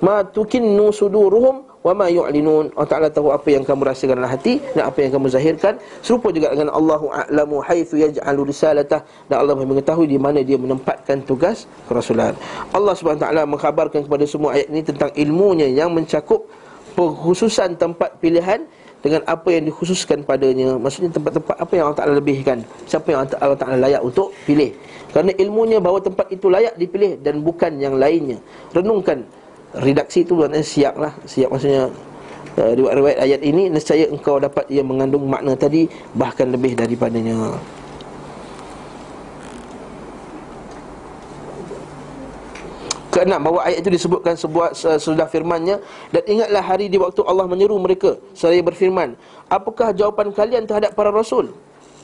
[0.01, 2.75] ma tukinnu suduruhum wa ma yu'linun.
[2.75, 5.75] Allah Taala tahu apa yang kamu rasakan dalam hati dan apa yang kamu zahirkan.
[6.03, 11.23] Serupa juga dengan Allahu a'lamu haitsu yaj'alu risalatah dan Allah mengetahui di mana dia menempatkan
[11.25, 12.35] tugas kerasulan.
[12.75, 16.47] Allah Subhanahu taala mengkhabarkan kepada semua ayat ini tentang ilmunya yang mencakup
[16.99, 18.67] pengkhususan tempat pilihan
[18.99, 23.55] dengan apa yang dikhususkan padanya maksudnya tempat-tempat apa yang Allah Taala lebihkan siapa yang Allah
[23.55, 24.75] Taala layak untuk pilih
[25.15, 28.43] kerana ilmunya bahawa tempat itu layak dipilih dan bukan yang lainnya
[28.75, 29.23] renungkan
[29.77, 31.13] redaksi itu maknanya siap lah.
[31.29, 31.93] Siap maksudnya
[32.57, 37.59] uh, riwayat-riwayat ayat ini nescaya engkau dapat ia mengandung makna tadi bahkan lebih daripadanya.
[43.09, 45.81] Keenam bahawa ayat itu disebutkan sebuah sudah firmannya
[46.13, 49.17] dan ingatlah hari di waktu Allah menyeru mereka seraya berfirman
[49.49, 51.51] apakah jawapan kalian terhadap para rasul?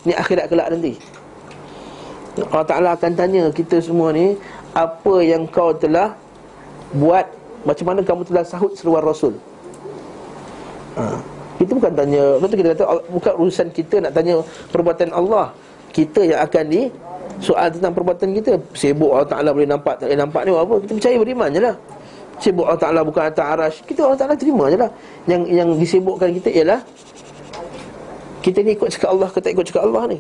[0.03, 0.97] Ni akhirat kelak nanti.
[2.41, 4.35] Allah Taala akan tanya kita semua ni
[4.75, 6.19] apa yang kau telah
[6.91, 7.31] buat
[7.65, 9.35] macam mana kamu telah sahut seruan rasul?
[10.95, 11.19] Ha.
[11.59, 14.39] itu bukan tanya betul kita kata bukan urusan kita nak tanya
[14.71, 15.51] perbuatan Allah.
[15.95, 16.91] Kita yang akan di
[17.39, 18.59] soal tentang perbuatan kita.
[18.75, 21.75] Sibuk Allah Ta'ala boleh nampak Tak boleh nampak ni apa Kita percaya beriman je lah.
[22.43, 24.91] Sibuk Allah Ta'ala bukan atas arash Kita Allah Ta'ala terima je lah.
[25.31, 26.81] Yang yang disibukkan kita ialah
[28.43, 30.19] Kita ni ikut cakap Allah Kita ikut cakap Allah ni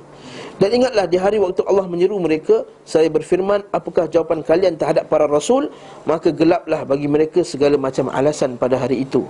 [0.55, 5.27] Dan ingatlah di hari waktu Allah menyeru mereka Saya berfirman Apakah jawapan kalian terhadap para
[5.27, 5.67] rasul?
[6.07, 9.27] Maka gelaplah bagi mereka segala macam alasan pada hari itu.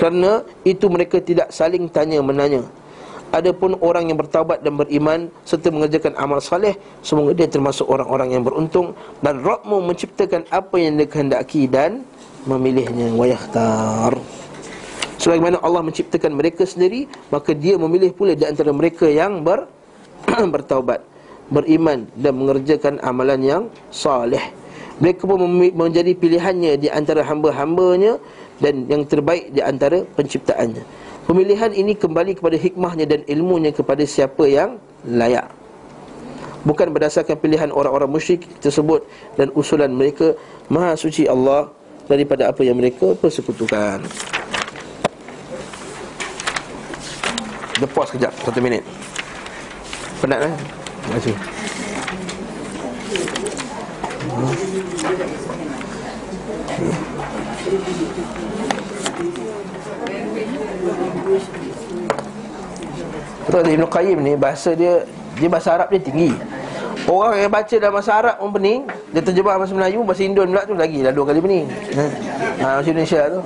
[0.00, 2.64] Kerana itu mereka tidak saling tanya menanya
[3.32, 8.44] Adapun orang yang bertaubat dan beriman serta mengerjakan amal saleh, semoga dia termasuk orang-orang yang
[8.44, 8.92] beruntung
[9.24, 12.04] dan Rabbmu menciptakan apa yang dia kehendaki dan
[12.44, 13.08] memilihnya.
[13.16, 14.20] Wa yakhtar.
[15.16, 19.64] Sebagaimana Allah menciptakan mereka sendiri, maka dia memilih pula di antara mereka yang ber
[20.54, 21.00] bertaubat,
[21.52, 24.42] beriman dan mengerjakan amalan yang saleh.
[25.00, 25.40] Mereka pun
[25.74, 28.22] menjadi pilihannya di antara hamba-hambanya
[28.62, 30.84] dan yang terbaik di antara penciptaannya.
[31.22, 35.46] Pemilihan ini kembali kepada hikmahnya dan ilmunya kepada siapa yang layak
[36.66, 39.06] Bukan berdasarkan pilihan orang-orang musyrik tersebut
[39.38, 40.34] Dan usulan mereka
[40.66, 41.70] Maha suci Allah
[42.10, 44.02] Daripada apa yang mereka persekutukan
[47.78, 48.82] Lepas kejap, satu minit
[50.22, 50.52] Penat kan?
[50.54, 51.34] Terima kasih
[63.42, 65.02] Betul Ibn Qayyim ni bahasa dia
[65.34, 66.30] dia bahasa Arab dia tinggi.
[67.10, 70.62] Orang yang baca dalam bahasa Arab pun pening, dia terjemah bahasa Melayu, bahasa Indon pula
[70.62, 71.66] tu lagi dah dua kali pening.
[72.62, 73.40] Ha, bahasa Indonesia tu.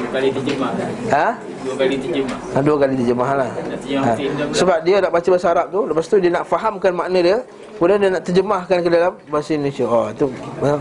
[0.00, 0.70] Dua kali terjemah
[1.12, 1.28] Ha?
[1.66, 2.38] Dua kali terjemah.
[2.54, 3.50] Ha, Dua kali terjemah lah.
[3.50, 4.10] Ha.
[4.54, 7.38] Sebab dia nak baca bahasa Arab tu Lepas tu dia nak fahamkan makna dia
[7.76, 9.84] Kemudian dia nak terjemahkan ke dalam bahasa Indonesia.
[9.84, 10.32] Oh tu
[10.64, 10.80] ha.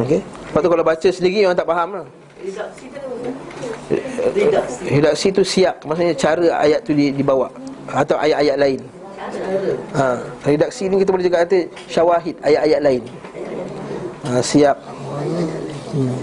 [0.00, 0.22] Okey.
[0.24, 2.06] Lepas tu kalau baca sendiri orang tak faham lah.
[4.88, 5.84] Redaksi tu siap.
[5.84, 7.52] Maksudnya cara ayat tu di- dibawa.
[7.92, 8.80] Atau ayat-ayat lain.
[9.92, 10.24] Ha.
[10.46, 13.02] Redaksi ni kita boleh juga kata Syawahid ayat-ayat lain.
[14.24, 14.76] Ha, Siap.
[15.92, 16.16] Hmm.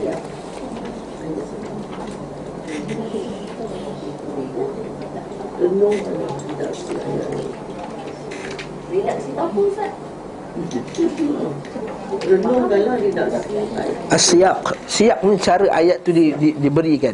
[14.12, 14.64] Asyaq
[14.96, 15.18] Siap.
[15.28, 17.12] Ni cara ayat tu di, di, diberikan.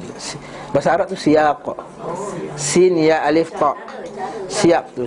[0.72, 1.66] Bahasa Arab tu siyaq
[2.56, 3.74] Sin ya alif ta.
[4.46, 5.04] Siap tu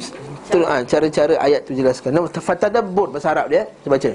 [0.51, 2.11] tu ha, Cara-cara ayat tu jelaskan.
[2.11, 4.11] Nama Fatadabbur bahasa Arab dia Kita baca.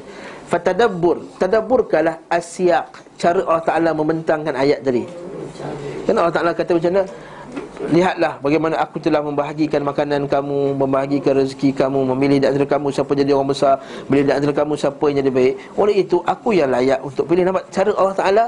[0.51, 1.17] Fatadabbur.
[1.39, 2.89] Tadabbur kalah asyaq
[3.19, 5.03] Cara Allah Ta'ala membentangkan ayat tadi.
[6.07, 7.03] Kan Allah Ta'ala kata macam mana
[7.79, 13.15] Lihatlah bagaimana aku telah membahagikan makanan kamu Membahagikan rezeki kamu Memilih di antara kamu siapa
[13.15, 13.79] jadi orang besar
[14.11, 15.53] Memilih di antara kamu siapa yang jadi baik.
[15.79, 17.47] Oleh itu aku yang layak untuk pilih.
[17.47, 18.45] Nampak cara Allah Ta'ala?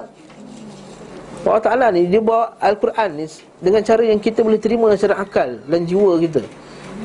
[1.47, 3.25] Allah Ta'ala ni dia bawa Al-Quran ni
[3.63, 6.43] Dengan cara yang kita boleh terima secara akal dan jiwa kita.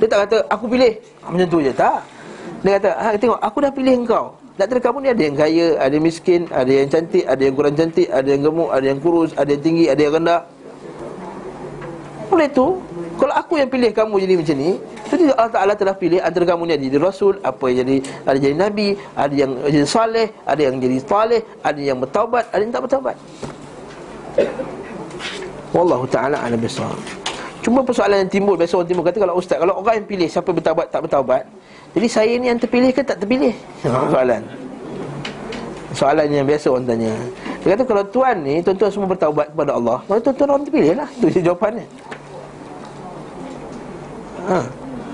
[0.02, 0.92] Dia tak kata aku pilih.
[1.22, 1.72] Ha, Macam tu je.
[1.72, 2.00] Tak.
[2.66, 4.34] Dia kata ha, tengok aku dah pilih engkau.
[4.56, 7.54] Di antara kamu ni ada yang kaya, ada yang miskin, ada yang cantik, ada yang
[7.54, 10.40] kurang cantik, ada yang gemuk, ada yang kurus, ada yang tinggi, ada yang rendah.
[12.36, 12.66] Oleh itu
[13.16, 14.70] Kalau aku yang pilih kamu jadi macam ni
[15.08, 17.96] Jadi Allah Ta'ala telah pilih Antara kamu ni ada jadi Rasul Apa yang jadi
[18.28, 22.60] Ada jadi Nabi Ada yang jadi saleh Ada yang jadi saleh Ada yang bertaubat Ada
[22.60, 23.16] yang tak bertaubat.
[25.72, 27.00] Wallahu ta'ala ala bisawab
[27.64, 30.50] Cuma persoalan yang timbul Biasa orang timbul kata Kalau ustaz Kalau orang yang pilih Siapa
[30.52, 31.42] bertaubat tak bertaubat
[31.96, 33.56] Jadi saya ni yang terpilih ke tak terpilih?
[33.80, 34.44] Soalan.
[35.96, 37.12] Soalan yang biasa orang tanya.
[37.64, 41.08] Dia kata kalau tuan ni Tuan-tuan semua bertaubat kepada Allah Maka tuan-tuan orang terpilih lah.
[41.16, 41.88] Itu je jawapannya
[44.46, 44.58] ha.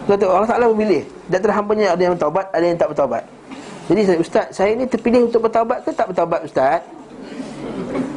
[0.02, 1.02] Kata Allah Ta'ala memilih.
[1.30, 3.22] Dan antara hambanya ada yang bertaubat Ada yang tak bertaubat.
[3.86, 6.82] Jadi saya, Ustaz Saya ni terpilih untuk bertaubat ke tak bertaubat Ustaz?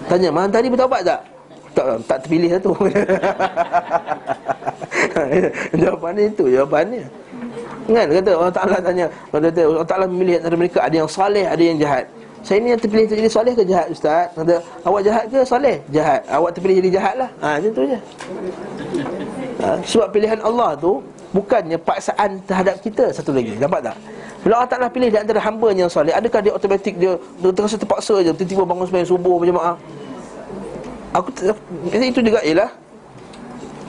[0.09, 1.21] Tanya Mahan tadi bertaubat tak?
[1.75, 2.71] Tak, tak terpilih lah tu.
[5.81, 7.03] Jawapannya itu Jawapannya.
[7.85, 8.07] Kan?
[8.09, 10.79] Kata Allah Ta'ala tanya kata, Allah Ta'ala memilih antara mereka.
[10.81, 12.05] Ada yang saleh Ada yang jahat.
[12.45, 14.29] Saya ni yang terpilih jadi saleh ke jahat Ustaz?
[14.37, 15.81] Kata Awak jahat ke saleh?
[15.89, 16.21] Jahat.
[16.29, 17.29] Awak terpilih jadi jahat lah.
[17.41, 17.99] Ha, Macam tu je
[19.61, 21.03] ha, Sebab pilihan Allah tu
[21.35, 23.97] Bukannya paksaan terhadap kita Satu lagi Nampak tak
[24.45, 27.75] Bila Allah Ta'ala pilih di antara hamba yang saleh Adakah dia automatik Dia, dia terasa
[27.75, 29.75] terpaksa je Tiba-tiba bangun sembahyang subuh berjemaah
[31.15, 31.55] Aku ter-
[31.95, 32.67] itu juga ialah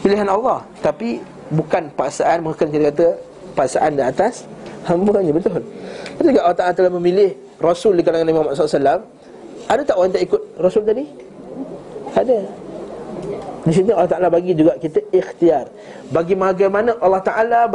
[0.06, 1.18] pilihan Allah tapi
[1.51, 3.06] bukan paksaan bukan kita kata
[3.59, 4.47] paksaan di atas
[4.86, 5.59] hamba-Nya betul.
[6.14, 9.02] Betul juga Allah Taala telah memilih rasul di kalangan Nabi Muhammad SAW
[9.66, 11.05] Ada tak orang tak ikut rasul tadi?
[12.14, 12.38] Ada.
[13.66, 15.66] Di sini Allah Taala bagi juga kita ikhtiar.
[16.14, 17.66] Bagi bagaimana Allah Taala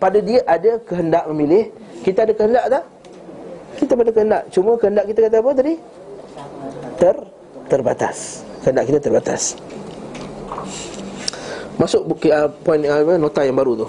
[0.00, 1.68] pada dia ada kehendak memilih,
[2.00, 2.84] kita ada kehendak tak?
[3.76, 4.42] Kita pada kehendak.
[4.48, 5.74] Cuma kehendak kita kata apa tadi?
[6.96, 7.16] Ter
[7.68, 8.16] terbatas.
[8.64, 9.42] Kehendak kita terbatas.
[11.76, 13.88] Masuk buku uh, poin uh, nota yang baru tu.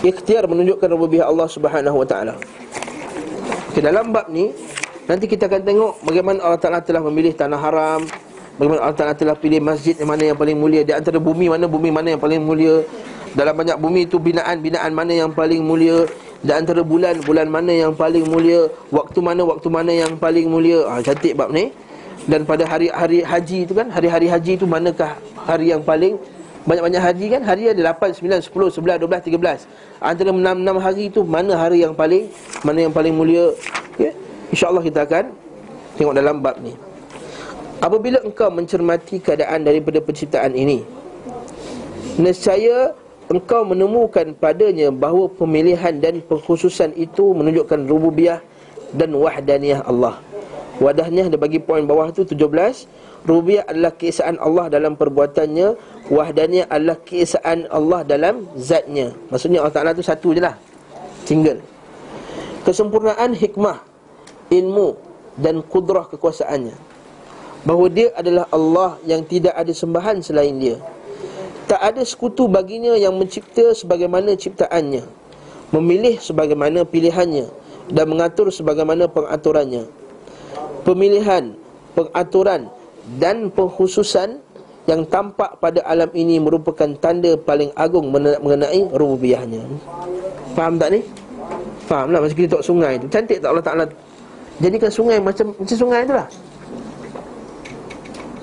[0.00, 2.34] Ikhtiar menunjukkan rububiyah Allah Subhanahu wa taala.
[3.70, 4.50] Okay, dalam bab ni
[5.06, 8.02] nanti kita akan tengok bagaimana Allah Taala telah memilih tanah haram,
[8.60, 11.64] bagaimana Allah Taala telah pilih masjid yang mana yang paling mulia di antara bumi mana
[11.64, 12.84] bumi mana yang paling mulia.
[13.32, 16.04] Dalam banyak bumi itu binaan-binaan mana yang paling mulia
[16.44, 20.84] di antara bulan bulan mana yang paling mulia, waktu mana waktu mana yang paling mulia.
[20.84, 21.72] Ah cantik bab ni.
[22.28, 25.16] Dan pada hari-hari haji itu kan Hari-hari haji itu manakah
[25.48, 26.20] hari yang paling
[26.68, 31.24] Banyak-banyak haji kan Hari ada 8, 9, 10, 11, 12, 13 Antara 6-6 hari itu
[31.24, 32.28] Mana hari yang paling
[32.60, 33.56] Mana yang paling mulia
[33.96, 34.12] okay?
[34.52, 35.32] InsyaAllah kita akan
[35.96, 36.89] Tengok dalam bab ni
[37.80, 40.84] Apabila engkau mencermati keadaan daripada penciptaan ini
[42.20, 42.92] Nescaya
[43.32, 48.44] engkau menemukan padanya bahawa pemilihan dan pengkhususan itu menunjukkan rububiyah
[48.92, 50.20] dan wahdaniyah Allah.
[50.82, 52.36] Wadahnya dia bagi poin bawah tu 17
[53.20, 55.76] Rububiyah adalah keesaan Allah dalam perbuatannya.
[56.08, 59.12] Wahdaniyah adalah keesaan Allah dalam zatnya.
[59.28, 60.56] Maksudnya Allah Ta'ala tu satu je lah.
[61.28, 61.60] Single.
[62.64, 63.80] Kesempurnaan hikmah
[64.52, 64.92] Ilmu
[65.40, 66.89] Dan kudrah kekuasaannya
[67.66, 70.76] Bahawa dia adalah Allah yang tidak ada sembahan selain dia
[71.68, 75.04] Tak ada sekutu baginya yang mencipta sebagaimana ciptaannya
[75.70, 77.46] Memilih sebagaimana pilihannya
[77.92, 80.00] Dan mengatur sebagaimana pengaturannya
[80.82, 81.54] pemilihan,
[81.92, 82.72] pengaturan
[83.20, 84.40] dan pengkhususan
[84.88, 89.62] yang tampak pada alam ini merupakan tanda paling agung mengenai rububiyahnya.
[90.56, 91.00] Faham tak ni?
[91.86, 93.06] Faham lah macam kita tengok sungai tu.
[93.06, 93.84] Cantik tak Allah Ta'ala
[94.58, 96.26] jadikan sungai macam macam sungai tu lah.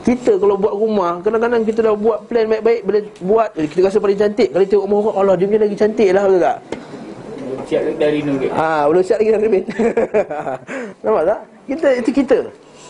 [0.08, 4.00] Kita kalau buat rumah Kadang-kadang kita dah buat plan baik-baik Bila buat eh, Kita rasa
[4.00, 6.58] paling cantik Kalau tengok rumah orang Allah dia punya lagi cantik lah Betul tak?
[7.68, 8.54] Siap dari renovate.
[8.56, 9.68] Ah, belum siap lagi renovate
[11.04, 11.40] Nampak tak?
[11.68, 12.38] Kita, itu kita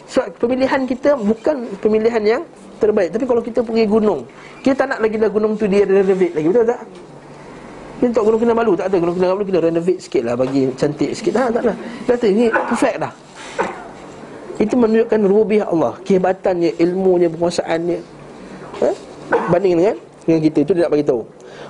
[0.08, 2.42] So, pemilihan kita bukan pemilihan yang
[2.78, 4.22] terbaik Tapi kalau kita pergi gunung
[4.62, 6.82] Kita tak nak lagi dah gunung tu dia renovate lagi Betul tak?
[7.98, 11.34] Kita tak gunung Kinabalu Tak ada gunung Kinabalu Kita renovate sikit lah Bagi cantik sikit
[11.34, 11.76] ha, Tak lah
[12.06, 13.14] Dia kata ini perfect dah
[14.58, 18.00] Itu menunjukkan rubiah Allah Kehebatannya Ilmunya Penguasaannya
[18.82, 18.90] ha?
[19.54, 21.22] Banding dengan Dengan kita Itu dia nak bagi tahu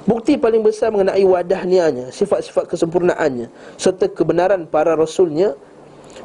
[0.08, 5.56] Bukti paling besar mengenai wadahnianya Sifat-sifat kesempurnaannya Serta kebenaran para rasulnya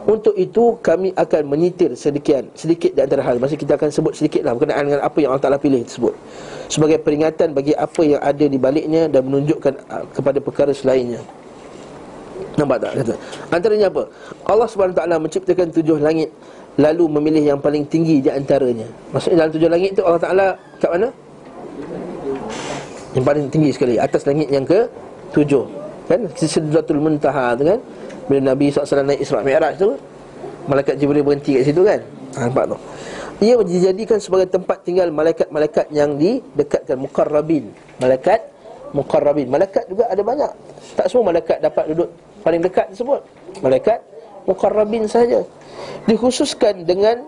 [0.02, 3.38] untuk itu kami akan menyitir sedikit sedikit di antara hal.
[3.38, 6.14] Maksud kita akan sebut sedikit lah berkenaan dengan apa yang Allah Taala pilih tersebut.
[6.66, 11.22] Sebagai peringatan bagi apa yang ada di baliknya dan menunjukkan uh, kepada perkara selainnya.
[12.58, 13.14] Nampak tak kata?
[13.48, 14.02] Antaranya apa?
[14.44, 16.28] Allah Taala menciptakan tujuh langit
[16.76, 18.88] lalu memilih yang paling tinggi di antaranya.
[19.12, 20.46] Maksudnya dalam tujuh langit itu Allah Taala
[20.80, 21.08] kat mana?
[23.12, 24.88] Yang paling tinggi sekali atas langit yang ke
[25.32, 25.64] tujuh.
[26.08, 26.28] Kan?
[26.36, 27.80] Sidratul Muntaha tu kan?
[28.26, 29.98] Bila Nabi SAW naik Isra' Mi'raj tu
[30.70, 32.00] Malaikat Jibril berhenti kat situ kan
[32.38, 32.76] ha, Nampak tu
[33.42, 38.51] Ia dijadikan sebagai tempat tinggal malaikat-malaikat yang didekatkan Mukarrabin Malaikat
[38.92, 40.52] Mukarrabin Malaikat juga ada banyak.
[40.94, 42.08] Tak semua malaikat dapat duduk
[42.44, 43.20] paling dekat tersebut.
[43.64, 43.98] Malaikat
[44.44, 45.40] Mukarrabin saja
[46.04, 47.24] Dikhususkan dengan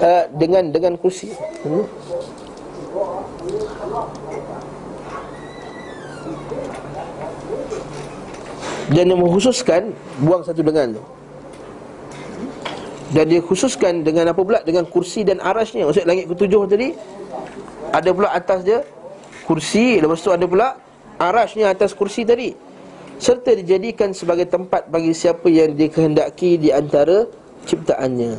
[0.00, 1.32] uh, Dengan dengan kursi.
[1.64, 1.84] Hmm?
[8.90, 10.98] Dan dia mengkhususkan Buang satu dengan.
[10.98, 11.02] Tu
[13.10, 14.60] Dan dia khususkan dengan apa pula?
[14.60, 15.88] Dengan kursi dan arasnya.
[15.88, 16.92] Maksud langit ketujuh tadi
[17.94, 18.84] Ada pula atas dia
[19.50, 20.78] Kursi Lepas tu ada pula
[21.18, 22.54] Arasnya atas kursi tadi
[23.18, 27.26] Serta dijadikan sebagai tempat Bagi siapa yang dikehendaki Di antara
[27.66, 28.38] ciptaannya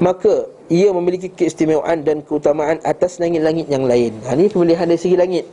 [0.00, 4.14] Maka ia memiliki keistimewaan dan keutamaan atas langit-langit yang lain.
[4.22, 5.44] Ha, ini pemilihan dari segi langit.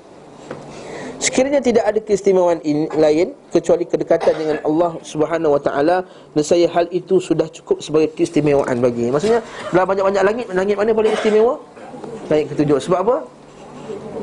[1.17, 6.05] Sekiranya tidak ada keistimewaan in, lain kecuali kedekatan dengan Allah Subhanahu wa taala,
[6.37, 9.09] nescaya hal itu sudah cukup sebagai keistimewaan bagi.
[9.09, 9.41] Maksudnya
[9.73, 11.57] dalam banyak-banyak langit, langit mana paling istimewa?
[12.29, 12.77] Langit ketujuh.
[12.77, 13.15] Sebab apa?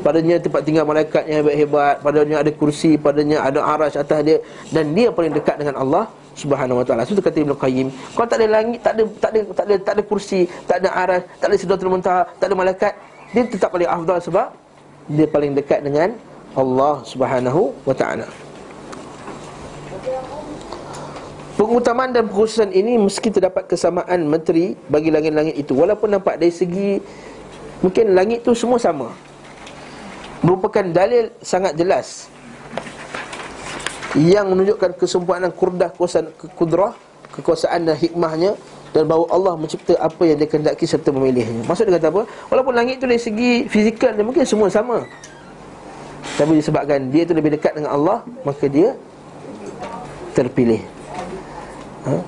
[0.05, 4.37] Padanya tempat tinggal malaikat yang hebat-hebat, padanya ada kursi, padanya ada arasy atas dia
[4.69, 7.09] dan dia paling dekat dengan Allah Subhanahu wa taala.
[7.09, 7.89] Itu kata Ibnu Qayyim.
[8.13, 10.89] Kalau tak ada langit, tak ada tak ada tak ada tak ada kursi, tak ada
[10.93, 12.93] arasy, tak ada sidratul muntaha, tak ada malaikat,
[13.33, 14.47] dia tetap paling afdal sebab
[15.09, 16.13] dia paling dekat dengan
[16.53, 18.29] Allah Subhanahu wa taala.
[21.57, 27.01] Pengutamaan dan pengkhususan ini meski terdapat kesamaan menteri bagi langit-langit itu walaupun nampak dari segi
[27.81, 29.17] mungkin langit itu semua sama.
[30.45, 32.29] Merupakan dalil sangat jelas
[34.15, 36.93] yang menunjukkan kesempurnaan kurdah kuasaan kudrah,
[37.33, 38.55] kekuasaan dan hikmahnya
[38.95, 41.65] dan bahawa Allah mencipta apa yang dia kehendaki serta memilihnya.
[41.67, 42.23] Maksud dia kata apa?
[42.53, 45.03] Walaupun langit itu dari segi fizikal dia mungkin semua sama.
[46.35, 48.99] Tapi disebabkan dia tu lebih dekat dengan Allah Maka dia
[50.35, 50.83] terpilih
[52.11, 52.19] ha?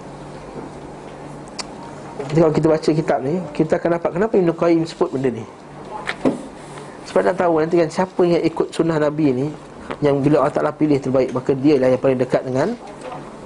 [2.30, 5.44] Jadi kalau kita baca kitab ni Kita akan dapat kenapa Ibn Qayyim sebut benda ni
[7.16, 9.48] Sebab nak tahu nanti kan Siapa yang ikut sunnah Nabi ni
[10.04, 12.76] Yang bila Allah Ta'ala pilih terbaik Maka dia lah yang paling dekat dengan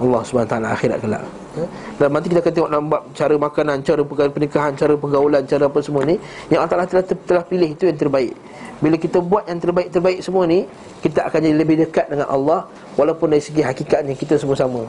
[0.02, 1.22] Allah SWT akhirat kelak.
[1.54, 1.62] Ha?
[2.02, 6.02] Dalam nanti kita akan tengok dalam cara makanan Cara pernikahan, cara pergaulan, cara apa semua
[6.02, 6.18] ni
[6.50, 8.34] Yang Allah Ta'ala telah, telah pilih itu yang terbaik.
[8.82, 10.66] Bila kita buat yang terbaik-terbaik semua ni
[10.98, 12.66] Kita akan jadi lebih dekat dengan Allah
[12.98, 14.82] Walaupun dari segi hakikatnya kita semua sama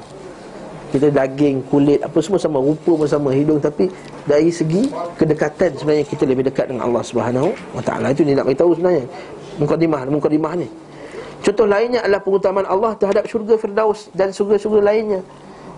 [0.92, 2.60] Kita daging, kulit, apa semua sama.
[2.60, 3.64] Rupa pun sama, hidung.
[3.64, 3.88] Tapi
[4.28, 8.12] dari segi kedekatan sebenarnya Kita lebih dekat dengan Allah Subhanahu Taala.
[8.12, 9.08] Itu ni nak beritahu sebenarnya.
[9.56, 10.68] Mukadimah, mukadimah ni.
[11.42, 15.24] Contoh lainnya adalah pengutamaan Allah terhadap syurga Firdaus Dan syurga-syurga lainnya.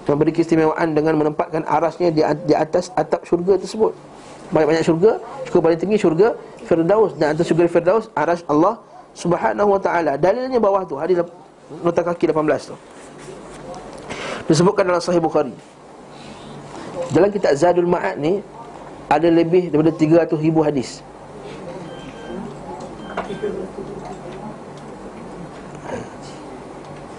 [0.04, 3.94] Memberi keistimewaan dengan menempatkan arasnya di, di atas atap syurga tersebut.
[4.52, 6.28] Banyak-banyak syurga Syurga paling tinggi syurga
[6.66, 7.14] Firdaus.
[7.16, 8.82] Dan atas syurga Firdaus aras Allah
[9.14, 10.18] Subhanahu wa taala.
[10.18, 11.22] Dalilnya bawah tu hadis
[11.86, 12.76] nota kaki 18 tu.
[14.48, 15.56] Disebutkan dalam Sahih Bukhari.
[17.14, 18.42] Dalam kitab Zadul Ma'ad ni
[19.08, 21.00] ada lebih daripada 300 ribu hadis.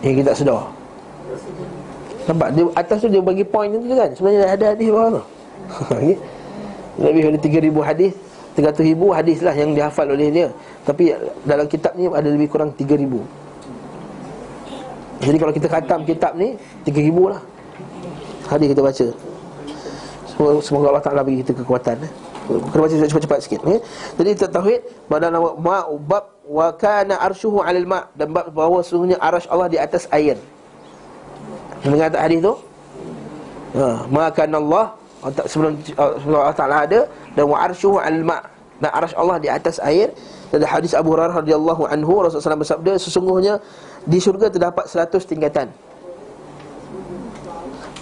[0.04, 0.68] Yang kita sedar.
[2.24, 4.10] Nampak dia atas tu dia bagi point tu kan.
[4.12, 5.22] Sebenarnya ada hadis bawah tu.
[7.00, 8.12] lebih daripada 3000 hadis
[8.54, 10.48] 300 ribu hadis lah yang dihafal oleh dia
[10.86, 11.10] Tapi
[11.42, 13.26] dalam kitab ni ada lebih kurang 3 ribu
[15.24, 17.40] Jadi kalau kita khatam kitab ni 3 ribu lah
[18.48, 19.06] Hadis kita baca
[20.60, 22.12] Semoga Allah Ta'ala bagi kita kekuatan eh.
[22.44, 23.80] Kita baca cepat-cepat sikit eh.
[24.20, 29.48] Jadi kita tauhid Pada nama ma'ubab Wa kana arsyuhu alil ma' Dan bahawa sesungguhnya arash
[29.48, 30.36] Allah di atas air
[31.80, 32.54] Mendengar tak hadis tu?
[33.74, 34.86] Ha, Maka Allah
[35.48, 37.00] sebelum, sebelum Allah Ta'ala ada
[37.32, 38.44] dan wa arshuhu al-ma'
[38.82, 40.10] dan arasy Allah di atas air
[40.52, 43.54] dan hadis Abu Hurairah radhiyallahu anhu Rasulullah SAW bersabda sesungguhnya
[44.04, 45.68] di syurga terdapat 100 tingkatan.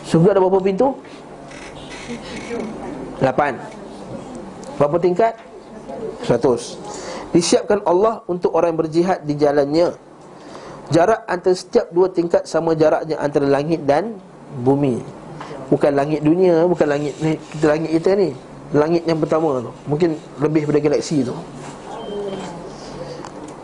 [0.03, 0.99] Syurga ada berapa pintu?
[3.23, 5.39] 8 Berapa tingkat?
[6.27, 9.97] 100 Disiapkan Allah untuk orang berjihad di jalannya.
[10.93, 14.21] Jarak antara setiap dua tingkat sama jaraknya antara langit dan
[14.61, 15.01] bumi.
[15.73, 18.37] Bukan langit dunia, bukan langit ni, langit kita ni.
[18.77, 19.73] Langit yang pertama tu.
[19.89, 21.33] Mungkin lebih daripada galaksi tu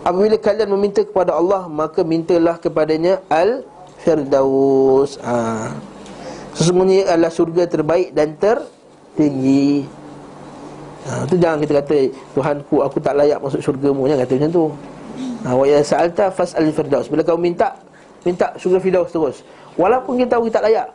[0.09, 5.21] Apabila kalian meminta kepada Allah Maka mintalah kepadanya Al-Firdaus.
[5.21, 5.69] Ha.
[6.57, 9.85] Sesungguhnya adalah surga terbaik dan tertinggi.
[11.05, 14.51] Ha, Itu jangan kita kata Tuhanku aku tak layak masuk syurga mu Jangan kata macam
[14.51, 14.65] tu.
[15.45, 17.77] Ha, Wa ya sa'alta fas'al firdaus Bila kau minta
[18.25, 19.45] Minta syurga firdaus terus.
[19.77, 20.89] Walaupun kita tahu kita tak layak.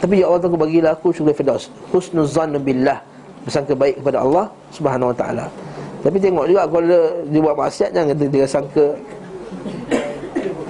[0.00, 1.68] Tapi ya Allah aku bagilah aku syurga firdaus.
[1.92, 3.04] Husnuzan billah.
[3.44, 5.69] Bersangka baik kepada Allah Subhanahu wa ta'ala
[6.00, 6.86] tapi tengok juga kalau
[7.28, 8.88] dia, buat maksiat jangan kata dia sangka.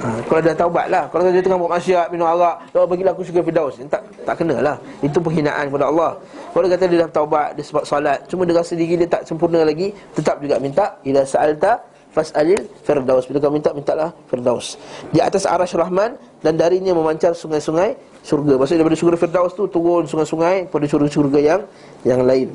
[0.01, 1.05] Ha, kalau dah taubat lah.
[1.13, 3.79] Kalau dia tengah buat maksiat, minum arak Allah bagilah aku syurga Firdaus.
[3.87, 4.77] Tak, tak kena lah.
[5.05, 6.17] Itu penghinaan kepada Allah.
[6.51, 9.23] Kalau dia kata dia dah taubat, dia sebab salat Cuma dia rasa diri dia tak
[9.23, 11.79] sempurna lagi Tetap juga minta Ila sa'alta
[12.11, 13.31] fas'alil Firdaus.
[13.31, 14.75] Bila kau minta, mintalah Firdaus.
[15.15, 17.95] Di atas arash Rahman Dan darinya memancar sungai-sungai
[18.27, 18.59] surga.
[18.59, 21.61] Maksudnya daripada syurga Firdaus tu Turun sungai-sungai pada syurga-syurga yang
[22.03, 22.51] yang lain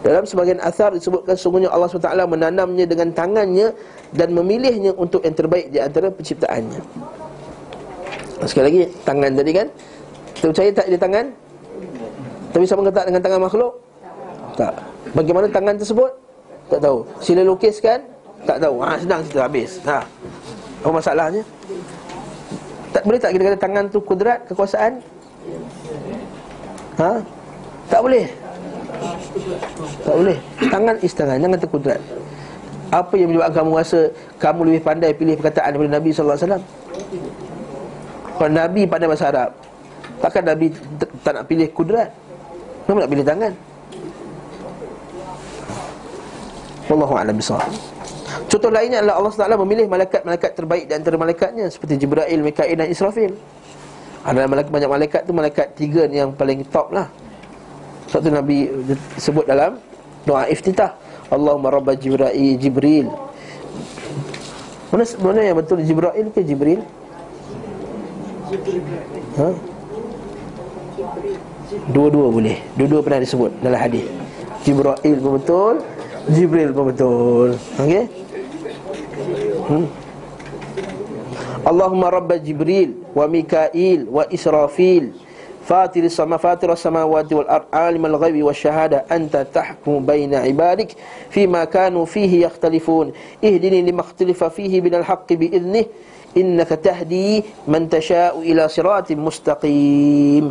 [0.00, 3.68] dalam sebagian asar disebutkan sungguhnya Allah SWT menanamnya dengan tangannya
[4.16, 6.80] dan memilihnya untuk yang terbaik di antara penciptaannya.
[8.48, 9.68] Sekali lagi, tangan tadi kan?
[10.32, 11.26] Kita percaya tak dia tangan?
[12.50, 13.72] Tapi sama kata dengan tangan makhluk?
[14.56, 14.74] Tak.
[15.12, 16.10] Bagaimana tangan tersebut?
[16.72, 17.04] Tak tahu.
[17.20, 18.00] Sila lukiskan?
[18.48, 18.80] Tak tahu.
[18.80, 19.70] Ha, senang cerita habis.
[19.84, 20.00] Ha.
[20.80, 21.42] Apa masalahnya?
[22.90, 25.04] Tak boleh tak kita kata tangan tu kudrat, kekuasaan?
[26.96, 27.12] Ha?
[27.92, 28.24] Tak boleh.
[30.04, 32.00] Tak boleh Tangan istangan Jangan terkudrat
[32.92, 34.00] Apa yang menyebabkan kamu rasa
[34.36, 36.60] Kamu lebih pandai pilih perkataan daripada Nabi SAW
[38.36, 39.50] Kalau Nabi pandai bahasa Arab
[40.20, 40.72] Takkan Nabi
[41.24, 42.12] tak nak pilih kudrat
[42.84, 43.52] Kenapa nak pilih tangan
[46.90, 47.70] Wallahu a'lam bishawab.
[48.50, 52.90] Contoh lainnya adalah Allah SWT memilih malaikat-malaikat terbaik di antara malaikatnya seperti Jibril, Mikail dan
[52.90, 53.38] Israfil.
[54.26, 57.06] Ada malaikat banyak malaikat tu malaikat tiga yang paling top lah.
[58.10, 58.56] Sebab tu Nabi
[59.16, 59.78] sebut dalam
[60.26, 60.98] doa iftitah.
[61.30, 63.06] Allahumma rabba Jibril Jibril.
[64.90, 66.82] Mana mana yang betul Jibril ke Jibril?
[69.38, 69.48] Ha?
[71.94, 72.58] Dua-dua boleh.
[72.74, 74.02] Dua-dua pernah disebut dalam hadis.
[74.66, 75.74] Jibril pun betul
[76.34, 77.48] Jibril pun betul.
[77.78, 78.04] Okey?
[79.70, 79.86] Hmm.
[81.62, 85.12] Allahumma rabba Jibril Wa Mikail Wa Israfil
[85.70, 88.58] fatir sama fatir samawati wal ard alimul ghaibi was
[89.06, 90.98] anta tahkum baina ibadik
[91.30, 93.14] fi ma kanu fihi yakhtalifun.
[93.38, 95.86] Ihdini lima ikhtalifa fihi bin al haqqi bi idnih
[96.34, 100.50] innaka tahdi man tasha'u ila siratin mustaqim.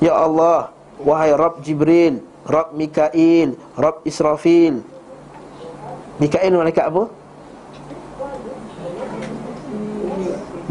[0.00, 0.72] Ya allah
[1.04, 4.80] wahai Rabb jibril Rabb mikail Rabb israfil.
[6.16, 7.04] Mikail malaikat apa?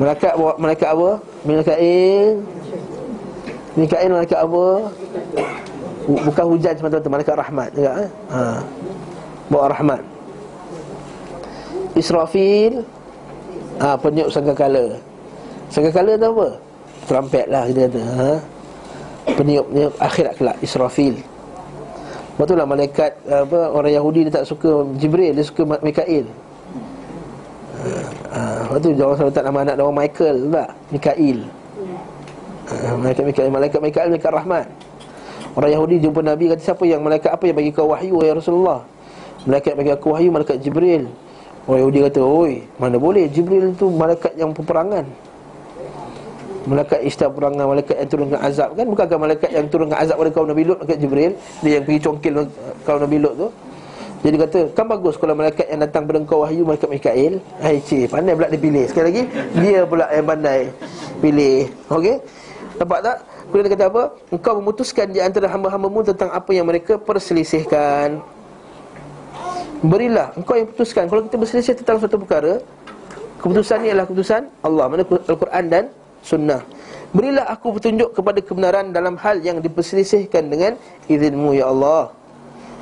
[0.02, 1.10] Malaikat malaikat apa?
[1.46, 2.58] Mikail
[3.88, 4.64] malaikat apa?
[6.10, 8.10] Bukan hujan semata-mata malaikat rahmat juga eh?
[8.34, 8.42] ha.
[9.50, 10.02] Bawa rahmat.
[11.94, 12.82] Israfil
[13.78, 14.98] ha, peniup sangkakala.
[15.70, 16.48] Sangkakala tu apa?
[17.06, 18.02] Terampet lah kita kata.
[18.02, 18.32] Ha?
[19.38, 21.16] Peniup-peniup akhirat kelak Israfil.
[22.40, 26.26] Betul lah malaikat apa orang Yahudi dia tak suka Jibril, dia suka Mikail.
[27.80, 27.90] Ha,
[28.34, 28.42] ha.
[28.66, 30.70] Lepas tu jangan selalu tak nama anak nama Michael tak?
[30.90, 31.40] Mikail.
[32.70, 34.66] Ah, malaikat Mikail, malaikat Mikail, malaikat Rahman
[35.58, 38.86] Orang Yahudi jumpa Nabi kata siapa yang malaikat apa yang bagi kau wahyu ya Rasulullah?
[39.50, 41.10] Malaikat bagi aku wahyu malaikat Jibril.
[41.66, 43.26] Orang Yahudi kata oi mana boleh?
[43.34, 45.04] Jibril tu malaikat yang peperangan.
[46.70, 48.86] Malaikat istana perangan Malaikat yang turunkan azab kan?
[48.86, 51.32] Bukankah malaikat yang turunkan azab pada kaum Nabi Lut Malaikat Jibril?
[51.66, 52.34] Dia yang pergi congkil
[52.86, 53.48] kaum Nabi Lut tu.
[54.20, 57.34] Jadi kata Kan bagus kalau malaikat yang datang pada kau wahyu Malaikat Mikail.
[57.58, 58.86] Hai cik Pandai pula dia pilih.
[58.86, 59.24] Sekali lagi
[59.58, 60.62] Dia pula yang pandai
[61.24, 61.74] Pilih.
[61.90, 62.16] Okey
[62.80, 63.18] Nampak tak?
[63.52, 64.04] Kemudian dia kata apa?
[64.32, 68.24] Engkau memutuskan di antara hamba-hambamu tentang apa yang mereka perselisihkan.
[69.84, 71.12] Berilah, engkau yang putuskan.
[71.12, 72.64] Kalau kita berselisih tentang suatu perkara
[73.40, 75.84] Keputusan ini adalah keputusan Allah Mana Al-Quran dan
[76.20, 76.60] Sunnah.
[77.16, 80.76] Berilah aku petunjuk kepada kebenaran dalam hal yang diperselisihkan dengan
[81.08, 82.12] izinmu ya Allah.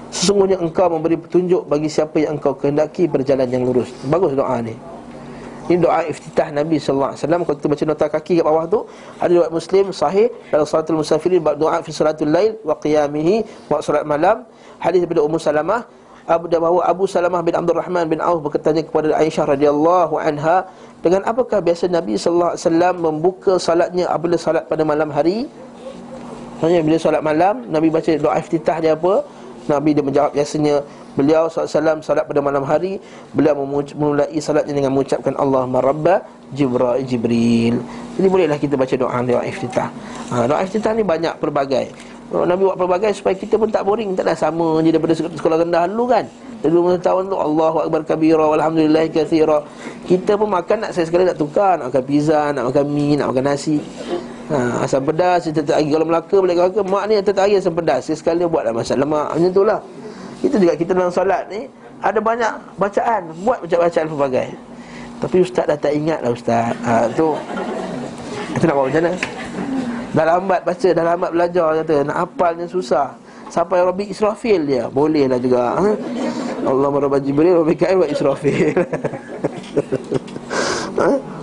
[0.09, 3.93] Sesungguhnya engkau memberi petunjuk bagi siapa yang engkau kehendaki berjalan yang lurus.
[4.09, 4.73] Bagus doa ni
[5.67, 7.41] Ini doa iftitah Nabi sallallahu alaihi wasallam.
[7.43, 8.79] Kalau kita baca nota kaki kat bawah tu
[9.19, 13.83] ada riwayat Muslim sahih dalam salatul musafirin bab doa fi salatul lail wa qiyamihi wa
[13.83, 14.47] salat malam.
[14.79, 15.83] Hadis daripada Ummu Salamah
[16.27, 20.67] Abu bahawa Abu Salamah bin Abdul Rahman bin Auf berkatanya kepada Aisyah radhiyallahu anha
[20.99, 25.47] dengan apakah biasa Nabi sallallahu alaihi wasallam membuka salatnya apabila salat pada malam hari?
[26.59, 29.23] Hanya bila salat malam Nabi baca doa iftitah dia apa?
[29.71, 30.83] Nabi dia menjawab biasanya
[31.17, 33.01] Beliau SAW salat pada malam hari
[33.33, 36.21] Beliau memulai salatnya dengan mengucapkan Allahumma Rabba
[36.53, 37.75] Jibril Jibril.
[38.15, 39.89] Jadi bolehlah kita baca doa doa iftitah.
[40.31, 41.91] Ha, Doa iftitah ni banyak pelbagai.
[42.27, 44.15] Nabi buat pelbagai supaya kita pun tak boring.
[44.15, 46.25] Taklah sama je daripada sekolah rendah dulu kan.
[46.63, 49.63] Dulu tahun tu Allahu Akbar kabira Walhamdulillah kathira.
[50.07, 51.79] Kita pun makan nak sekali-sekali nak tukar.
[51.79, 53.77] Nak makan pizza, nak makan mie, nak makan nasi.
[54.47, 58.07] Ha, Asam pedas, tetap hari Kalau Melaka, balik Melaka Mak ni hari asam pedas.
[58.07, 59.35] Sekali buatlah masak lemak.
[59.35, 59.79] Macam tu lah
[60.47, 61.67] Kita juga kita dalam solat ni
[61.99, 63.21] Ada banyak bacaan.
[63.43, 64.49] Buat bacaan-bacaan pelbagai.
[65.17, 66.71] Tapi ustaz dah tak ingat lah ustaz.
[66.87, 67.29] Ha, Tu.
[68.55, 69.13] Itu nak buat macam mana?
[70.15, 73.11] Dah lambat baca, dah lambat belajar kata Nak hafalnya susah.
[73.51, 74.87] Sampai Rabbi Israfil dia.
[74.87, 75.75] Bolehlah juga.
[75.77, 75.89] Ha?
[76.63, 78.71] Allah Rabbi Jibril Rabbi Kail Israfil.
[80.97, 81.36] Ha?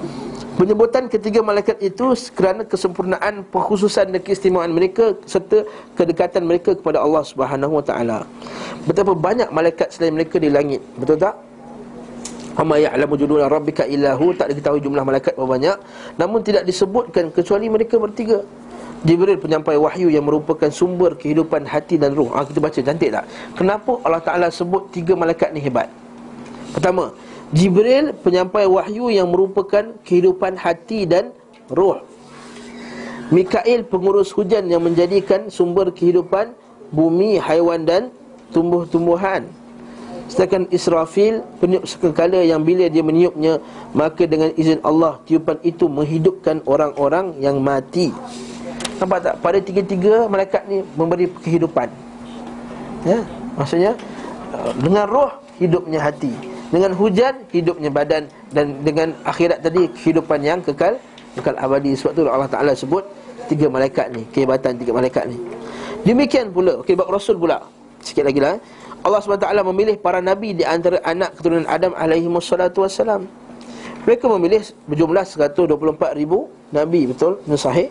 [0.55, 5.67] Penyebutan ketiga malaikat itu kerana kesempurnaan pengkhususan dan keistimewaan mereka serta
[5.99, 8.19] kedekatan mereka kepada Allah Subhanahu Wa Taala.
[8.87, 10.79] Betapa banyak malaikat selain mereka di langit.
[10.95, 11.35] Betul tak?
[12.55, 15.77] Amma ya'lamu judula rabbika illahu tak diketahui jumlah malaikat berapa banyak
[16.23, 18.47] namun tidak disebutkan kecuali mereka bertiga.
[19.03, 22.31] Jibril penyampai wahyu yang merupakan sumber kehidupan hati dan ruh.
[22.31, 23.27] Ah kita baca cantik tak?
[23.59, 25.91] Kenapa Allah Taala sebut tiga malaikat ni hebat?
[26.71, 27.11] Pertama,
[27.55, 31.31] Jibril penyampai wahyu yang merupakan kehidupan hati dan
[31.71, 32.03] roh.
[33.31, 36.51] Mikail pengurus hujan yang menjadikan sumber kehidupan
[36.91, 38.03] bumi, haiwan dan
[38.51, 39.47] tumbuh-tumbuhan.
[40.27, 43.63] Sedangkan Israfil peniup sekekala yang bila dia meniupnya
[43.95, 48.11] maka dengan izin Allah tiupan itu menghidupkan orang-orang yang mati.
[48.99, 49.35] Nampak tak?
[49.39, 51.87] Pada tiga-tiga malaikat ni memberi kehidupan.
[53.07, 53.23] Ya,
[53.55, 53.95] maksudnya
[54.81, 55.31] dengan roh
[55.63, 56.54] hidupnya hati.
[56.73, 60.97] Dengan hujan hidupnya badan dan dengan akhirat tadi kehidupan yang kekal
[61.37, 61.93] kekal abadi.
[61.99, 63.05] Sebab tu Allah Taala sebut
[63.51, 65.39] tiga malaikat ni, kehebatan tiga malaikat ni.
[66.05, 67.65] Demikian pula, okey bab Rasul pula.
[68.05, 68.57] Sikit lagi lah.
[68.57, 68.61] Eh.
[69.05, 73.29] Allah SWT memilih para nabi di antara anak keturunan Adam alaihi wassalatu wassalam.
[74.05, 77.41] Mereka memilih berjumlah 124 ribu nabi, betul?
[77.45, 77.89] Ini sahih.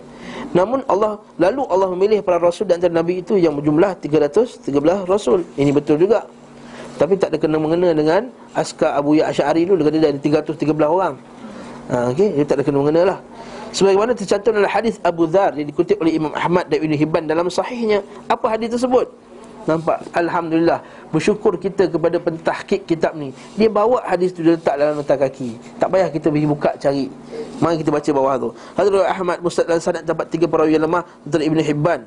[0.54, 5.46] Namun Allah lalu Allah memilih para rasul dan antara nabi itu yang berjumlah 313 rasul.
[5.58, 6.26] Ini betul juga.
[6.98, 9.82] Tapi tak ada kena mengena dengan Askar Abu Ya Asy'ari dulu.
[9.90, 11.16] Dia ada 313 orang.
[11.90, 12.30] Ha, okay?
[12.38, 13.20] Dia tak ada kena mengena lah.
[13.74, 17.50] Sebagaimana tercantum dalam hadis Abu Dhar Yang dikutip oleh Imam Ahmad dan Ibn Hibban dalam
[17.50, 19.10] sahihnya Apa hadis tersebut?
[19.64, 20.12] Nampak?
[20.12, 20.84] Alhamdulillah.
[21.08, 23.32] Bersyukur kita kepada pentahkik kitab ni.
[23.56, 25.56] Dia bawa hadis tu dia letak dalam nota kaki.
[25.80, 27.08] Tak payah kita pergi buka cari.
[27.64, 28.50] Mari kita baca bawah tu.
[28.76, 31.08] Hadrat Ahmad Mustad dan Sanad dapat tiga perawi yang lemah.
[31.24, 32.02] Tentang Ibn Hibban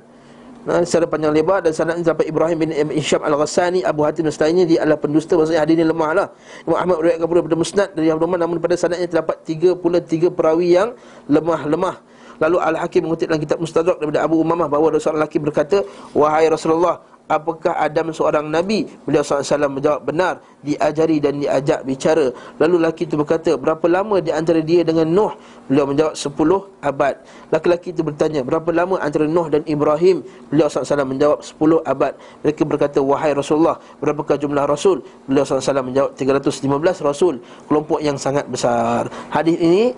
[0.67, 4.83] ha, secara panjang lebar dan sanad terdapat Ibrahim bin Isham Al-Ghassani Abu Hatim Nasta'ini dia
[4.83, 6.27] adalah pendusta maksudnya hadis ini lemah lah.
[6.67, 9.99] Imam Ahmad meriwayatkan pula pada musnad dari Abu Rahman namun pada sanadnya terdapat tiga pula
[10.03, 10.93] tiga perawi yang
[11.31, 11.97] lemah-lemah.
[12.37, 15.81] Lalu Al-Hakim mengutip dalam kitab Mustadrak daripada Abu Umamah bahawa Rasulullah lelaki berkata
[16.13, 18.87] Wahai Rasulullah Apakah Adam seorang Nabi?
[19.03, 22.31] Beliau SAW menjawab benar Diajari dan diajak bicara
[22.63, 25.35] Lalu lelaki itu berkata Berapa lama di antara dia dengan Nuh?
[25.67, 27.15] Beliau menjawab 10 abad
[27.51, 30.23] Laki-laki itu bertanya Berapa lama antara Nuh dan Ibrahim?
[30.55, 32.15] Beliau SAW menjawab 10 abad
[32.47, 35.03] Mereka berkata Wahai Rasulullah Berapakah jumlah Rasul?
[35.27, 36.63] Beliau SAW menjawab 315
[37.03, 39.91] Rasul Kelompok yang sangat besar Hadis ini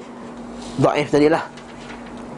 [0.81, 1.45] Da'if tadilah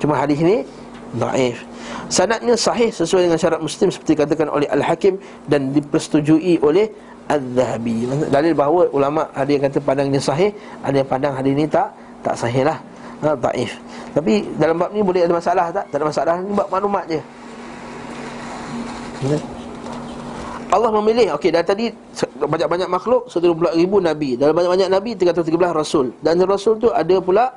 [0.02, 0.66] Cuma hadis ini
[1.14, 1.69] Da'if
[2.10, 6.90] Sanadnya sahih sesuai dengan syarat Muslim seperti katakan oleh Al-Hakim dan dipersetujui oleh
[7.30, 8.10] Al-Zahabi.
[8.26, 10.50] Dalil bahawa ulama ada yang kata pandangnya sahih,
[10.82, 11.94] ada yang pandang hadis ini tak
[12.26, 12.78] tak sahih lah.
[13.20, 13.76] Ha, taif.
[14.16, 15.84] Tapi dalam bab ni boleh ada masalah tak?
[15.92, 16.34] Tak ada masalah.
[16.40, 17.20] Ini bab maklumat je.
[19.20, 19.38] Ya.
[20.70, 21.90] Allah memilih Okey, dah tadi
[22.40, 27.52] Banyak-banyak makhluk 120 ribu Nabi Dalam banyak-banyak Nabi 313 Rasul Dan Rasul tu ada pula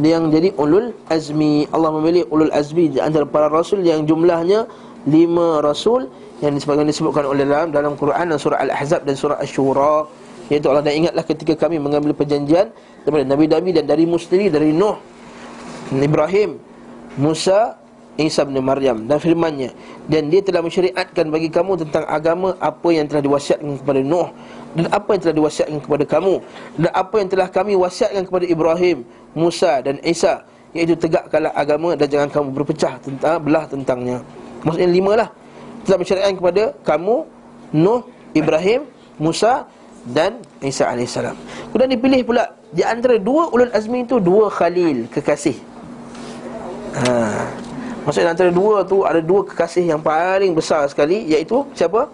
[0.00, 1.68] yang jadi ulul azmi.
[1.68, 4.64] Allah memilih ulul azmi di antara para rasul yang jumlahnya
[5.04, 6.08] lima rasul
[6.40, 10.06] yang disebutkan disebutkan oleh dalam dalam Quran dan surah Al-Ahzab dan surah Asy-Syura
[10.50, 12.70] iaitu Allah dan ingatlah ketika kami mengambil perjanjian
[13.02, 14.98] daripada nabi-nabi dan dari sendiri dari Nuh
[15.92, 16.58] Ibrahim
[17.18, 17.81] Musa
[18.20, 19.72] Isa bin Maryam dan firman-Nya
[20.04, 24.28] dan dia telah mensyariatkan bagi kamu tentang agama apa yang telah diwasiatkan kepada Nuh
[24.76, 26.34] dan apa yang telah diwasiatkan kepada kamu
[26.76, 30.44] dan apa yang telah kami wasiatkan kepada Ibrahim Musa dan Isa
[30.76, 34.20] iaitu tegakkanlah agama dan jangan kamu berpecah tentang belah tentangnya.
[34.60, 35.28] Maksudnya lima lah.
[35.82, 37.16] Telah mensyariatkan kepada kamu
[37.74, 38.06] Nuh
[38.36, 38.86] Ibrahim
[39.18, 39.66] Musa
[40.06, 41.14] dan Isa AS
[41.70, 45.58] Kemudian dipilih pula Di antara dua ulul azmi itu Dua khalil Kekasih.
[47.02, 47.71] Ha.
[48.02, 52.10] Maksudnya antara dua tu Ada dua kekasih yang paling besar sekali Iaitu siapa?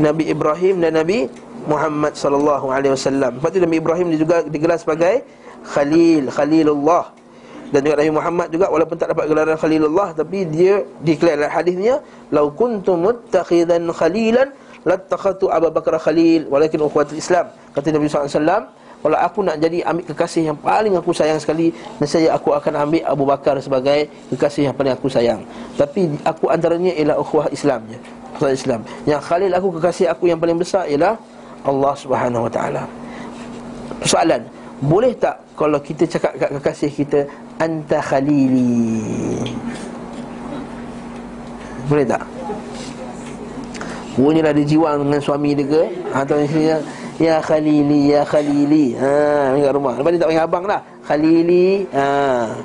[0.00, 1.28] Nabi Ibrahim dan Nabi
[1.68, 3.38] Muhammad sallallahu alaihi wasallam.
[3.38, 5.22] Sebab tu Nabi Ibrahim dia juga digelar sebagai
[5.62, 7.14] Khalil, Khalilullah.
[7.72, 11.94] Dan juga Nabi Muhammad juga walaupun tak dapat gelaran Khalilullah tapi dia diklar dalam hadisnya,
[12.34, 14.52] "Lau kuntum muttakhidan khalilan
[14.84, 18.62] lattakhatu Abu Bakar Khalil walakin ukhuwatul Islam." Kata Nabi sallallahu alaihi wasallam,
[19.02, 23.02] kalau aku nak jadi ambil kekasih yang paling aku sayang sekali Nescaya aku akan ambil
[23.02, 25.42] Abu Bakar sebagai kekasih yang paling aku sayang
[25.74, 27.98] Tapi aku antaranya ialah ukhuwah Islam je
[28.38, 31.18] Ukhuwah Islam Yang Khalil aku kekasih aku yang paling besar ialah
[31.62, 32.82] Allah Subhanahu Wa Taala.
[34.02, 34.42] Soalan,
[34.82, 37.20] boleh tak kalau kita cakap kat kekasih kita
[37.62, 39.38] anta khalili?
[41.86, 42.22] Boleh tak?
[44.18, 46.84] Bunyilah dia jiwang dengan suami dia ke Atau misalnya
[47.20, 52.56] Ya Khalili, Ya Khalili Haa, kat rumah Lepas dia tak panggil abang lah Khalili Haa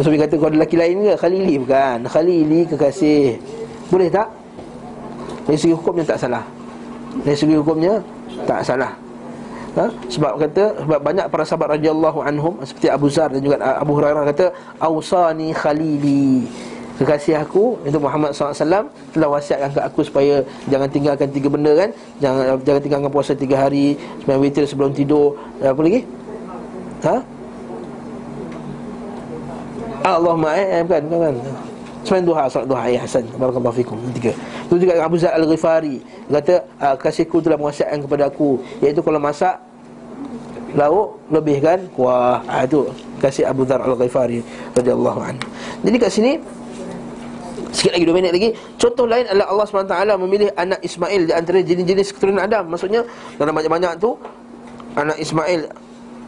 [0.00, 1.12] Suami kata kau ada lelaki lain ke?
[1.20, 3.36] Khalili bukan Khalili kekasih
[3.92, 4.32] Boleh tak?
[5.44, 6.44] Dari segi hukumnya tak salah
[7.22, 8.02] dari segi hukumnya
[8.42, 8.90] tak salah.
[9.78, 9.86] Ha?
[10.10, 14.22] Sebab kata sebab banyak para sahabat radhiyallahu anhum seperti Abu Zar dan juga Abu Hurairah
[14.34, 14.46] kata
[14.82, 16.46] ausani khalili.
[16.94, 21.90] Kekasih aku itu Muhammad SAW telah wasiatkan ke aku supaya jangan tinggalkan tiga benda kan?
[22.22, 25.34] Jangan jangan tinggalkan puasa tiga hari sembahyang witir sebelum tidur.
[25.58, 26.06] Apa lagi?
[27.02, 27.16] Ha?
[30.04, 31.36] Allahumma eh, bukan kan
[32.04, 33.24] Semain duha, salat duha ya Hasan.
[33.40, 33.96] Barakallahu fikum.
[34.12, 34.36] Tiga.
[34.68, 36.04] Itu juga Abu Za'al Al-Ghifari.
[36.28, 38.60] Kata ah, Kasihku telah menguasaikan kepada aku.
[38.84, 39.56] Iaitu kalau masak
[40.76, 42.44] Lauk Lebihkan Kuah.
[42.44, 42.92] Ha, Itu
[43.24, 44.44] Kasih Abu Zar Al-Ghifari
[44.76, 45.48] radhiyallahu anhu.
[45.80, 46.32] Jadi kat sini
[47.74, 48.54] Sikit lagi, dua minit lagi.
[48.78, 52.70] Contoh lain adalah Allah SWT memilih anak Ismail Di antara jenis-jenis keturunan Adam.
[52.70, 53.02] Maksudnya
[53.34, 54.14] Dalam banyak-banyak tu
[54.94, 55.74] Anak Ismail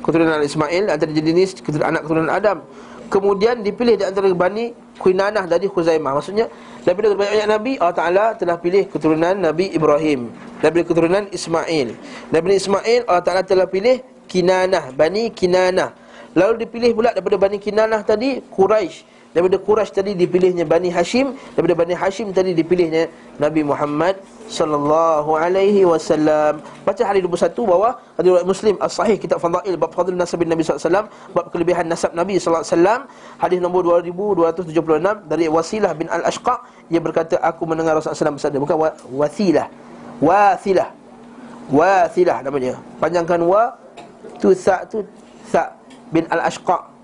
[0.02, 2.66] Keturunan Ismail Antara jenis keturunan, anak keturunan Adam.
[3.06, 6.18] Kemudian dipilih di antara Bani Kuinanah dari Khuzaimah.
[6.18, 6.51] Maksudnya
[6.82, 11.94] Daripada banyak-banyak Nabi Allah Ta'ala telah pilih keturunan Nabi Ibrahim Daripada keturunan Ismail.
[12.35, 15.94] Daripada Ismail Allah Ta'ala telah pilih Kinanah Bani Kinanah.
[16.35, 21.77] Lalu dipilih pula daripada Bani Kinanah tadi Quraisy Daripada Quraisy tadi dipilihnya Bani Hashim Daripada
[21.77, 24.17] Bani Hashim tadi dipilihnya Nabi Muhammad
[24.49, 26.63] sallallahu alaihi wasallam.
[26.87, 31.35] Baca hadis 21 bawah hadis Muslim as-sahih kitab Fadail bab fadil nasab Nabi sallallahu alaihi
[31.37, 33.05] bab kelebihan nasab Nabi sallallahu alaihi.
[33.43, 38.77] Hadis nombor 2276 dari Wasilah bin Al-Ashqa ia berkata aku mendengar Rasulullah SAW bersabda bukan
[38.79, 39.67] wa, wasilah.
[40.23, 40.89] Wasilah.
[41.69, 42.79] Wasilah namanya.
[43.03, 43.75] Panjangkan wa
[44.39, 45.03] tu sa tu
[45.51, 45.75] sa
[46.15, 46.95] bin Al-Ashqa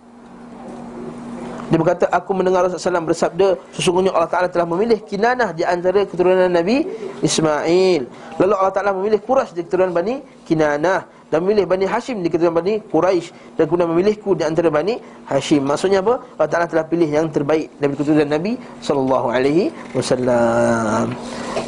[1.73, 6.05] dia berkata aku mendengar Rasulullah SAW bersabda Sesungguhnya Allah Ta'ala telah memilih Kinanah di antara
[6.05, 6.85] keturunan Nabi
[7.25, 8.13] Ismail.
[8.37, 12.61] Lalu Allah Ta'ala memilih Quraisy di keturunan Bani Kinanah Dan memilih Bani Hashim di keturunan
[12.61, 15.65] Bani Quraisy Dan kemudian memilihku di antara Bani Hashim.
[15.65, 16.21] Maksudnya apa?
[16.37, 18.53] Allah Ta'ala telah pilih yang terbaik Dari keturunan Nabi
[18.85, 21.17] Sallallahu Alaihi Wasallam.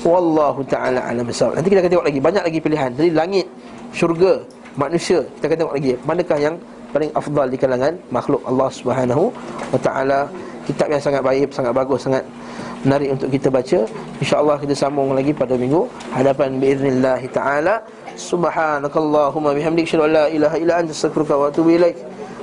[0.04, 2.20] Wallahu Ta'ala alam Nanti kita akan tengok lagi.
[2.20, 2.90] Banyak lagi pilihan.
[2.92, 3.48] Jadi langit,
[3.96, 4.44] syurga,
[4.76, 5.96] manusia Kita akan tengok lagi.
[6.04, 6.54] Manakah yang
[6.93, 9.29] paling afdal di kalangan makhluk Allah Subhanahu
[9.69, 10.29] wa taala.
[10.65, 12.21] Kitab yang sangat baik, sangat bagus, sangat
[12.85, 13.79] menarik untuk kita baca.
[14.21, 17.81] Insya-Allah kita sambung lagi pada minggu hadapan باذنillah taala.
[18.13, 21.97] Subhanakallahumma bihamdika asyhadu an la ilaha illa anta astaghfiruka wa atubu ilaik.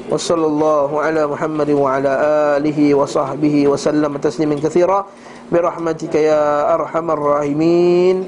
[0.06, 2.12] Wa sallallahu ala Muhammad wa ala
[2.58, 5.02] alihi wa sahbihi wa sallam tasliman katsira
[5.50, 8.26] birahmatika ya arhamar rahimin.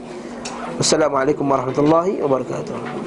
[0.78, 2.98] Wassalamualaikum warahmatullahi wabarakatuh.